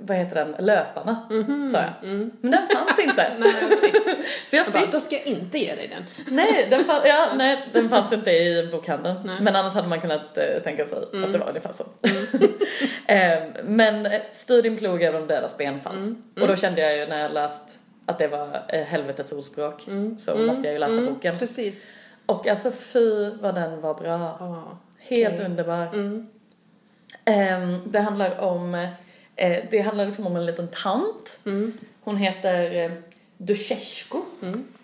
vad 0.06 0.16
heter 0.16 0.34
den, 0.34 0.66
Löparna, 0.66 1.28
sa 1.72 1.78
jag. 1.78 1.92
Men 2.40 2.50
den 2.50 2.68
fanns 2.68 2.98
inte. 2.98 3.32
Nej, 3.38 3.52
okej. 3.72 3.92
Så 4.50 4.56
jag 4.56 4.66
Jag 4.66 4.72
bara, 4.72 4.82
fick, 4.82 4.92
då 4.92 5.00
ska 5.00 5.14
jag 5.16 5.26
inte 5.26 5.58
ge 5.58 5.74
dig 5.74 5.88
den. 5.88 6.34
nej 6.36 6.66
den, 6.70 6.84
fann, 6.84 7.00
ja, 7.04 7.28
nej, 7.36 7.68
den 7.72 7.88
fanns 7.88 8.12
inte 8.12 8.30
i 8.30 8.68
bokhandeln. 8.72 9.16
Nej. 9.24 9.36
Men 9.40 9.56
annars 9.56 9.74
hade 9.74 9.88
man 9.88 10.00
kunnat 10.00 10.38
eh, 10.38 10.62
tänka 10.64 10.86
sig 10.86 10.98
att 10.98 11.32
det 11.32 11.38
var 11.38 11.48
ungefär 11.48 11.72
så. 11.72 11.84
eh, 13.12 13.42
men 13.64 14.06
eh, 14.06 14.20
Stud 14.32 14.64
din 14.64 14.76
plog 14.76 15.02
över 15.02 15.20
de 15.20 15.26
dödas 15.26 15.58
ben 15.58 15.80
fanns. 15.80 16.16
Och 16.40 16.48
då 16.48 16.56
kände 16.56 16.80
jag 16.80 16.96
ju 16.96 17.06
när 17.06 17.22
jag 17.22 17.32
läst 17.32 17.78
att 18.06 18.18
det 18.18 18.28
var 18.28 18.62
eh, 18.68 18.80
helvetets 18.84 19.32
ordspråk 19.32 19.86
så 20.18 20.36
måste 20.36 20.66
jag 20.66 20.72
ju 20.72 20.78
läsa 20.78 21.00
boken. 21.00 21.38
Precis. 21.38 21.86
Och 22.26 22.46
alltså 22.48 22.70
fy 22.70 23.30
vad 23.40 23.54
den 23.54 23.80
var 23.80 23.94
bra. 23.94 24.36
Ja. 24.40 24.78
Helt 24.98 25.34
Okej. 25.34 25.46
underbar. 25.46 25.86
Mm. 25.92 26.26
Ehm, 27.24 27.80
det 27.84 28.00
handlar 28.00 28.40
om, 28.40 28.74
eh, 28.74 28.88
det 29.70 29.82
handlar 29.84 30.06
liksom 30.06 30.26
om 30.26 30.36
en 30.36 30.46
liten 30.46 30.68
tant. 30.68 31.38
Mm. 31.46 31.72
Hon 32.00 32.16
heter 32.16 32.84
eh, 32.84 32.90
Dushescu, 33.36 34.18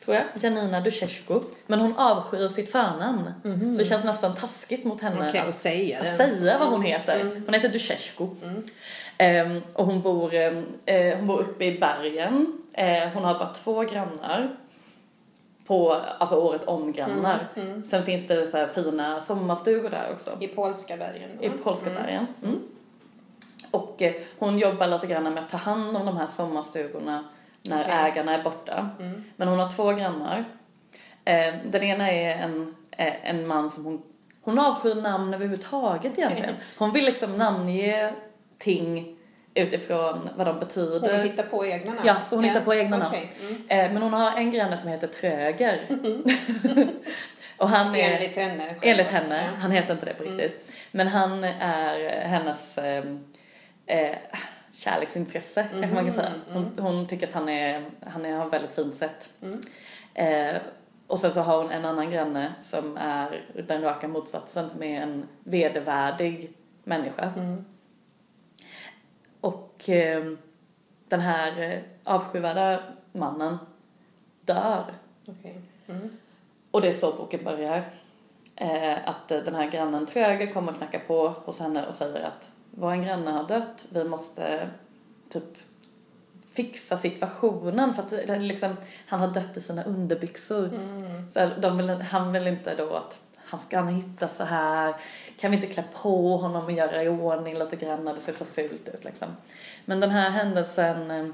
tror 0.05 0.17
jag. 0.17 0.25
Janina 0.41 0.81
Dushescu. 0.81 1.41
Men 1.67 1.81
hon 1.81 1.97
avskyr 1.97 2.49
sitt 2.49 2.73
förnamn. 2.73 3.33
Så 3.43 3.79
det 3.79 3.85
känns 3.85 4.05
nästan 4.05 4.35
taskigt 4.35 4.85
mot 4.85 5.01
henne. 5.01 5.29
Okej, 5.29 5.41
att, 5.41 5.55
säga 5.55 6.01
att 6.01 6.17
säga 6.17 6.59
vad 6.59 6.69
hon 6.69 6.83
heter. 6.83 7.43
Hon 7.45 7.55
heter 7.55 7.69
Dushescu. 7.69 8.27
Ehm, 9.19 9.61
och 9.73 9.87
hon 9.87 10.01
bor, 10.01 10.35
eh, 10.35 10.59
eh, 10.87 11.19
hon 11.19 11.27
bor 11.27 11.41
uppe 11.41 11.65
i 11.65 11.79
bergen. 11.79 12.63
Eh, 12.73 13.09
hon 13.15 13.25
har 13.25 13.35
bara 13.35 13.55
två 13.55 13.83
grannar. 13.83 14.49
På, 15.67 15.97
alltså 16.19 16.37
året 16.37 16.65
om 16.65 16.93
grannar. 16.93 17.49
Sen 17.85 18.03
finns 18.03 18.27
det 18.27 18.47
så 18.47 18.67
fina 18.75 19.21
sommarstugor 19.21 19.91
där 19.91 20.13
också. 20.13 20.31
I 20.41 20.49
polska 20.49 20.97
bergen. 20.97 21.31
I 21.41 21.51
polska 21.51 21.91
bergen. 21.91 22.27
Mm. 23.73 23.83
Och 23.85 24.03
eh, 24.03 24.13
hon 24.39 24.59
jobbar 24.59 24.87
lite 24.87 25.07
grann 25.07 25.35
med 25.35 25.39
att 25.39 25.51
ta 25.51 25.57
hand 25.57 25.97
om 25.97 26.07
de 26.07 26.17
här 26.17 26.27
sommarstugorna 26.27 27.25
när 27.63 27.81
Okej. 27.81 27.95
ägarna 27.95 28.35
är 28.35 28.43
borta. 28.43 28.89
Men 29.37 29.49
hon 29.49 29.59
har 29.59 29.71
två 29.71 29.93
grannar. 29.93 30.45
Eh, 31.25 31.55
den 31.65 31.83
ena 31.83 32.13
är 32.13 32.37
en, 32.37 32.75
eh, 32.91 33.31
en 33.31 33.47
man 33.47 33.71
som 33.71 33.85
hon, 33.85 34.03
hon 34.43 34.59
avskyr 34.59 34.95
namn 34.95 35.35
överhuvudtaget 35.35 36.19
egentligen. 36.19 36.55
Hon 36.79 36.93
vill 36.93 37.05
liksom 37.05 37.37
namnge 37.37 38.13
ting 38.59 39.17
utifrån 39.55 40.29
vad 40.37 40.47
de 40.47 40.59
betyder. 40.59 41.17
Hon 41.17 41.27
hittar 41.27 41.43
på 41.43 41.67
egna 41.67 41.95
namn? 41.95 42.07
Ja, 42.07 42.17
så 42.25 42.37
hon 42.37 42.45
hittar 42.45 42.61
på 42.61 42.75
egna 42.75 42.97
namn. 42.97 43.15
Okej. 43.15 43.33
Mm. 43.69 43.93
Men 43.93 44.03
hon 44.03 44.13
har 44.13 44.37
en 44.37 44.51
granne 44.51 44.77
som 44.77 44.91
heter 44.91 45.07
Tröger. 45.07 45.81
och 47.57 47.69
han 47.69 47.95
är... 47.95 48.15
Enligt 48.15 48.37
henne 48.37 48.65
själv. 48.69 48.79
Enligt 48.83 49.07
henne, 49.07 49.51
han 49.59 49.71
heter 49.71 49.93
inte 49.93 50.07
det 50.07 50.15
på 50.15 50.25
riktigt. 50.25 50.75
Men 50.91 51.09
han 51.09 51.45
är 51.45 52.11
hennes 52.27 52.79
eh, 53.89 54.17
kärleksintresse 54.73 55.69
kanske 55.71 55.95
man 55.95 56.05
kan 56.05 56.15
säga. 56.15 56.33
Hon, 56.53 56.73
hon 56.79 57.07
tycker 57.07 57.29
att 57.29 57.35
han 57.35 57.49
är, 57.49 57.91
han 58.07 58.25
är, 58.25 58.37
har 58.37 58.47
ett 58.47 58.53
väldigt 58.53 58.71
fint 58.71 58.97
sätt. 58.97 59.31
Eh, 60.15 60.57
och 61.07 61.19
sen 61.19 61.33
så 61.33 61.41
har 61.41 61.63
hon 61.63 61.71
en 61.71 61.85
annan 61.85 62.11
granne 62.11 62.55
som 62.61 62.97
är 62.97 63.43
den 63.67 63.83
raka 63.83 64.09
motsatsen 64.09 64.71
som 64.71 64.83
är 64.83 65.03
en 65.03 65.29
vedervärdig 65.45 66.53
människa. 66.85 67.33
Och 69.41 69.89
eh, 69.89 70.33
den 71.09 71.21
här 71.21 71.63
eh, 71.63 71.81
avskyvärda 72.05 72.83
mannen 73.13 73.59
dör 74.41 74.85
Okej. 75.27 75.61
Mm. 75.87 76.11
och 76.71 76.81
det 76.81 76.89
är 76.89 76.93
så 76.93 77.13
boken 77.13 77.45
börjar. 77.45 77.85
Eh, 78.57 79.09
att 79.09 79.31
eh, 79.31 79.39
den 79.39 79.55
här 79.55 79.71
grannen 79.71 80.07
Tröger 80.07 80.53
kommer 80.53 80.73
och 80.73 80.79
knackar 80.79 80.99
på 80.99 81.29
hos 81.29 81.61
henne 81.61 81.87
och 81.87 81.95
säger 81.95 82.23
att 82.23 82.53
vår 82.79 82.97
granne 82.97 83.31
har 83.31 83.45
dött, 83.45 83.87
vi 83.93 84.05
måste 84.05 84.69
typ 85.29 85.59
fixa 86.53 86.99
situationen 86.99 87.95
för 87.95 88.03
att 88.03 88.43
liksom, 88.43 88.77
han 89.07 89.21
har 89.21 89.29
dött 89.29 89.57
i 89.57 89.61
sina 89.61 89.85
underbyxor. 89.85 90.71
Så 91.33 91.41
här, 91.41 91.59
de 91.61 91.77
vill, 91.77 91.91
han 91.91 92.33
vill 92.33 92.47
inte 92.47 92.75
då 92.75 92.95
att 92.95 93.19
han 93.37 93.61
ska 93.61 93.79
han 93.79 93.89
hitta 93.89 94.29
så 94.29 94.45
här, 94.45 94.95
kan 95.37 95.51
vi 95.51 95.57
inte 95.57 95.69
klä 95.69 95.85
på 96.03 96.37
honom 96.37 96.65
och 96.65 96.73
göra 96.73 97.03
i 97.03 97.09
ordning 97.09 97.59
lite 97.59 97.77
grann, 97.77 98.05
det 98.05 98.21
ser 98.21 98.33
så 98.33 98.45
fult 98.45 98.89
ut 98.89 99.05
liksom. 99.05 99.29
Men 99.85 100.01
den 100.01 100.11
här 100.11 100.31
händelsen 100.31 101.11
eh, 101.11 101.27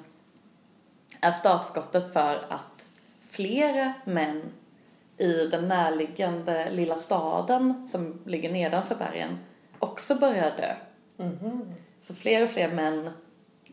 är 1.20 1.30
startskottet 1.30 2.12
för 2.12 2.46
att 2.48 2.88
flera 3.30 3.94
män 4.04 4.42
i 5.18 5.32
den 5.32 5.68
närliggande 5.68 6.70
lilla 6.70 6.96
staden 6.96 7.88
som 7.88 8.20
ligger 8.24 8.52
nedanför 8.52 8.94
bergen 8.94 9.38
också 9.78 10.14
börjar 10.14 10.56
dö. 10.56 10.74
Så 12.00 12.14
fler 12.14 12.42
och 12.42 12.50
fler 12.50 12.68
män, 12.68 13.10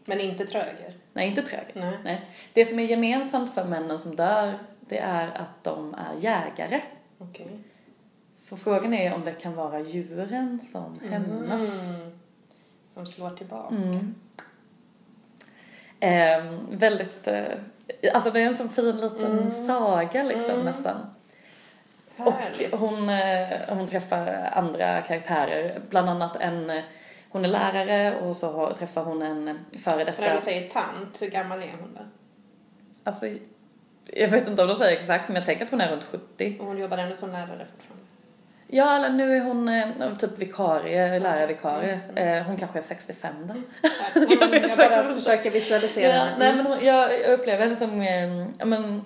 Men 0.06 0.20
inte 0.20 0.46
tröger? 0.46 0.94
nej 1.14 1.28
inte 1.28 1.42
tröger, 1.42 2.00
Nej. 2.04 2.26
Det 2.54 2.66
som 2.66 2.80
är 2.80 2.84
gemensamt 2.84 3.54
för 3.54 3.64
männen 3.66 4.00
som 4.00 4.16
dör, 4.16 4.54
det 4.80 4.98
är 4.98 5.28
att 5.28 5.64
de 5.64 5.94
är 5.94 6.16
jägare. 6.20 6.82
Okej. 7.18 7.60
Så 8.36 8.58
frågan 8.58 8.94
är 8.94 9.14
om 9.14 9.26
det 9.26 9.32
kan 9.32 9.56
vara 9.56 9.80
djuren 9.80 10.60
som 10.60 11.00
hämnas. 11.10 11.88
Mm. 11.88 12.12
Som 12.94 13.06
slår 13.06 13.30
tillbaka? 13.30 13.76
Mm. 13.76 14.16
Eh, 16.00 16.60
väldigt, 16.70 17.28
eh, 17.28 17.44
alltså 18.14 18.32
det 18.32 18.42
är 18.42 18.46
en 18.46 18.56
sån 18.56 18.70
fin 18.70 18.98
liten 18.98 19.52
saga 19.52 20.24
liksom 20.24 20.60
nästan. 20.62 20.98
Härligt. 22.18 22.74
Och 22.74 22.80
hon, 22.80 23.10
eh, 23.10 23.48
hon 23.70 23.88
träffar 23.88 24.50
andra 24.54 25.02
karaktärer, 25.02 25.82
bland 25.90 26.10
annat 26.10 26.36
en, 26.36 26.70
eh, 26.70 26.84
hon 27.32 27.46
är 27.46 27.50
lärare 27.50 28.20
och 28.20 28.38
så 28.38 28.74
träffar 28.74 29.04
hon 29.04 29.22
en 29.22 29.60
före 29.84 29.96
När 29.98 30.06
detta, 30.06 30.36
du 30.36 30.42
säger 30.42 30.70
tant, 30.70 31.22
hur 31.22 31.28
gammal 31.28 31.64
är 31.64 31.76
hon 31.80 31.94
då? 31.94 32.02
alltså 33.04 33.26
jag 34.14 34.30
vet 34.30 34.48
inte 34.48 34.62
om 34.62 34.68
de 34.68 34.76
säger 34.76 34.98
exakt 34.98 35.28
men 35.28 35.36
jag 35.36 35.46
tänker 35.46 35.66
att 35.66 35.72
hon 35.72 35.82
är 35.82 35.92
runt 35.92 36.04
70. 36.04 36.58
Och 36.60 36.66
hon 36.66 36.78
jobbar 36.78 36.98
ändå 36.98 37.16
som 37.16 37.32
lärare 37.32 37.48
fortfarande? 37.48 38.06
Ja, 38.68 38.96
eller 38.96 39.10
nu 39.10 39.38
är 39.38 39.42
hon 39.42 39.70
eh, 39.70 40.16
typ 40.18 40.38
vikarie, 40.38 41.20
lärarvikarie. 41.20 42.00
Eh, 42.16 42.44
hon 42.44 42.58
kanske 42.58 42.80
är 42.80 42.82
65 42.82 43.34
då. 43.48 43.54
Jag, 44.30 44.48
vet 44.48 44.78
jag 44.78 44.90
bara 44.90 45.14
försöker 45.14 45.52
visualisera 45.52 46.16
Ja, 46.16 46.28
nej 46.38 46.56
men 46.56 46.66
hon, 46.66 46.86
jag, 46.86 47.20
jag 47.22 47.40
upplever 47.40 47.64
henne 47.64 47.76
som, 47.76 48.02
eh, 48.02 48.66
men, 48.66 49.06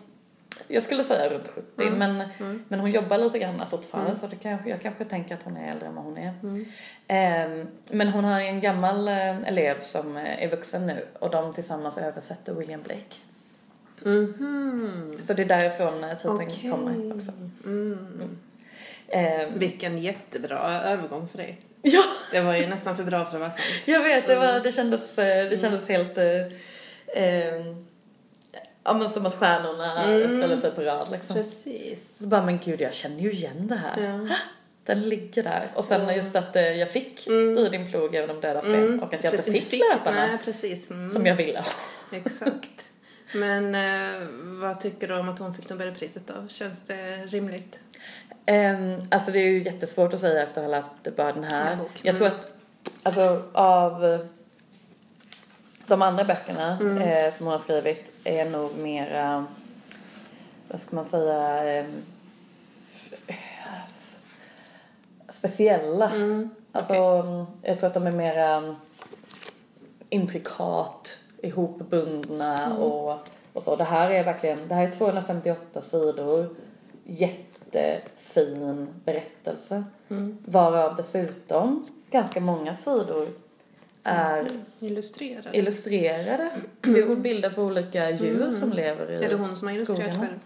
jag 0.68 0.84
skulle 0.84 1.04
säga 1.04 1.30
runt 1.30 1.48
70 1.48 1.90
men, 1.90 2.24
men 2.68 2.80
hon 2.80 2.92
jobbar 2.92 3.18
lite 3.18 3.40
grann 3.40 3.62
fortfarande 3.70 4.16
så 4.16 4.28
det 4.28 4.36
kanske, 4.36 4.70
jag 4.70 4.82
kanske 4.82 5.06
tänker 5.06 5.36
att 5.36 5.44
hon 5.44 5.58
är 5.58 5.72
äldre 5.72 5.88
än 5.88 5.96
vad 5.96 6.04
hon 6.04 6.18
är. 6.18 6.34
Eh, 7.08 7.66
men 7.90 8.08
hon 8.08 8.24
har 8.24 8.40
en 8.40 8.60
gammal 8.62 9.08
eh, 9.08 9.48
elev 9.48 9.82
som 9.82 10.18
eh, 10.18 10.44
är 10.44 10.50
vuxen 10.50 10.88
nu 10.88 11.06
och 11.20 11.30
de 11.30 11.54
tillsammans 11.54 11.98
översätter 11.98 12.54
William 12.54 12.82
Blake. 12.82 13.16
Mhm. 14.04 15.18
Så 15.24 15.34
det 15.34 15.42
är 15.42 15.46
därifrån 15.46 16.04
eh, 16.04 16.16
titeln 16.16 16.36
Okej. 16.36 16.70
kommer 16.72 17.16
också. 17.16 17.32
Mm. 17.66 18.38
Eh, 19.08 19.48
Vilken 19.56 19.98
jättebra 19.98 20.60
övergång 20.84 21.28
för 21.28 21.38
dig. 21.38 21.60
ja, 21.82 22.04
Det 22.32 22.42
var 22.42 22.56
ju 22.56 22.68
nästan 22.68 22.98
för 22.98 23.04
bra 23.04 23.26
för 23.26 23.36
att 23.36 23.42
vara 23.42 23.52
sant. 23.52 23.64
jag 23.86 24.04
vet, 24.04 24.28
det, 24.28 24.36
var, 24.36 24.60
det 24.60 24.72
kändes, 24.72 25.16
det 25.16 25.62
kändes 25.62 25.90
helt... 25.90 26.18
Eh, 26.18 27.24
eh, 27.24 27.76
ja 28.86 28.94
men 28.94 29.10
som 29.10 29.26
att 29.26 29.36
stjärnorna 29.36 30.04
Mm. 30.04 30.38
ställer 30.40 30.58
sig 30.58 30.72
på 30.72 30.82
rad 30.82 31.08
liksom. 31.12 31.36
Precis. 31.36 32.00
Så 32.20 32.28
bara, 32.28 32.44
men 32.46 32.60
gud 32.66 32.82
jag 32.82 32.94
känner 32.94 33.20
ju 33.22 33.32
igen 33.32 33.68
det 33.68 33.76
här. 33.76 34.02
Ja. 34.28 34.36
Den 34.84 35.02
ligger 35.10 35.44
där. 35.44 35.72
Och 35.76 35.84
sen 35.84 36.16
just 36.16 36.36
att 36.36 36.56
eh, 36.56 36.64
jag 36.64 36.92
fick 36.92 37.20
styr 37.20 37.70
din 37.70 37.92
plog 37.92 38.16
över 38.16 38.28
de 38.28 38.42
dödas 38.42 38.66
ben 38.66 39.00
och 39.04 39.14
att 39.14 39.24
jag 39.24 39.34
inte 39.34 39.52
fick 39.52 39.72
löparna 39.92 40.28
Nej, 40.28 40.38
precis. 40.46 40.90
Mm. 40.90 41.10
som 41.10 41.26
jag 41.26 41.36
ville. 41.36 41.66
Exakt. 42.12 42.70
Men 43.34 43.76
eh, 43.76 44.28
vad 44.62 44.82
tycker 44.82 45.08
du 45.08 45.18
om 45.18 45.30
att 45.30 45.40
hon 45.40 45.54
fick 45.54 45.70
Nobelpriset 45.70 46.28
då? 46.28 46.34
Känns 46.50 46.82
det 46.82 47.26
rimligt? 47.26 47.80
Um, 48.48 49.02
alltså 49.12 49.32
det 49.32 49.40
är 49.40 49.48
ju 49.48 49.62
jättesvårt 49.64 50.14
att 50.14 50.20
säga 50.20 50.44
efter 50.44 50.62
att 50.62 50.68
ha 50.68 50.72
läst 50.76 51.16
bara 51.16 51.34
den 51.34 51.44
här. 51.44 51.76
boken. 51.76 51.92
Jag 52.02 52.16
tror 52.18 52.28
att, 52.28 52.52
alltså 53.04 53.44
av 53.54 54.28
de 55.88 56.02
andra 56.02 56.24
böckerna 56.24 56.72
eh, 57.02 57.34
som 57.34 57.46
hon 57.46 57.52
har 57.52 57.60
skrivit 57.60 58.12
är 58.24 58.50
nog 58.50 58.78
mera, 58.78 59.46
vad 60.68 60.80
ska 60.80 60.96
man 60.96 61.06
säga, 61.06 61.74
eh, 61.80 61.86
speciella. 65.30 66.12
Alltså 66.72 66.94
jag 67.62 67.80
tror 67.80 67.88
att 67.88 67.94
de 67.94 68.08
är 68.08 68.12
mera 68.12 68.76
intrikat 70.10 71.20
ihopbundna 71.42 72.78
och, 72.78 73.20
och 73.54 73.64
så. 73.64 73.76
Det 73.76 73.84
här 73.84 74.12
är 74.12 74.24
verkligen, 74.24 74.68
det 74.68 74.76
här 74.76 74.88
är 74.88 74.92
258 74.92 75.82
sidor, 75.82 76.56
jättefin 77.04 78.88
berättelse. 79.06 79.84
Varav 80.46 80.96
dessutom 80.96 81.86
ganska 82.12 82.40
många 82.40 82.76
sidor 82.76 83.28
är 84.08 84.48
Illustrerad. 84.80 85.56
illustrerade. 85.56 86.52
Det 86.82 87.00
är 87.00 87.16
bilder 87.16 87.50
på 87.50 87.64
olika 87.64 88.12
djur 88.12 88.52
som 88.52 88.74
lever 88.74 89.12
i 89.12 89.16
är 89.26 89.30
det 89.30 89.36
hon 89.36 89.56
som 89.56 89.68
har 89.68 89.76
illustrerat 89.76 90.14
skogarna. 90.14 90.28
själv? 90.28 90.40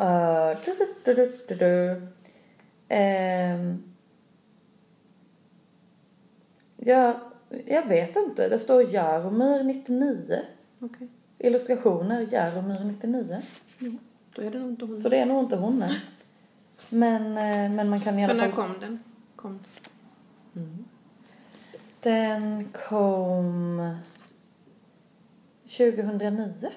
Uh, 0.00 0.58
du, 1.04 1.14
du, 1.14 1.32
du, 1.48 1.54
du. 1.54 2.02
Ehm. 2.88 3.82
ja, 6.76 7.20
jag 7.66 7.86
vet 7.86 8.16
inte. 8.16 8.48
Det 8.48 8.58
står 8.58 8.94
Jaromir 8.94 9.62
99. 9.62 10.40
Okej. 10.80 11.08
Illustrationer 11.38 12.28
Jaromir 12.32 12.84
99. 12.84 13.42
Då 14.34 14.42
är 14.42 14.50
det 14.50 14.58
nog 14.58 14.70
inte 14.70 14.84
hon. 14.84 14.96
Så 14.96 15.08
det 15.08 15.16
är 15.18 15.26
nog 15.26 15.44
inte 15.44 15.56
hon 15.56 15.78
nej. 15.78 16.00
Men, 16.88 17.22
eh, 17.26 17.76
men 17.76 17.88
man 17.88 18.00
kan 18.00 18.18
i 18.18 18.24
För 18.26 18.30
alla 18.30 18.42
när 18.42 18.52
fall... 18.52 18.66
kom 18.68 18.80
den? 18.80 18.98
Kom. 19.36 19.60
Den 22.04 22.68
kom 22.88 23.96
2009. 25.76 26.70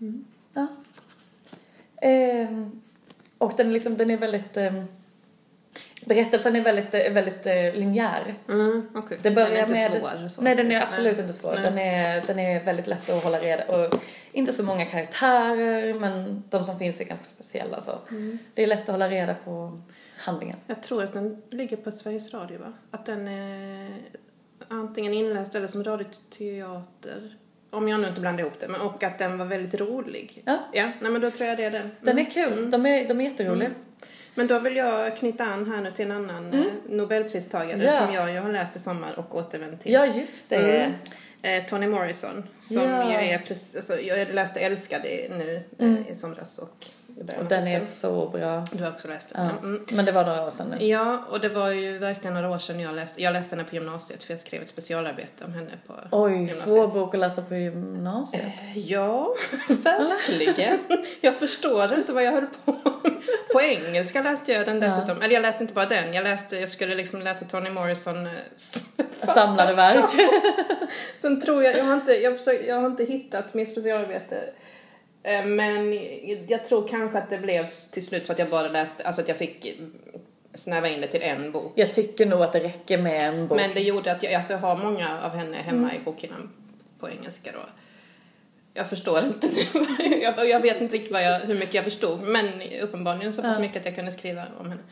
Mm. 0.00 0.24
Ja. 0.54 0.66
Ehm, 2.02 2.82
och 3.38 3.52
den, 3.56 3.66
är 3.66 3.72
liksom, 3.72 3.96
den 3.96 4.10
är 4.10 4.16
väldigt... 4.16 4.56
ehm, 4.56 4.84
berättelsen 6.04 6.56
är 6.56 6.60
väldigt, 6.60 6.94
eh, 6.94 7.12
väldigt 7.12 7.46
eh, 7.46 7.74
linjär. 7.74 8.34
Mm, 8.48 8.88
okej. 8.94 9.18
Det 9.22 9.30
börjar 9.30 9.48
den 9.48 9.56
är 9.56 9.60
inte 9.60 10.00
med... 10.00 10.00
svår? 10.00 10.28
Så. 10.28 10.42
Nej, 10.42 10.56
den 10.56 10.72
är 10.72 10.80
absolut 10.80 11.18
inte 11.18 11.32
svår. 11.32 11.54
Nej. 11.54 11.62
Den 11.62 11.78
är, 11.78 12.22
den 12.26 12.38
är 12.38 12.64
väldigt 12.64 12.86
lätt 12.86 13.10
att 13.10 13.24
hålla 13.24 13.38
reda 13.38 13.64
och 13.64 13.94
inte 14.32 14.52
så 14.52 14.64
många 14.64 14.84
karaktärer 14.84 15.94
men 15.94 16.44
de 16.50 16.64
som 16.64 16.78
finns 16.78 17.00
är 17.00 17.04
ganska 17.04 17.26
speciella 17.26 17.80
så. 17.80 17.98
Mm. 18.10 18.38
Det 18.54 18.62
är 18.62 18.66
lätt 18.66 18.80
att 18.80 18.88
hålla 18.88 19.08
reda 19.08 19.34
på 19.34 19.80
handlingen. 20.16 20.56
Jag 20.66 20.82
tror 20.82 21.04
att 21.04 21.12
den 21.12 21.42
ligger 21.50 21.76
på 21.76 21.90
Sveriges 21.90 22.34
Radio, 22.34 22.58
va? 22.58 22.72
Att 22.90 23.06
den 23.06 23.28
är 23.28 23.98
antingen 24.72 25.14
inläst 25.14 25.54
eller 25.54 25.66
som 25.66 25.84
radioteater. 25.84 27.36
Om 27.70 27.88
jag 27.88 28.00
nu 28.00 28.08
inte 28.08 28.20
blandar 28.20 28.40
ihop 28.40 28.60
det. 28.60 28.68
Men, 28.68 28.80
och 28.80 29.02
att 29.02 29.18
den 29.18 29.38
var 29.38 29.46
väldigt 29.46 29.80
rolig. 29.80 30.42
Ja. 30.46 30.58
Ja, 30.72 30.90
nej 31.00 31.10
men 31.12 31.20
då 31.20 31.30
tror 31.30 31.48
jag 31.48 31.58
det 31.58 31.64
är 31.64 31.70
den. 31.70 31.90
Den 32.00 32.18
är 32.18 32.24
kul. 32.30 32.70
De 32.70 32.86
är, 32.86 33.08
de 33.08 33.20
är 33.20 33.24
jätteroliga. 33.24 33.70
Men 34.34 34.46
då 34.46 34.58
vill 34.58 34.76
jag 34.76 35.16
knyta 35.16 35.44
an 35.44 35.70
här 35.72 35.80
nu 35.80 35.90
till 35.90 36.04
en 36.04 36.12
annan 36.12 36.54
eh, 36.54 36.64
Nobelpristagare 36.88 37.72
Mm. 37.72 37.86
Ja. 37.86 38.00
som 38.06 38.14
jag, 38.14 38.30
jag 38.34 38.42
har 38.42 38.52
läst 38.52 38.76
i 38.76 38.78
sommar 38.78 39.18
och 39.18 39.34
återvänt 39.36 39.80
till. 39.80 39.92
Ja, 39.92 40.06
just 40.06 40.50
det. 40.50 40.56
Mm. 40.56 40.92
Eh, 41.42 41.66
Toni 41.68 41.86
Morrison 41.86 42.44
som 42.58 42.82
Ja. 42.82 43.22
ju 43.22 43.28
är 43.28 43.38
precis, 43.38 43.76
alltså, 43.76 44.00
jag 44.00 44.30
läste 44.34 44.60
Älskade 44.60 45.08
nu 45.30 45.62
eh, 45.78 46.10
i 46.10 46.14
somras 46.14 46.58
och 46.58 46.86
Och 47.38 47.44
den 47.48 47.66
är 47.68 47.84
så 47.84 48.28
bra. 48.28 48.64
Du 48.72 48.84
har 48.84 48.90
också 48.90 49.08
läst 49.08 49.28
den? 49.28 49.46
Ja. 49.46 49.66
Mm. 49.66 49.84
Men 49.90 50.04
det 50.04 50.12
var 50.12 50.24
några 50.24 50.46
år 50.46 50.50
sedan 50.50 50.66
nu. 50.78 50.86
Ja, 50.86 51.24
och 51.30 51.40
det 51.40 51.48
var 51.48 51.68
ju 51.70 51.98
verkligen 51.98 52.34
några 52.34 52.50
år 52.50 52.58
sedan 52.58 52.80
jag 52.80 52.94
läste, 52.94 53.22
jag 53.22 53.32
läste 53.32 53.56
henne 53.56 53.68
på 53.68 53.74
gymnasiet 53.74 54.24
för 54.24 54.32
jag 54.32 54.40
skrev 54.40 54.62
ett 54.62 54.68
specialarbete 54.68 55.44
om 55.44 55.52
henne 55.52 55.70
på 55.86 55.94
Oj, 56.10 56.32
gymnasiet. 56.32 56.64
svår 56.64 56.88
bok 56.88 57.14
att 57.14 57.20
läsa 57.20 57.42
på 57.42 57.54
gymnasiet. 57.54 58.52
Ja, 58.74 59.34
verkligen. 59.68 60.78
jag 61.20 61.36
förstår 61.36 61.94
inte 61.94 62.12
vad 62.12 62.24
jag 62.24 62.32
höll 62.32 62.46
på 62.64 62.72
På 63.52 63.60
engelska 63.60 64.22
läste 64.22 64.52
jag 64.52 64.66
den 64.66 64.80
dessutom. 64.80 65.22
Eller 65.22 65.34
jag 65.34 65.42
läste 65.42 65.62
inte 65.62 65.74
bara 65.74 65.86
den, 65.86 66.14
jag 66.14 66.24
läste, 66.24 66.56
jag 66.56 66.68
skulle 66.68 66.94
liksom 66.94 67.22
läsa 67.22 67.44
Toni 67.44 67.70
Morrison 67.70 68.26
eh, 68.26 68.32
Samlade 69.26 69.74
verk. 69.74 70.10
Sen 71.20 71.40
tror 71.40 71.64
jag, 71.64 71.76
jag 71.78 71.84
har 71.84 71.94
inte, 71.94 72.12
jag, 72.12 72.38
försöker, 72.38 72.68
jag 72.68 72.76
har 72.80 72.86
inte 72.86 73.04
hittat 73.04 73.54
mitt 73.54 73.70
specialarbete. 73.70 74.44
Eh, 75.22 75.44
Men 75.44 75.98
jag 76.48 76.64
tror 76.64 76.88
kanske 76.88 77.18
att 77.18 77.30
det 77.30 77.38
blev 77.38 77.66
till 77.90 78.04
slut 78.06 78.26
så 78.26 78.32
att 78.32 78.38
jag 78.38 78.48
bara 78.48 78.68
läste, 78.68 79.04
alltså 79.04 79.22
att 79.22 79.28
jag 79.28 79.36
fick 79.36 79.80
snäva 80.54 80.88
in 80.88 81.00
det 81.00 81.06
till 81.08 81.22
en 81.22 81.52
bok. 81.52 81.72
Jag 81.74 81.94
tycker 81.94 82.26
nog 82.26 82.42
att 82.42 82.52
det 82.52 82.60
räcker 82.60 82.98
med 82.98 83.28
en 83.28 83.48
bok. 83.48 83.56
Men 83.56 83.70
det 83.74 83.80
gjorde 83.80 84.12
att 84.12 84.22
jag, 84.22 84.34
alltså 84.34 84.52
jag 84.52 84.58
har 84.60 84.76
många 84.76 85.20
av 85.22 85.30
henne 85.30 85.56
hemma 85.56 85.88
Mm. 85.90 86.02
i 86.02 86.04
bokhyllan 86.04 86.50
på 87.00 87.10
engelska 87.10 87.50
då. 87.52 87.58
Jag 88.74 88.88
förstår 88.88 89.24
inte 89.24 89.46
nu. 89.46 89.80
jag, 90.22 90.48
jag 90.48 90.60
vet 90.60 90.80
inte 90.80 90.94
riktigt 90.94 91.12
jag, 91.12 91.40
hur 91.40 91.54
mycket 91.54 91.74
jag 91.74 91.84
förstod. 91.84 92.20
Men 92.22 92.62
uppenbarligen 92.82 93.32
så 93.32 93.42
pass 93.42 93.58
mycket 93.58 93.76
att 93.76 93.84
jag 93.86 93.94
kunde 93.94 94.12
skriva 94.12 94.42
om 94.60 94.68
henne. 94.70 94.82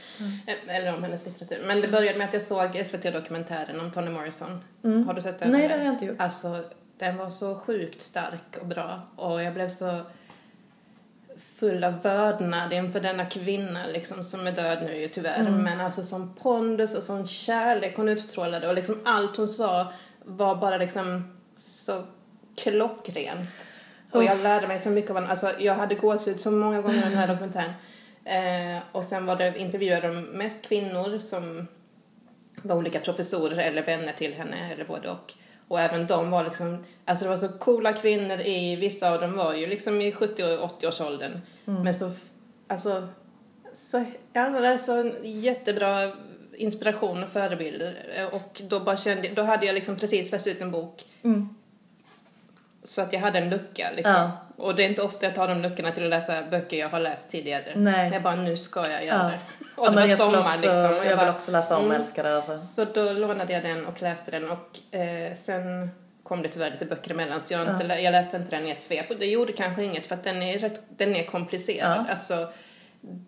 Eh, 0.69 0.77
Eller 0.77 0.95
om 0.97 1.03
hennes 1.03 1.27
litteratur. 1.27 1.63
Men 1.67 1.81
det 1.81 1.89
började 1.89 2.19
med 2.19 2.27
att 2.29 2.33
jag 2.33 2.43
såg 2.43 2.83
SVT-dokumentären 2.87 3.81
om 3.81 3.91
Toni 3.93 4.11
Morrison. 4.11 4.61
Har 5.07 5.15
du 5.15 5.21
sett 5.21 5.39
den? 5.39 5.49
Mm. 5.49 5.61
Nej, 5.61 5.69
det 5.69 5.75
har 5.77 5.85
jag 5.85 5.95
inte 5.95 6.05
gjort. 6.05 6.17
Alltså, 6.21 6.65
den 7.01 7.17
var 7.17 7.31
så 7.31 7.55
sjukt 7.55 8.03
stark 8.03 8.57
och 8.61 8.67
bra. 8.67 9.01
Och 9.17 9.43
jag 9.43 9.55
blev 9.55 9.69
så 9.69 10.01
full 11.57 11.85
av 11.85 12.03
vördnad 12.03 12.73
inför 12.73 13.01
denna 13.01 13.27
kvinna 13.27 13.87
liksom, 13.87 14.25
som 14.25 14.47
är 14.47 14.53
död 14.53 14.79
nu 14.83 15.01
ju 15.01 15.09
tyvärr. 15.09 15.41
Mm. 15.41 15.63
Men 15.63 15.81
alltså 15.81 16.03
som 16.03 16.35
pondus 16.35 16.95
och 16.95 17.05
sån 17.05 17.27
kärlek 17.27 17.97
hon 17.97 18.09
utstrålade 18.09 18.69
och 18.69 18.75
liksom 18.75 19.01
allt 19.05 19.37
hon 19.37 19.49
sa 19.49 19.93
var 20.25 20.57
bara 20.57 20.77
liksom 20.77 21.39
så 21.57 22.03
klockrent. 22.57 23.49
Och 24.11 24.25
jag 24.25 24.39
lärde 24.39 24.69
mig 24.69 24.81
så 24.81 24.91
mycket 24.91 25.11
av 25.11 25.17
henne. 25.17 25.29
Alltså 25.29 25.53
jag 25.59 25.75
hade 25.75 25.95
gåshud 25.95 26.41
så 26.41 26.51
många 26.51 26.83
gånger 26.83 26.99
i 26.99 27.01
den 27.01 27.15
här 27.15 27.29
dokumentären. 27.35 27.73
Eh, 28.25 28.83
och 28.93 29.05
sen 29.05 29.27
var 29.27 29.37
det 29.37 29.59
intervjuade 29.59 30.09
de 30.09 30.21
mest 30.21 30.63
kvinnor 30.63 31.19
som 31.19 31.67
var 32.63 32.77
olika 32.77 33.01
professorer 33.01 33.59
eller 33.59 33.83
vänner 33.83 34.13
till 34.13 34.35
henne 34.35 34.73
eller 34.73 34.85
både 34.85 35.11
och. 35.11 35.35
Och 35.71 35.81
även 35.81 36.07
de 36.07 36.31
var 36.31 36.45
liksom, 36.45 36.85
alltså 37.05 37.25
det 37.25 37.29
var 37.29 37.37
så 37.37 37.49
coola 37.49 37.93
kvinnor 37.93 38.41
i, 38.41 38.77
vissa 38.77 39.11
av 39.11 39.21
dem 39.21 39.37
var 39.37 39.55
ju 39.55 39.67
liksom 39.67 40.01
i 40.01 40.13
70 40.13 40.43
och 40.45 40.65
80 40.65 40.87
års 40.87 41.01
åldern. 41.01 41.41
Men 41.65 41.95
så, 41.95 42.11
alltså, 42.67 43.09
så, 43.75 44.05
ja 44.33 44.51
men 44.51 44.65
alltså 44.65 44.93
en 44.93 45.41
jättebra 45.41 46.13
inspiration 46.57 47.23
och 47.23 47.29
förebilder. 47.29 47.95
Och 48.33 48.63
då 48.69 48.81
bara 48.81 48.97
kände, 48.97 49.29
då 49.29 49.43
hade 49.43 49.67
jag 49.67 49.75
liksom 49.75 49.97
precis 49.97 50.33
läst 50.33 50.47
ut 50.47 50.61
en 50.61 50.71
bok. 50.71 51.05
Mm. 51.23 51.49
Så 52.83 53.03
att 53.03 53.13
jag 53.13 53.21
hade 53.21 53.39
en 53.39 53.51
lucka 53.51 53.91
liksom. 53.97 54.13
Ja. 54.13 54.31
Och 54.61 54.75
det 54.77 54.85
är 54.85 54.89
inte 54.89 55.03
ofta 55.03 55.27
jag 55.27 55.35
tar 55.35 55.49
de 55.49 55.63
luckorna 55.63 55.91
till 55.91 56.05
att 56.05 56.11
läsa 56.11 56.43
böcker 56.43 56.77
jag 56.77 56.89
har 56.89 57.01
läst 57.01 57.31
tidigare. 57.31 57.65
Nej. 57.75 58.05
Men 58.05 58.13
jag 58.13 58.23
bara, 58.23 58.37
nu 58.37 58.57
ska 58.57 58.91
jag 58.91 59.05
göra 59.05 59.19
Ja. 59.19 59.25
det. 59.25 59.65
Och 59.77 59.87
Ja, 59.87 59.91
det 59.91 59.97
var 59.97 60.07
jag, 60.07 60.19
sommar 60.19 60.47
också, 60.47 60.61
liksom. 60.61 60.85
Och 60.85 60.97
jag, 60.97 61.01
vill 61.01 61.17
bara, 61.17 61.31
också 61.31 61.51
läsa 61.51 61.77
om 61.79 61.85
mm. 61.85 62.01
Älskade 62.01 62.37
alltså. 62.37 62.59
Så 62.59 62.85
då 62.85 63.13
lånade 63.13 63.53
jag 63.53 63.63
den 63.63 63.87
och 63.87 64.03
läste 64.03 64.31
den 64.31 64.51
och 64.51 64.97
eh, 64.99 65.35
sen 65.35 65.91
kom 66.23 66.43
det 66.43 66.49
tyvärr 66.49 66.71
lite 66.71 66.85
böcker 66.85 67.11
emellan 67.11 67.41
så 67.41 67.53
jag, 67.53 67.65
har 67.65 67.73
inte, 67.73 67.85
jag 67.85 68.13
läste 68.13 68.37
inte 68.37 68.57
den 68.57 68.67
i 68.67 68.71
ett 68.71 68.83
svep 68.83 69.11
och 69.11 69.17
det 69.17 69.27
gjorde 69.27 69.53
kanske 69.53 69.83
inget 69.83 70.07
för 70.07 70.15
att 70.15 70.25
den 70.25 70.43
är, 70.43 70.59
rätt, 70.59 70.83
den 70.89 71.17
är 71.17 71.25
komplicerad. 71.25 72.05
Ja. 72.07 72.11
Alltså, 72.11 72.49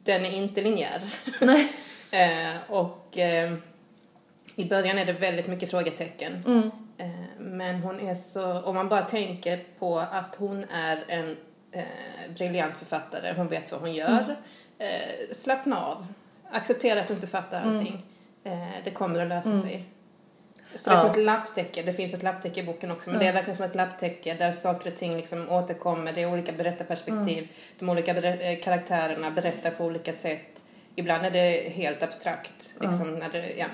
den 0.02 0.24
är 0.26 0.30
inte 0.30 0.60
linjär. 0.60 1.00
Nej. 1.40 1.72
eh, 2.10 2.56
och 2.68 3.18
eh, 3.18 3.52
i 4.56 4.64
början 4.64 4.98
är 4.98 5.04
det 5.06 5.12
väldigt 5.12 5.46
mycket 5.46 5.70
frågetecken. 5.70 6.44
Mm. 6.46 6.70
Eh, 6.98 7.06
men 7.38 7.74
hon 7.74 8.00
är 8.00 8.14
så, 8.14 8.60
om 8.62 8.74
man 8.74 8.88
bara 8.88 9.02
tänker 9.02 9.60
på 9.78 9.98
att 9.98 10.34
hon 10.36 10.64
är 10.72 11.04
en 11.08 11.36
eh, 11.72 11.82
briljant 12.36 12.76
författare, 12.76 13.34
hon 13.36 13.48
vet 13.48 13.72
vad 13.72 13.80
hon 13.80 13.92
gör. 13.94 14.36
Eh, 14.78 15.34
slappna 15.36 15.80
av. 15.80 16.06
Acceptera 16.50 17.00
att 17.00 17.08
du 17.08 17.14
inte 17.14 17.26
fattar 17.26 17.60
allting. 17.62 18.02
Eh, 18.44 18.68
det 18.84 18.90
kommer 18.90 19.20
att 19.22 19.28
lösa 19.28 19.60
sig. 19.62 19.84
Så 20.74 20.90
det 20.90 20.96
är 20.96 20.98
Ja. 20.98 21.02
som 21.02 21.10
ett 21.20 21.26
lapptäcke, 21.26 21.82
det 21.82 21.92
finns 21.92 22.14
ett 22.14 22.22
lapptäcke 22.22 22.60
i 22.60 22.62
boken 22.62 22.90
också, 22.90 23.10
men 23.10 23.18
det 23.18 23.26
är 23.26 23.32
verkligen 23.32 23.56
som 23.56 23.64
ett 23.66 23.74
lapptäcke 23.74 24.34
där 24.34 24.52
saker 24.52 24.92
och 24.92 24.98
ting 24.98 25.16
liksom 25.16 25.48
återkommer, 25.50 26.12
det 26.12 26.22
är 26.22 26.32
olika 26.32 26.52
berättarperspektiv, 26.52 27.48
de 27.78 27.88
olika 27.88 28.14
berä- 28.14 28.40
eh, 28.52 28.58
karaktärerna 28.62 29.30
berättar 29.30 29.70
på 29.70 29.84
olika 29.84 30.12
sätt. 30.12 30.62
Ibland 30.94 31.26
är 31.26 31.30
det 31.30 31.68
helt 31.72 32.02
abstrakt, 32.02 32.74
liksom, 32.80 33.14
när 33.14 33.28
det, 33.28 33.52
ja. 33.58 33.66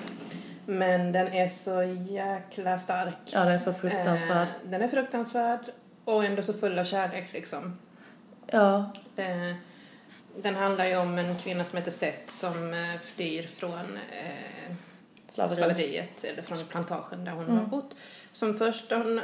Men 0.68 1.12
den 1.12 1.32
är 1.32 1.48
så 1.48 1.82
jäkla 2.12 2.78
stark. 2.78 3.14
Ja, 3.24 3.44
det 3.44 3.52
är 3.52 3.58
så 3.58 3.72
fruktansvärd. 3.72 4.48
Eh, 4.48 4.70
den 4.70 4.82
är 4.82 4.88
fruktansvärd 4.88 5.60
och 6.04 6.24
ändå 6.24 6.42
så 6.42 6.52
full 6.52 6.78
av 6.78 6.84
kärlek 6.84 7.32
liksom. 7.32 7.78
Ja. 8.46 8.90
Eh, 9.16 9.54
den 10.36 10.54
handlar 10.54 10.86
ju 10.86 10.96
om 10.96 11.18
en 11.18 11.38
kvinna 11.38 11.64
som 11.64 11.78
heter 11.78 11.90
Seth 11.90 12.26
som 12.32 12.74
eh, 12.74 13.00
flyr 13.00 13.42
från 13.42 13.98
eh, 14.12 14.74
Slaveri. 15.28 15.56
slaveriet, 15.56 16.24
eller 16.24 16.42
från 16.42 16.58
plantagen 16.58 17.24
där 17.24 17.32
hon 17.32 17.50
har 17.58 17.66
bott. 17.66 17.96
Som 18.32 18.54
först, 18.54 18.90
hon, 18.90 19.14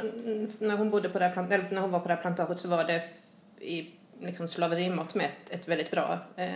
när 0.59 0.77
hon 0.77 0.89
bodde 0.89 1.09
på 1.09 1.19
det 1.19 1.25
här, 1.25 1.33
plant- 1.33 1.51
eller 1.53 1.69
när 1.71 1.81
hon 1.81 1.91
var 1.91 1.99
på 1.99 2.07
det 2.07 2.13
här 2.13 2.21
plantaget 2.21 2.59
så 2.59 2.67
var 2.67 2.83
det 2.83 3.03
i 3.59 3.91
liksom 4.21 4.47
slaverimått 4.47 5.15
mätt 5.15 5.49
ett 5.49 5.67
väldigt 5.67 5.91
bra 5.91 6.19
eh, 6.35 6.53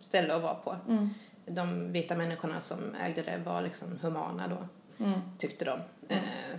ställe 0.00 0.34
att 0.34 0.42
vara 0.42 0.54
på. 0.54 0.76
Mm. 0.88 1.10
De 1.46 1.92
vita 1.92 2.14
människorna 2.16 2.60
som 2.60 2.94
ägde 2.94 3.22
det 3.22 3.38
var 3.44 3.62
liksom 3.62 3.98
humana 4.02 4.48
då, 4.48 4.68
Mm. 5.04 5.20
tyckte 5.38 5.64
de. 5.64 5.80
Eh, 6.08 6.58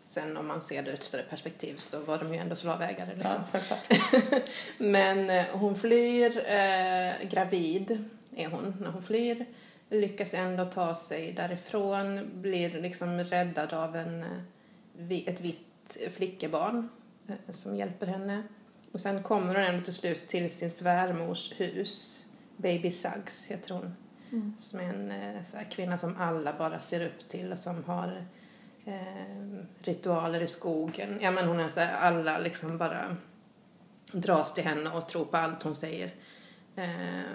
sen 0.00 0.36
om 0.36 0.46
man 0.46 0.60
ser 0.60 0.82
det 0.82 0.90
ur 0.90 0.94
ett 0.94 1.02
större 1.02 1.22
perspektiv 1.22 1.76
så 1.76 2.00
var 2.00 2.18
de 2.18 2.34
ju 2.34 2.40
ändå 2.40 2.56
slavägare. 2.56 3.14
Liksom. 3.14 3.40
Ja. 3.52 4.40
Men 4.78 5.30
eh, 5.30 5.44
hon 5.52 5.76
flyr, 5.76 6.38
eh, 6.38 7.28
gravid 7.28 8.04
är 8.36 8.46
hon 8.48 8.74
när 8.80 8.90
hon 8.90 9.02
flyr. 9.02 9.46
Lyckas 9.90 10.34
ändå 10.34 10.64
ta 10.64 10.94
sig 10.94 11.32
därifrån, 11.32 12.30
blir 12.34 12.80
liksom 12.82 13.18
räddad 13.24 13.72
av 13.72 13.96
en, 13.96 14.22
eh, 14.22 15.18
ett 15.26 15.40
vitt 15.40 15.96
flickebarn 16.16 16.88
eh, 17.28 17.52
som 17.54 17.76
hjälper 17.76 18.06
henne. 18.06 18.42
Och 18.92 19.00
sen 19.00 19.22
kommer 19.22 19.46
hon 19.54 19.64
ändå 19.64 19.84
till 19.84 19.94
slut 19.94 20.28
till 20.28 20.50
sin 20.50 20.70
svärmors 20.70 21.52
hus. 21.60 22.22
Baby 22.56 22.90
Suggs 22.90 23.46
heter 23.46 23.74
hon. 23.74 23.94
Mm. 24.32 24.54
Som 24.58 24.80
är 24.80 24.84
en 24.84 25.10
eh, 25.10 25.42
så 25.42 25.56
här, 25.56 25.64
kvinna 25.64 25.98
som 25.98 26.16
alla 26.16 26.52
bara 26.52 26.80
ser 26.80 27.06
upp 27.06 27.28
till 27.28 27.52
och 27.52 27.58
som 27.58 27.84
har 27.84 28.24
eh, 28.84 29.64
ritualer 29.78 30.40
i 30.40 30.46
skogen. 30.46 31.18
Ja 31.20 31.30
men 31.30 31.48
hon 31.48 31.60
är 31.60 31.68
så 31.68 31.80
här, 31.80 31.94
alla 31.94 32.38
liksom 32.38 32.78
bara 32.78 33.16
dras 34.12 34.54
till 34.54 34.64
henne 34.64 34.90
och 34.90 35.08
tror 35.08 35.24
på 35.24 35.36
allt 35.36 35.62
hon 35.62 35.76
säger. 35.76 36.14
Eh, 36.76 37.30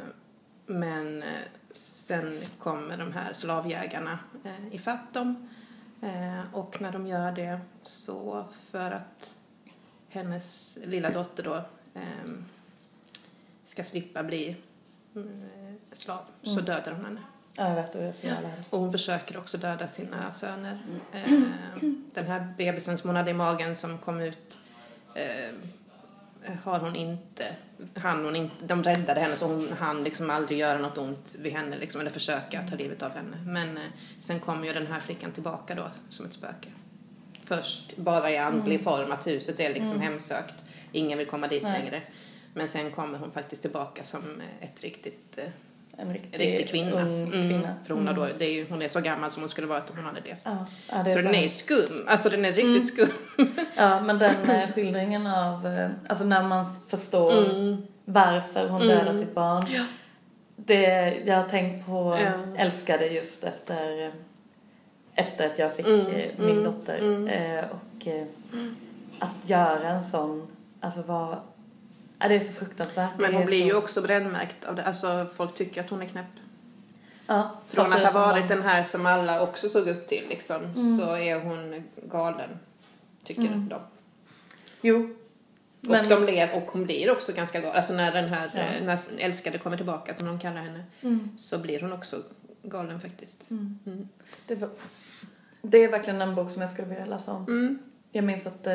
men 0.65 1.23
eh, 1.23 1.29
sen 1.71 2.39
kommer 2.59 2.97
de 2.97 3.11
här 3.11 3.33
slavjägarna 3.33 4.19
eh, 4.43 4.75
ifatt 4.75 5.13
dem 5.13 5.49
Eh, 6.01 6.55
och 6.55 6.81
när 6.81 6.91
de 6.91 7.07
gör 7.07 7.31
det 7.31 7.59
så 7.83 8.45
för 8.51 8.91
att 8.91 9.39
hennes 10.09 10.77
lilla 10.83 11.09
dotter 11.09 11.43
då 11.43 11.55
eh, 11.93 12.31
ska 13.65 13.83
slippa 13.83 14.23
bli 14.23 14.55
slav 15.93 16.19
så 16.43 16.51
Mm. 16.51 16.65
dödar 16.65 16.91
hon 16.91 17.05
henne. 17.05 17.21
Ja, 17.55 17.67
jag 17.67 17.75
vet 17.75 17.95
och 17.95 18.01
det 18.01 18.07
är 18.07 18.11
så 18.11 18.27
jävla 18.27 18.47
hemskt. 18.49 18.73
Och 18.73 18.79
hon 18.79 18.91
försöker 18.91 19.37
också 19.37 19.57
döda 19.57 19.87
sina 19.87 20.31
söner. 20.31 20.79
Mm. 21.13 21.25
Eh, 21.25 21.89
den 22.13 22.27
här 22.27 22.53
bebisen 22.57 22.97
som 22.97 23.09
hon 23.09 23.15
hade 23.17 23.31
i 23.31 23.33
magen 23.33 23.75
som 23.75 23.97
kom 23.97 24.19
ut 24.19 24.57
eh, 25.15 25.55
har 26.63 26.79
hon 26.79 26.95
inte, 26.95 27.55
han 27.95 28.25
hon 28.25 28.35
inte, 28.35 28.55
de 28.65 28.83
räddade 28.83 29.19
henne 29.19 29.35
så 29.35 29.47
hon 29.47 29.73
hann 29.79 30.03
liksom 30.03 30.29
aldrig 30.29 30.59
göra 30.59 30.79
något 30.79 30.97
ont 30.97 31.35
vid 31.39 31.53
henne 31.53 31.77
liksom, 31.77 32.01
eller 32.01 32.11
försöka 32.11 32.63
ta 32.69 32.75
livet 32.75 33.03
av 33.03 33.11
henne. 33.11 33.37
Men 33.45 33.77
eh, 33.77 33.83
sen 34.19 34.39
kommer 34.39 34.67
ju 34.67 34.73
den 34.73 34.87
här 34.87 34.99
flickan 34.99 35.31
tillbaka 35.31 35.75
då 35.75 35.91
som 36.09 36.25
ett 36.25 36.33
spöke. 36.33 36.69
Först 37.45 37.97
bara 37.97 38.31
i 38.31 38.37
andlig 38.37 38.83
form, 38.83 39.11
att 39.11 39.27
huset 39.27 39.59
är 39.59 39.73
liksom 39.73 40.01
hemsökt. 40.01 40.53
Ingen 40.91 41.17
vill 41.17 41.27
komma 41.27 41.47
dit 41.47 41.63
Nej. 41.63 41.81
längre. 41.81 42.01
Men 42.53 42.67
sen 42.67 42.91
kommer 42.91 43.17
hon 43.19 43.31
faktiskt 43.31 43.61
tillbaka 43.61 44.03
som 44.03 44.19
eh, 44.41 44.67
ett 44.69 44.81
riktigt 44.83 45.37
eh, 45.37 45.45
En 45.97 46.13
riktig, 46.13 46.39
riktig 46.39 46.69
kvinna. 46.69 47.01
ung 47.01 47.23
Mm, 47.33 47.49
kvinna. 47.49 47.75
För 47.87 47.93
hon, 47.93 48.07
har 48.07 48.13
då, 48.13 48.27
det 48.37 48.45
är 48.45 48.51
ju, 48.53 48.65
hon 48.69 48.81
är 48.81 48.87
så 48.87 48.99
gammal 49.01 49.31
som 49.31 49.41
hon 49.43 49.49
skulle 49.49 49.67
varit 49.67 49.89
om 49.89 49.95
hon 49.95 50.05
hade 50.05 50.21
levt. 50.21 50.39
Ja, 50.43 50.65
ja, 50.89 51.03
det 51.03 51.11
är 51.11 51.15
så, 51.15 51.21
så, 51.21 51.27
den 51.27 51.35
är 51.35 51.43
ju 51.43 51.49
skum. 51.49 52.05
Alltså 52.07 52.29
den 52.29 52.45
är 52.45 52.51
riktigt 52.51 52.87
skum. 52.93 53.09
Ja, 53.75 53.99
men 54.01 54.19
den 54.19 54.49
eh, 54.49 54.69
skildringen 54.71 55.27
av, 55.27 55.89
alltså 56.07 56.23
när 56.25 56.43
man 56.43 56.65
förstår 56.87 57.31
Mm. 57.45 57.77
varför 58.05 58.67
hon 58.67 58.81
dödar 58.87 59.13
sitt 59.13 59.35
barn. 59.35 59.63
Ja. 59.69 59.83
Det, 60.55 61.17
jag 61.25 61.35
har 61.35 61.49
tänkt 61.49 61.85
på, 61.85 62.19
Ja. 62.21 62.31
älskade 62.57 63.05
just 63.07 63.43
efter, 63.43 64.11
efter 65.15 65.45
att 65.45 65.59
jag 65.59 65.75
fick 65.75 65.85
Mm, 65.87 66.05
min 66.37 66.49
mm, 66.49 66.63
dotter. 66.63 66.97
mm. 66.99 67.65
Och 67.69 68.07
att 69.19 69.49
göra 69.49 69.89
en 69.89 70.03
sån, 70.03 70.47
alltså 70.79 71.01
vad, 71.01 71.37
ja, 72.21 72.27
det 72.27 72.35
är 72.35 72.39
så 72.39 72.51
fruktansvärt. 72.53 73.09
Men 73.17 73.33
hon 73.33 73.45
blir 73.45 73.61
så, 73.61 73.67
ju 73.67 73.73
också 73.73 74.01
brännmärkt 74.01 74.65
av 74.65 74.75
det. 74.75 74.83
Alltså 74.85 75.27
folk 75.33 75.55
tycker 75.55 75.81
att 75.83 75.89
hon 75.89 76.01
är 76.01 76.05
knäpp. 76.05 76.25
ja, 77.27 77.61
Från 77.67 77.93
att 77.93 78.13
ha 78.13 78.25
varit 78.27 78.39
man- 78.39 78.47
den 78.49 78.61
här 78.61 78.83
som 78.83 79.05
alla 79.05 79.41
också 79.41 79.69
såg 79.69 79.87
upp 79.87 80.07
till 80.07 80.25
liksom, 80.29 80.63
Mm. 80.63 80.97
så 80.97 81.15
är 81.15 81.39
hon 81.39 81.83
galen. 82.09 82.49
Tycker 83.23 83.41
Mm. 83.41 83.69
de. 83.69 83.79
Jo. 84.81 85.15
Och, 85.81 85.87
Men, 85.87 86.09
de 86.09 86.23
lev, 86.25 86.49
och 86.51 86.71
hon 86.71 86.83
blir 86.83 87.11
också 87.11 87.33
ganska 87.33 87.59
galen. 87.59 87.75
Alltså 87.75 87.93
när 87.93 88.11
den 88.11 88.29
här, 88.29 88.51
Ja. 88.53 88.59
eh, 88.61 88.83
när 88.85 88.99
älskade 89.17 89.57
kommer 89.57 89.77
tillbaka 89.77 90.17
som 90.17 90.27
de 90.27 90.39
kallar 90.39 90.61
henne. 90.61 90.83
mm, 91.01 91.29
Så 91.37 91.57
blir 91.57 91.81
hon 91.81 91.93
också 91.93 92.23
galen 92.63 92.99
faktiskt. 92.99 93.49
mm. 93.51 93.79
Mm. 93.85 94.07
Det, 94.47 94.55
var, 94.55 94.69
det 95.61 95.77
är 95.83 95.91
verkligen 95.91 96.21
en 96.21 96.35
bok 96.35 96.51
som 96.51 96.61
jag 96.61 96.69
skulle 96.71 96.87
vilja 96.87 97.05
läsa 97.05 97.31
om. 97.33 97.43
Mm. 97.43 97.79
Jag 98.11 98.23
minns 98.23 98.47
att, 98.47 98.67
eh, 98.67 98.73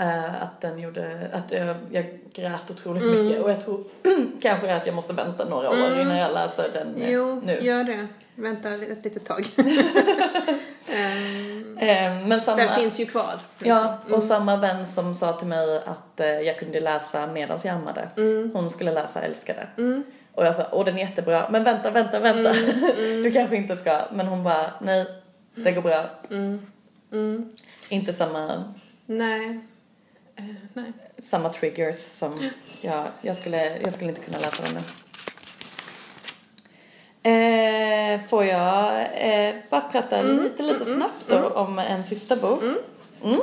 eh, 0.00 0.42
att 0.42 0.60
den 0.60 0.78
gjorde, 0.78 1.30
att 1.32 1.52
jag, 1.52 1.76
jag 1.90 2.04
grät 2.34 2.70
otroligt 2.70 3.02
Mm. 3.02 3.24
mycket 3.24 3.42
och 3.42 3.50
jag 3.50 3.64
tror 3.64 3.84
kanske 4.42 4.74
att 4.76 4.86
jag 4.86 4.94
måste 4.94 5.12
vänta 5.14 5.44
några 5.44 5.70
år 5.70 5.74
Mm. 5.74 6.00
innan 6.00 6.18
jag 6.18 6.32
läser 6.34 6.68
den 6.72 7.02
eh, 7.02 7.10
Jo, 7.10 7.40
nu. 7.44 7.52
gör 7.60 7.84
det. 7.84 8.06
Vänta 8.34 8.68
ett 8.74 9.04
litet 9.04 9.24
tag. 9.26 9.46
Ehm, 10.92 11.78
Eh, 11.80 12.26
men 12.28 12.40
samma, 12.40 12.56
den 12.56 12.68
finns 12.70 13.00
ju 13.00 13.06
kvar. 13.06 13.34
liksom. 13.58 13.68
ja, 13.68 13.98
och 14.10 14.22
samma 14.22 14.56
vän 14.56 14.86
som 14.86 15.14
sa 15.14 15.32
till 15.32 15.46
mig 15.48 15.82
att 15.86 16.20
eh, 16.20 16.26
jag 16.26 16.58
kunde 16.58 16.80
läsa 16.80 17.26
medan 17.26 17.58
jag 17.64 17.74
ammade. 17.74 18.08
Mm. 18.16 18.50
Hon 18.54 18.70
skulle 18.70 18.92
läsa 18.92 19.20
Älskade. 19.22 19.66
Mm. 19.78 20.02
Och 20.34 20.46
jag 20.46 20.56
sa, 20.56 20.62
åh 20.72 20.84
den 20.84 20.94
är 20.94 21.00
jättebra, 21.00 21.46
men 21.50 21.64
vänta, 21.64 21.90
vänta, 21.90 22.18
vänta. 22.18 22.52
du 22.96 23.30
kanske 23.32 23.56
inte 23.56 23.76
ska. 23.76 24.00
Men 24.12 24.26
hon 24.26 24.44
bara, 24.44 24.70
nej, 24.80 25.06
det 25.54 25.72
går 25.72 25.82
bra. 25.82 26.04
Mm. 26.30 26.66
Mm. 27.12 27.50
Inte 27.88 28.12
samma 28.12 28.64
Nej. 29.06 29.60
Eh, 30.76 30.82
samma 31.22 31.48
triggers 31.48 31.96
som 31.96 32.50
jag, 32.80 33.06
jag, 33.20 33.36
skulle, 33.36 33.78
jag 33.78 33.92
skulle 33.92 34.10
inte 34.10 34.22
kunna 34.22 34.38
läsa 34.38 34.62
den 34.62 34.74
nu. 34.74 34.80
Eh, 37.22 38.20
får 38.28 38.44
jag 38.44 39.06
eh, 39.14 39.54
bara 39.70 39.80
prata 39.80 40.22
lite, 40.22 40.62
lite 40.62 40.84
snabbt 40.84 41.28
då 41.28 41.48
om 41.48 41.78
en 41.78 42.04
sista 42.04 42.36
bok? 42.36 42.62
Mm. 43.24 43.40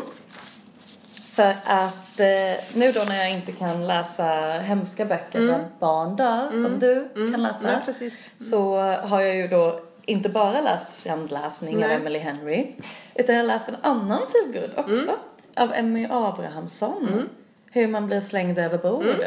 För 1.34 1.56
att 1.66 2.20
eh, 2.20 2.64
nu 2.74 2.92
då 2.92 3.04
när 3.04 3.18
jag 3.18 3.32
inte 3.32 3.52
kan 3.52 3.88
läsa 3.88 4.26
hemska 4.60 5.06
böcker 5.06 5.40
där 5.40 5.68
barn 5.80 6.16
dör, 6.16 6.52
som 6.52 6.80
du 6.80 7.10
kan 7.32 7.44
läsa, 7.44 7.82
Nej, 8.00 8.12
så 8.38 8.78
har 8.82 9.22
jag 9.22 9.36
ju 9.36 9.48
då 9.48 9.80
inte 10.06 10.30
bara 10.30 10.62
läst 10.62 10.92
Strandläsning 10.92 11.86
av. 11.86 11.92
Emily 11.92 12.20
Henry, 12.20 12.76
utan 13.16 13.36
jag 13.36 13.44
har 13.44 13.48
läst 13.48 13.70
en 13.70 13.76
annan 13.82 14.22
feelgood 14.28 14.72
också, 14.76 15.12
av 15.58 15.74
Emmy 15.74 16.08
Abrahamsson. 16.10 17.30
Hur 17.72 17.88
man 17.88 18.08
blir 18.08 18.22
slängd 18.22 18.60
över 18.60 18.78
bord. 18.78 19.26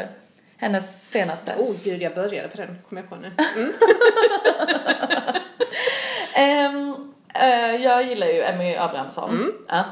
Hennes 0.57 1.09
senaste. 1.09 1.53
Oh 1.57 1.75
gud, 1.83 2.01
jag 2.01 2.15
började 2.15 2.47
på 2.47 2.57
den, 2.57 2.77
kom 2.89 2.97
jag 2.97 3.09
på 3.09 3.15
nu. 3.15 3.31
Mm. 3.57 3.71
Ehm, 6.33 7.13
eh, 7.33 7.75
jag 7.75 8.03
gillar 8.03 8.27
ju 8.27 8.41
Emmy 8.41 8.75
Abrahamsson. 8.75 9.53
Ja. 9.67 9.83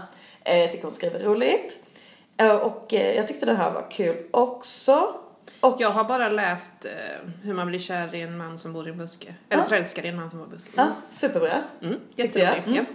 Eh, 0.43 0.57
jag 0.57 0.71
tycker 0.71 0.83
hon 0.83 0.93
skriver 0.93 1.19
roligt. 1.19 1.77
Eh, 2.37 2.55
och 2.55 2.85
jag 2.89 3.27
tyckte 3.27 3.45
den 3.45 3.55
här 3.55 3.71
var 3.71 3.91
kul 3.91 4.17
också. 4.31 5.13
Och 5.59 5.75
Jag 5.81 5.89
har 5.89 6.03
bara 6.03 6.29
läst 6.29 6.85
eh, 6.85 7.29
hur 7.41 7.53
man 7.53 7.67
blir 7.67 7.79
kär 7.79 8.15
i 8.15 8.21
en 8.21 8.37
man 8.37 8.59
som 8.59 8.73
bor 8.73 8.87
i 8.87 8.91
en 8.91 8.97
buske. 8.97 9.35
Eller 9.49 9.63
Ja. 9.63 9.69
förälskad 9.69 10.05
i 10.05 10.07
en 10.07 10.15
man 10.15 10.29
som 10.29 10.39
bor 10.39 10.47
i 10.47 10.49
en 10.49 10.55
buske. 10.55 10.69
Ja, 10.75 10.87
superbra. 11.07 11.53
Mm. 11.81 11.99
Tyckte 12.15 12.39
jag. 12.39 12.55
Jätterolig. 12.57 12.85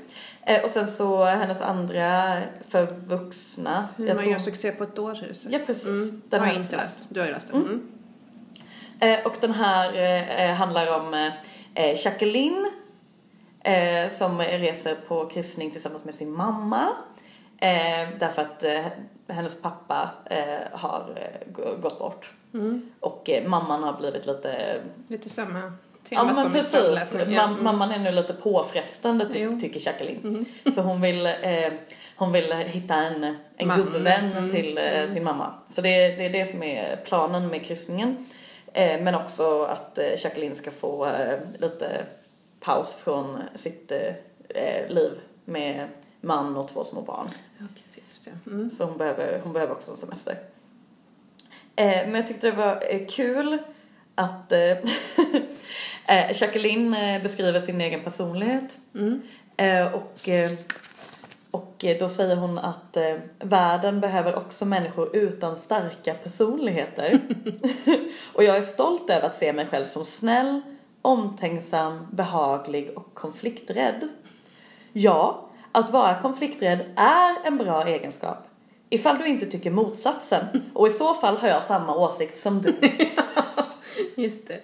Ja. 0.46 0.52
Eh, 0.54 0.64
och 0.64 0.70
sen 0.70 0.86
så 0.88 1.24
hennes 1.24 1.60
andra 1.62 2.38
för 2.68 2.86
vuxna. 2.86 3.88
Hur 3.96 4.06
man 4.06 4.16
tror- 4.18 4.30
gör 4.32 4.38
succé 4.38 4.72
på 4.72 4.84
ett 4.84 4.96
dårhus. 4.96 5.46
Ja, 5.48 5.58
precis. 5.66 5.86
Mm. 6.10 6.22
Den 6.28 6.40
har 6.40 6.46
jag 6.46 6.56
inte 6.56 6.76
läst. 6.76 6.98
läst. 6.98 7.06
Du 7.14 7.20
har 7.20 7.26
ju 7.26 7.32
läst 7.32 7.48
den. 7.52 7.62
Mm. 7.62 7.88
Eh, 9.00 9.26
och 9.26 9.34
den 9.40 9.52
här 9.54 9.94
eh, 10.48 10.54
handlar 10.54 11.00
om 11.00 11.14
eh, 11.74 12.04
Jacqueline 12.04 12.70
eh, 13.64 14.08
som 14.10 14.38
reser 14.40 14.94
på 15.08 15.26
kryssning 15.26 15.70
tillsammans 15.70 16.04
med 16.04 16.14
sin 16.14 16.30
mamma. 16.32 16.88
Eh, 17.64 18.08
därför 18.18 18.42
att 18.42 18.62
eh, 18.62 18.84
hennes 19.28 19.62
pappa 19.62 20.10
eh, 20.30 20.58
har 20.72 21.12
eh, 21.16 21.52
gå- 21.52 21.76
gått 21.82 21.98
bort. 21.98 22.32
Mm. 22.54 22.90
Och 23.00 23.30
eh, 23.30 23.48
mamman 23.48 23.82
har 23.82 23.92
blivit 23.92 24.26
lite... 24.26 24.80
Lite 25.08 25.28
samma 25.30 25.60
Ja 25.60 25.70
tema 26.08 26.24
men 26.24 26.34
som 26.34 26.52
precis. 26.52 27.14
Ja. 27.28 27.42
Mm. 27.44 27.64
Mamman 27.64 27.90
är 27.90 27.98
nu 27.98 28.10
lite 28.12 28.32
påfrestande 28.34 29.26
ty- 29.32 29.60
tycker 29.60 29.86
Jacqueline. 29.86 30.46
Så 30.74 30.80
hon 30.80 31.00
vill, 31.00 31.26
eh, 31.26 31.72
hon 32.16 32.32
vill 32.32 32.52
hitta 32.52 32.94
en, 32.94 33.36
en 33.56 33.68
Man. 33.68 33.82
gubbvän 33.82 34.32
Mm. 34.32 34.50
till 34.50 34.78
eh, 34.78 35.08
sin 35.08 35.24
mamma. 35.24 35.54
Så 35.66 35.80
det, 35.80 35.90
det 36.16 36.26
är 36.26 36.30
det 36.30 36.46
som 36.46 36.62
är 36.62 36.96
planen 37.04 37.48
med 37.48 37.64
kryssningen. 37.64 38.26
Men 38.74 39.14
också 39.14 39.62
att 39.64 39.98
eh, 39.98 40.24
Jacqueline 40.24 40.54
ska 40.54 40.70
få 40.70 41.10
lite 41.58 42.04
paus 42.60 42.94
från 42.94 43.38
sitt 43.54 43.92
liv 44.88 45.12
med 45.44 45.88
man 46.20 46.56
och 46.56 46.68
två 46.68 46.84
små 46.84 47.00
barn. 47.00 47.26
Just 48.06 48.24
det. 48.24 48.50
Mm. 48.50 48.70
Så 48.70 48.84
hon 48.84 48.98
behöver, 48.98 49.40
hon 49.44 49.52
behöver 49.52 49.72
också 49.72 49.90
en 49.90 49.96
semester. 49.96 50.38
Eh, 51.76 51.86
men 51.86 52.14
jag 52.14 52.28
tyckte 52.28 52.50
det 52.50 52.56
var 52.56 52.82
eh, 52.90 53.06
kul 53.06 53.58
att 54.14 54.52
eh, 54.52 54.60
eh, 56.08 56.42
Jacqueline 56.42 56.94
eh, 56.94 57.22
beskriver 57.22 57.60
sin 57.60 57.80
egen 57.80 58.04
personlighet. 58.04 58.76
Mm. 58.94 59.22
Eh, 59.56 59.94
och, 59.94 60.28
och 61.50 61.84
då 61.98 62.08
säger 62.08 62.36
hon 62.36 62.58
att 62.58 62.96
världen 63.38 64.00
behöver 64.00 64.36
också 64.36 64.64
människor 64.64 65.16
utan 65.16 65.56
starka 65.56 66.14
personligheter. 66.14 67.20
och 68.32 68.44
jag 68.44 68.56
är 68.56 68.62
stolt 68.62 69.10
över 69.10 69.26
att 69.26 69.36
se 69.36 69.52
mig 69.52 69.66
själv 69.66 69.86
som 69.86 70.04
snäll, 70.04 70.60
omtänksam, 71.02 72.06
behaglig 72.10 72.90
och 72.96 73.14
konflikträdd. 73.14 74.08
Ja, 74.92 75.48
att 75.74 75.90
vara 75.90 76.14
konflikträdd 76.22 76.78
är 76.96 77.46
en 77.46 77.56
bra 77.58 77.86
egenskap. 77.86 78.48
Ifall 78.90 79.18
du 79.18 79.26
inte 79.26 79.46
tycker 79.46 79.70
motsatsen. 79.70 80.44
Och 80.74 80.86
i 80.86 80.90
så 80.90 81.14
fall 81.14 81.36
har 81.36 81.48
jag 81.48 81.62
samma 81.62 81.96
åsikt 81.96 82.38
som 82.38 82.62
du. 82.62 82.74
Just 84.22 84.48
det. 84.48 84.60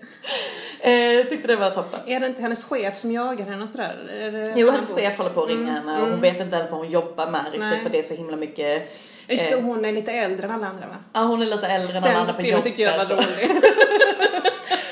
Eh, 0.90 1.26
tyckte 1.26 1.48
det 1.48 1.56
var 1.56 1.70
toppen. 1.70 2.00
Är 2.06 2.20
det 2.20 2.26
inte 2.26 2.42
hennes 2.42 2.64
chef 2.64 2.98
som 2.98 3.12
jagar 3.12 3.46
henne 3.46 3.62
och 3.62 3.68
sådär? 3.68 4.08
Är 4.10 4.32
det 4.32 4.52
Jo, 4.56 4.70
hennes 4.70 4.88
chef 4.88 5.18
håller 5.18 5.30
på 5.30 5.42
att 5.42 5.48
ringa 5.48 5.60
Mm, 5.60 5.74
henne 5.74 5.92
och 5.92 6.00
hon 6.00 6.08
mm. 6.08 6.20
vet 6.20 6.40
inte 6.40 6.56
ens 6.56 6.70
vad 6.70 6.80
hon 6.80 6.90
jobbar 6.90 7.30
med 7.30 7.44
riktigt 7.44 7.60
Nej. 7.60 7.80
för 7.82 7.90
det 7.90 7.98
är 7.98 8.02
så 8.02 8.14
himla 8.14 8.36
mycket 8.36 8.96
Just 9.28 9.50
det, 9.50 9.54
eh, 9.54 9.60
hon 9.62 9.84
är 9.84 9.92
lite 9.92 10.12
äldre 10.12 10.46
än 10.46 10.50
alla 10.52 10.66
andra 10.66 10.86
va? 10.86 10.96
Ja, 11.12 11.20
hon 11.20 11.42
är 11.42 11.46
lite 11.46 11.66
äldre 11.66 11.96
än 11.98 12.04
alla 12.04 12.12
Den 12.12 12.20
andra 12.20 12.32
på 12.32 12.42
jobbet. 12.42 12.64
tyckte 12.64 12.82
jag 12.82 12.98
var 12.98 13.04
rolig. 13.04 13.50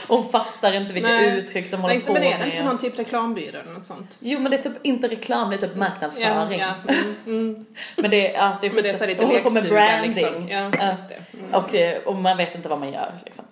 Hon 0.08 0.28
fattar 0.28 0.72
inte 0.72 0.92
vilka 0.92 1.08
Nej. 1.08 1.38
uttryck 1.38 1.70
de 1.70 1.76
Nej, 1.76 1.80
håller 1.80 1.94
just 1.94 2.06
på 2.06 2.12
det, 2.14 2.20
men 2.20 2.30
med. 2.30 2.40
är 2.40 2.44
det 2.44 2.50
inte 2.50 2.64
någon 2.64 2.78
typ 2.78 2.98
reklambyrå 2.98 3.58
eller 3.58 3.72
något 3.72 3.86
sånt? 3.86 4.18
Jo, 4.20 4.40
men 4.40 4.50
det 4.50 4.56
är 4.56 4.62
typ 4.62 4.72
inte 4.82 5.08
reklam, 5.08 5.50
det 5.50 5.56
är 5.56 5.68
typ 5.68 5.76
marknadsföring. 5.76 6.60
Ja, 6.60 6.74
ja. 6.86 6.92
Mm, 6.94 7.14
mm. 7.26 7.66
Men 7.96 8.10
det, 8.10 8.32
ja, 8.32 8.58
det 8.60 8.66
är 8.66 8.70
Men 8.70 8.82
det 8.82 8.90
är 8.90 8.94
så 8.94 9.06
lite 9.06 9.24
håller 9.24 9.40
på 9.40 9.50
med 9.50 9.62
lekstuga 9.62 9.80
branding. 9.80 10.12
liksom. 10.12 10.48
Ja. 10.48 10.70
Mm. 11.38 11.54
Och, 11.54 11.74
eh, 11.74 12.02
och 12.02 12.14
man 12.14 12.36
vet 12.36 12.54
inte 12.54 12.68
vad 12.68 12.78
man 12.78 12.92
gör 12.92 13.12
liksom. 13.24 13.44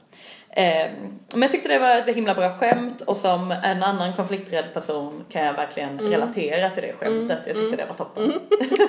Eh, 0.57 0.91
men 1.33 1.43
jag 1.43 1.53
tyckte 1.53 1.69
det 1.69 1.79
var 1.79 1.97
ett 1.97 2.17
himla 2.17 2.35
bra 2.35 2.59
skämt 2.59 3.01
och 3.01 3.17
som 3.17 3.51
en 3.51 3.83
annan 3.83 4.13
konflikträdd 4.13 4.75
person 4.75 5.25
kan 5.31 5.45
jag 5.45 5.53
verkligen 5.53 5.99
relatera 5.99 6.71
till 6.71 6.83
det 6.83 6.93
skämtet. 6.93 7.39
Jag 7.47 7.57
tyckte 7.57 7.77
det 7.77 7.87
var 7.87 7.95
toppen. 7.95 8.33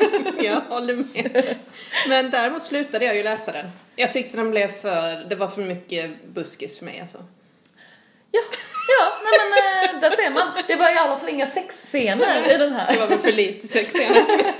Jag 0.44 0.62
håller 0.62 0.96
med. 0.96 1.56
Men 2.10 2.32
däremot 2.32 2.64
slutade 2.64 3.06
jag 3.06 3.16
ju 3.16 3.24
läsa 3.24 3.52
den. 3.52 3.66
Jag 3.96 4.14
tyckte 4.14 4.38
den 4.38 4.52
blev 4.52 4.68
för, 4.68 5.30
det 5.30 5.36
var 5.36 5.48
för 5.48 5.62
mycket 5.62 6.12
buskis 6.34 6.78
för 6.78 6.86
mig 6.86 7.00
alltså. 7.02 7.18
Ja, 8.32 8.42
ja 8.88 9.14
nej 9.24 9.40
men 9.50 9.96
eh, 9.96 10.02
där 10.02 10.10
ser 10.16 10.30
man. 10.30 10.48
Det 10.68 10.76
var 10.76 10.96
i 10.96 10.98
alla 10.98 11.18
fall 11.18 11.30
inga 11.30 11.46
sexscener 11.48 12.54
i 12.54 12.58
den 12.58 12.74
Det 12.74 12.76
här. 12.80 12.98
var 13.00 13.08
väl 13.08 13.20
för 13.20 13.32
lite 13.32 13.68
sexscener. 13.68 14.26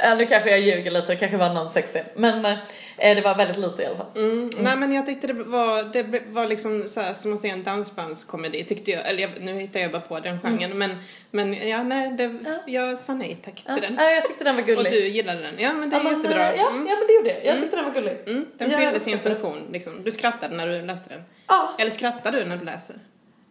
Ja, 0.00 0.14
nu 0.14 0.26
kanske 0.26 0.50
jag 0.50 0.60
ljuger 0.60 0.90
lite, 0.90 1.06
det 1.06 1.16
kanske 1.16 1.36
var 1.36 1.48
någon 1.48 1.68
sexscen. 1.70 2.04
Men 2.14 2.44
eh, 2.44 2.54
det 2.96 3.20
var 3.24 3.34
väldigt 3.34 3.58
lite 3.58 3.82
i 3.82 3.86
alla 3.86 3.96
fall. 3.96 4.06
Mm. 4.16 4.50
Nej 4.60 4.76
men 4.76 4.92
jag 4.92 5.06
tyckte 5.06 5.26
det 5.26 5.32
var, 5.32 5.82
det 5.82 6.22
var 6.28 6.46
liksom 6.46 6.88
så 6.88 7.00
här, 7.00 7.14
som 7.14 7.34
att 7.34 7.40
se 7.40 7.48
en 7.48 7.62
dansbandskomedi 7.62 8.64
tyckte 8.64 8.90
jag. 8.90 9.08
Eller 9.08 9.22
jag, 9.22 9.30
nu 9.40 9.52
hittar 9.60 9.80
jag 9.80 9.90
bara 9.92 10.00
på 10.02 10.20
den 10.20 10.40
genren 10.40 10.78
men, 10.78 10.96
men 11.30 11.68
ja 11.68 11.82
nej, 11.82 12.10
det, 12.12 12.38
jag 12.66 12.98
sa 12.98 13.14
nej 13.14 13.36
tack 13.44 13.54
till 13.54 13.64
Ja, 13.66 13.76
den. 13.80 13.94
nej, 13.94 14.14
jag 14.14 14.24
tyckte 14.26 14.44
den 14.44 14.54
var 14.54 14.62
Och 14.62 14.66
gullig. 14.68 14.92
du 14.92 15.08
gillade 15.08 15.40
den. 15.42 15.54
Ja 15.58 15.72
men 15.72 15.90
det 15.90 15.96
är 15.96 16.00
ja, 16.00 16.04
men, 16.10 16.22
jättebra. 16.22 16.52
eh, 16.52 16.58
Ja, 16.60 16.68
Mm. 16.70 16.86
ja, 16.86 16.96
men 16.96 17.06
det 17.06 17.12
gjorde 17.14 17.28
jag. 17.28 17.44
Jag 17.54 17.60
tyckte 17.60 17.76
den 17.76 17.84
var 17.84 17.92
gullig. 17.92 18.16
Mm, 18.26 18.46
den 18.58 18.70
Ja, 18.70 18.78
fyllde 18.78 19.00
sin 19.00 19.18
funktion 19.18 19.68
liksom. 19.72 19.92
Du 20.04 20.12
skrattade 20.12 20.56
när 20.56 20.66
du 20.66 20.82
läste 20.82 21.08
den. 21.14 21.22
Ja, 21.46 21.74
Eller 21.78 21.90
skrattar 21.90 22.32
du 22.32 22.44
när 22.44 22.56
du 22.56 22.64
läser? 22.64 22.96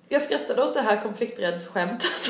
jag 0.09 0.21
skrattade 0.21 0.63
åt 0.63 0.73
det 0.73 0.81
här 0.81 1.01
konflikträddsskämtet. 1.01 2.11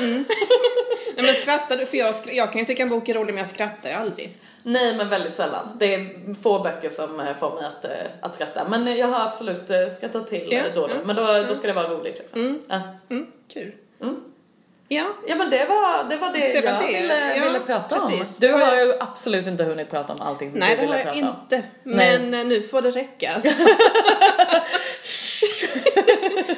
Nej 1.16 1.24
men 1.24 1.34
skrattar 1.34 1.76
du? 1.76 1.86
För 1.86 1.96
jag, 1.96 2.14
jag 2.32 2.52
kan 2.52 2.58
ju 2.60 2.64
tycka 2.66 2.82
en 2.82 2.88
bok 2.88 3.08
är 3.08 3.14
rolig 3.14 3.34
men 3.34 3.38
jag 3.38 3.48
skrattar 3.48 3.88
ju 3.88 3.94
aldrig. 3.94 4.36
Nej, 4.68 4.96
men 4.96 5.08
väldigt 5.08 5.36
sällan. 5.36 5.68
Det 5.78 5.94
är 5.94 6.34
få 6.42 6.58
böcker 6.58 6.88
som 6.88 7.20
eh, 7.20 7.34
får 7.36 7.54
mig 7.54 7.64
att, 7.66 7.84
eh, 7.84 7.90
att 8.20 8.34
skratta. 8.34 8.68
Men 8.68 8.88
eh, 8.88 8.94
jag 8.94 9.06
har 9.06 9.26
absolut 9.26 9.70
skrattat 9.96 10.28
till 10.28 10.48
Ja, 10.50 10.62
då 10.74 10.82
och 10.82 10.88
då. 10.88 10.94
ja, 10.94 11.00
Men 11.04 11.16
då, 11.16 11.44
då 11.48 11.54
ska 11.54 11.66
det 11.66 11.72
vara 11.72 11.88
roligt 11.88 12.18
liksom. 12.18 12.40
Mm. 12.40 12.60
Ja. 12.68 12.80
Mm, 13.10 13.26
kul. 13.52 13.72
Mm. 14.02 14.16
Ja. 14.88 15.04
Ja 15.28 15.34
men 15.36 15.50
det 15.50 15.64
var 15.64 16.04
det, 16.10 16.16
var 16.16 16.32
det, 16.32 16.38
Det 16.52 16.60
var 16.60 16.72
jag 16.72 16.80
det, 16.82 17.00
Ville, 17.00 17.36
ja, 17.36 17.44
ville 17.44 17.60
prata 17.60 17.96
precis. 17.96 18.20
om. 18.20 18.26
Du 18.40 18.48
Det 18.48 18.64
har 18.64 18.76
ju 18.76 18.92
absolut 19.00 19.46
inte 19.46 19.64
hunnit 19.64 19.90
prata 19.90 20.12
om 20.12 20.20
allting 20.20 20.50
som 20.50 20.58
Nej 20.60 20.76
du 20.76 20.82
det 20.82 20.86
har 20.86 20.92
ville 20.96 21.04
jag 21.04 21.14
prata 21.14 21.28
om. 21.30 21.36
inte. 21.42 21.68
Nej. 21.82 22.18
Men 22.20 22.34
eh, 22.40 22.46
nu 22.46 22.62
får 22.62 22.82
det 22.82 22.90
räcka. 22.90 23.30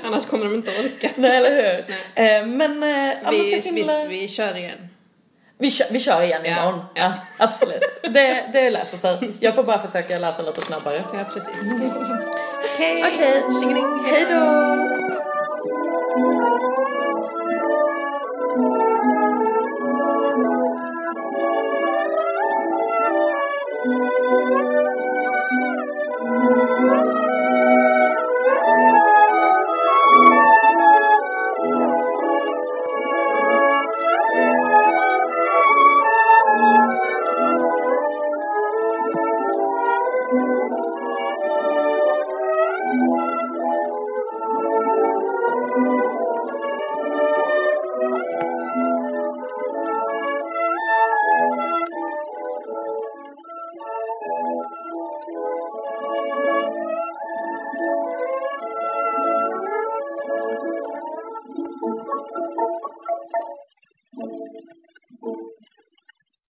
Annars 0.02 0.26
kommer 0.26 0.44
de 0.44 0.54
inte 0.54 0.70
orka. 0.70 1.10
Nej 1.14 1.36
eller 1.36 1.50
hur? 1.50 1.94
Eh, 2.24 2.46
men, 2.46 2.82
eh, 2.82 2.88
ja, 3.08 3.14
men 3.24 3.30
Vi, 3.30 3.62
så 3.62 3.68
himla... 3.74 4.04
vi, 4.08 4.20
vi 4.20 4.28
kör 4.28 4.56
igen. 4.56 4.88
Vi, 5.58 5.70
kör, 5.70 5.86
vi 5.90 6.00
kör 6.00 6.22
igen 6.22 6.40
Ja, 6.44 6.50
imorgon. 6.62 6.84
Ja, 6.94 7.02
ja. 7.02 7.12
absolut. 7.38 7.82
Det, 8.02 8.50
det 8.52 8.70
löser 8.70 8.96
sig. 8.96 9.30
Jag 9.40 9.54
får 9.54 9.62
bara 9.64 9.78
försöka 9.86 10.18
läsa 10.18 10.42
lite 10.42 10.60
snabbare. 10.60 11.02
Ja 11.12 11.24
precis. 11.34 11.52
Okej. 12.74 13.04
Okej. 13.14 13.42
Tjingeling. 13.60 14.04
Hej 14.06 14.26
då! 14.30 15.37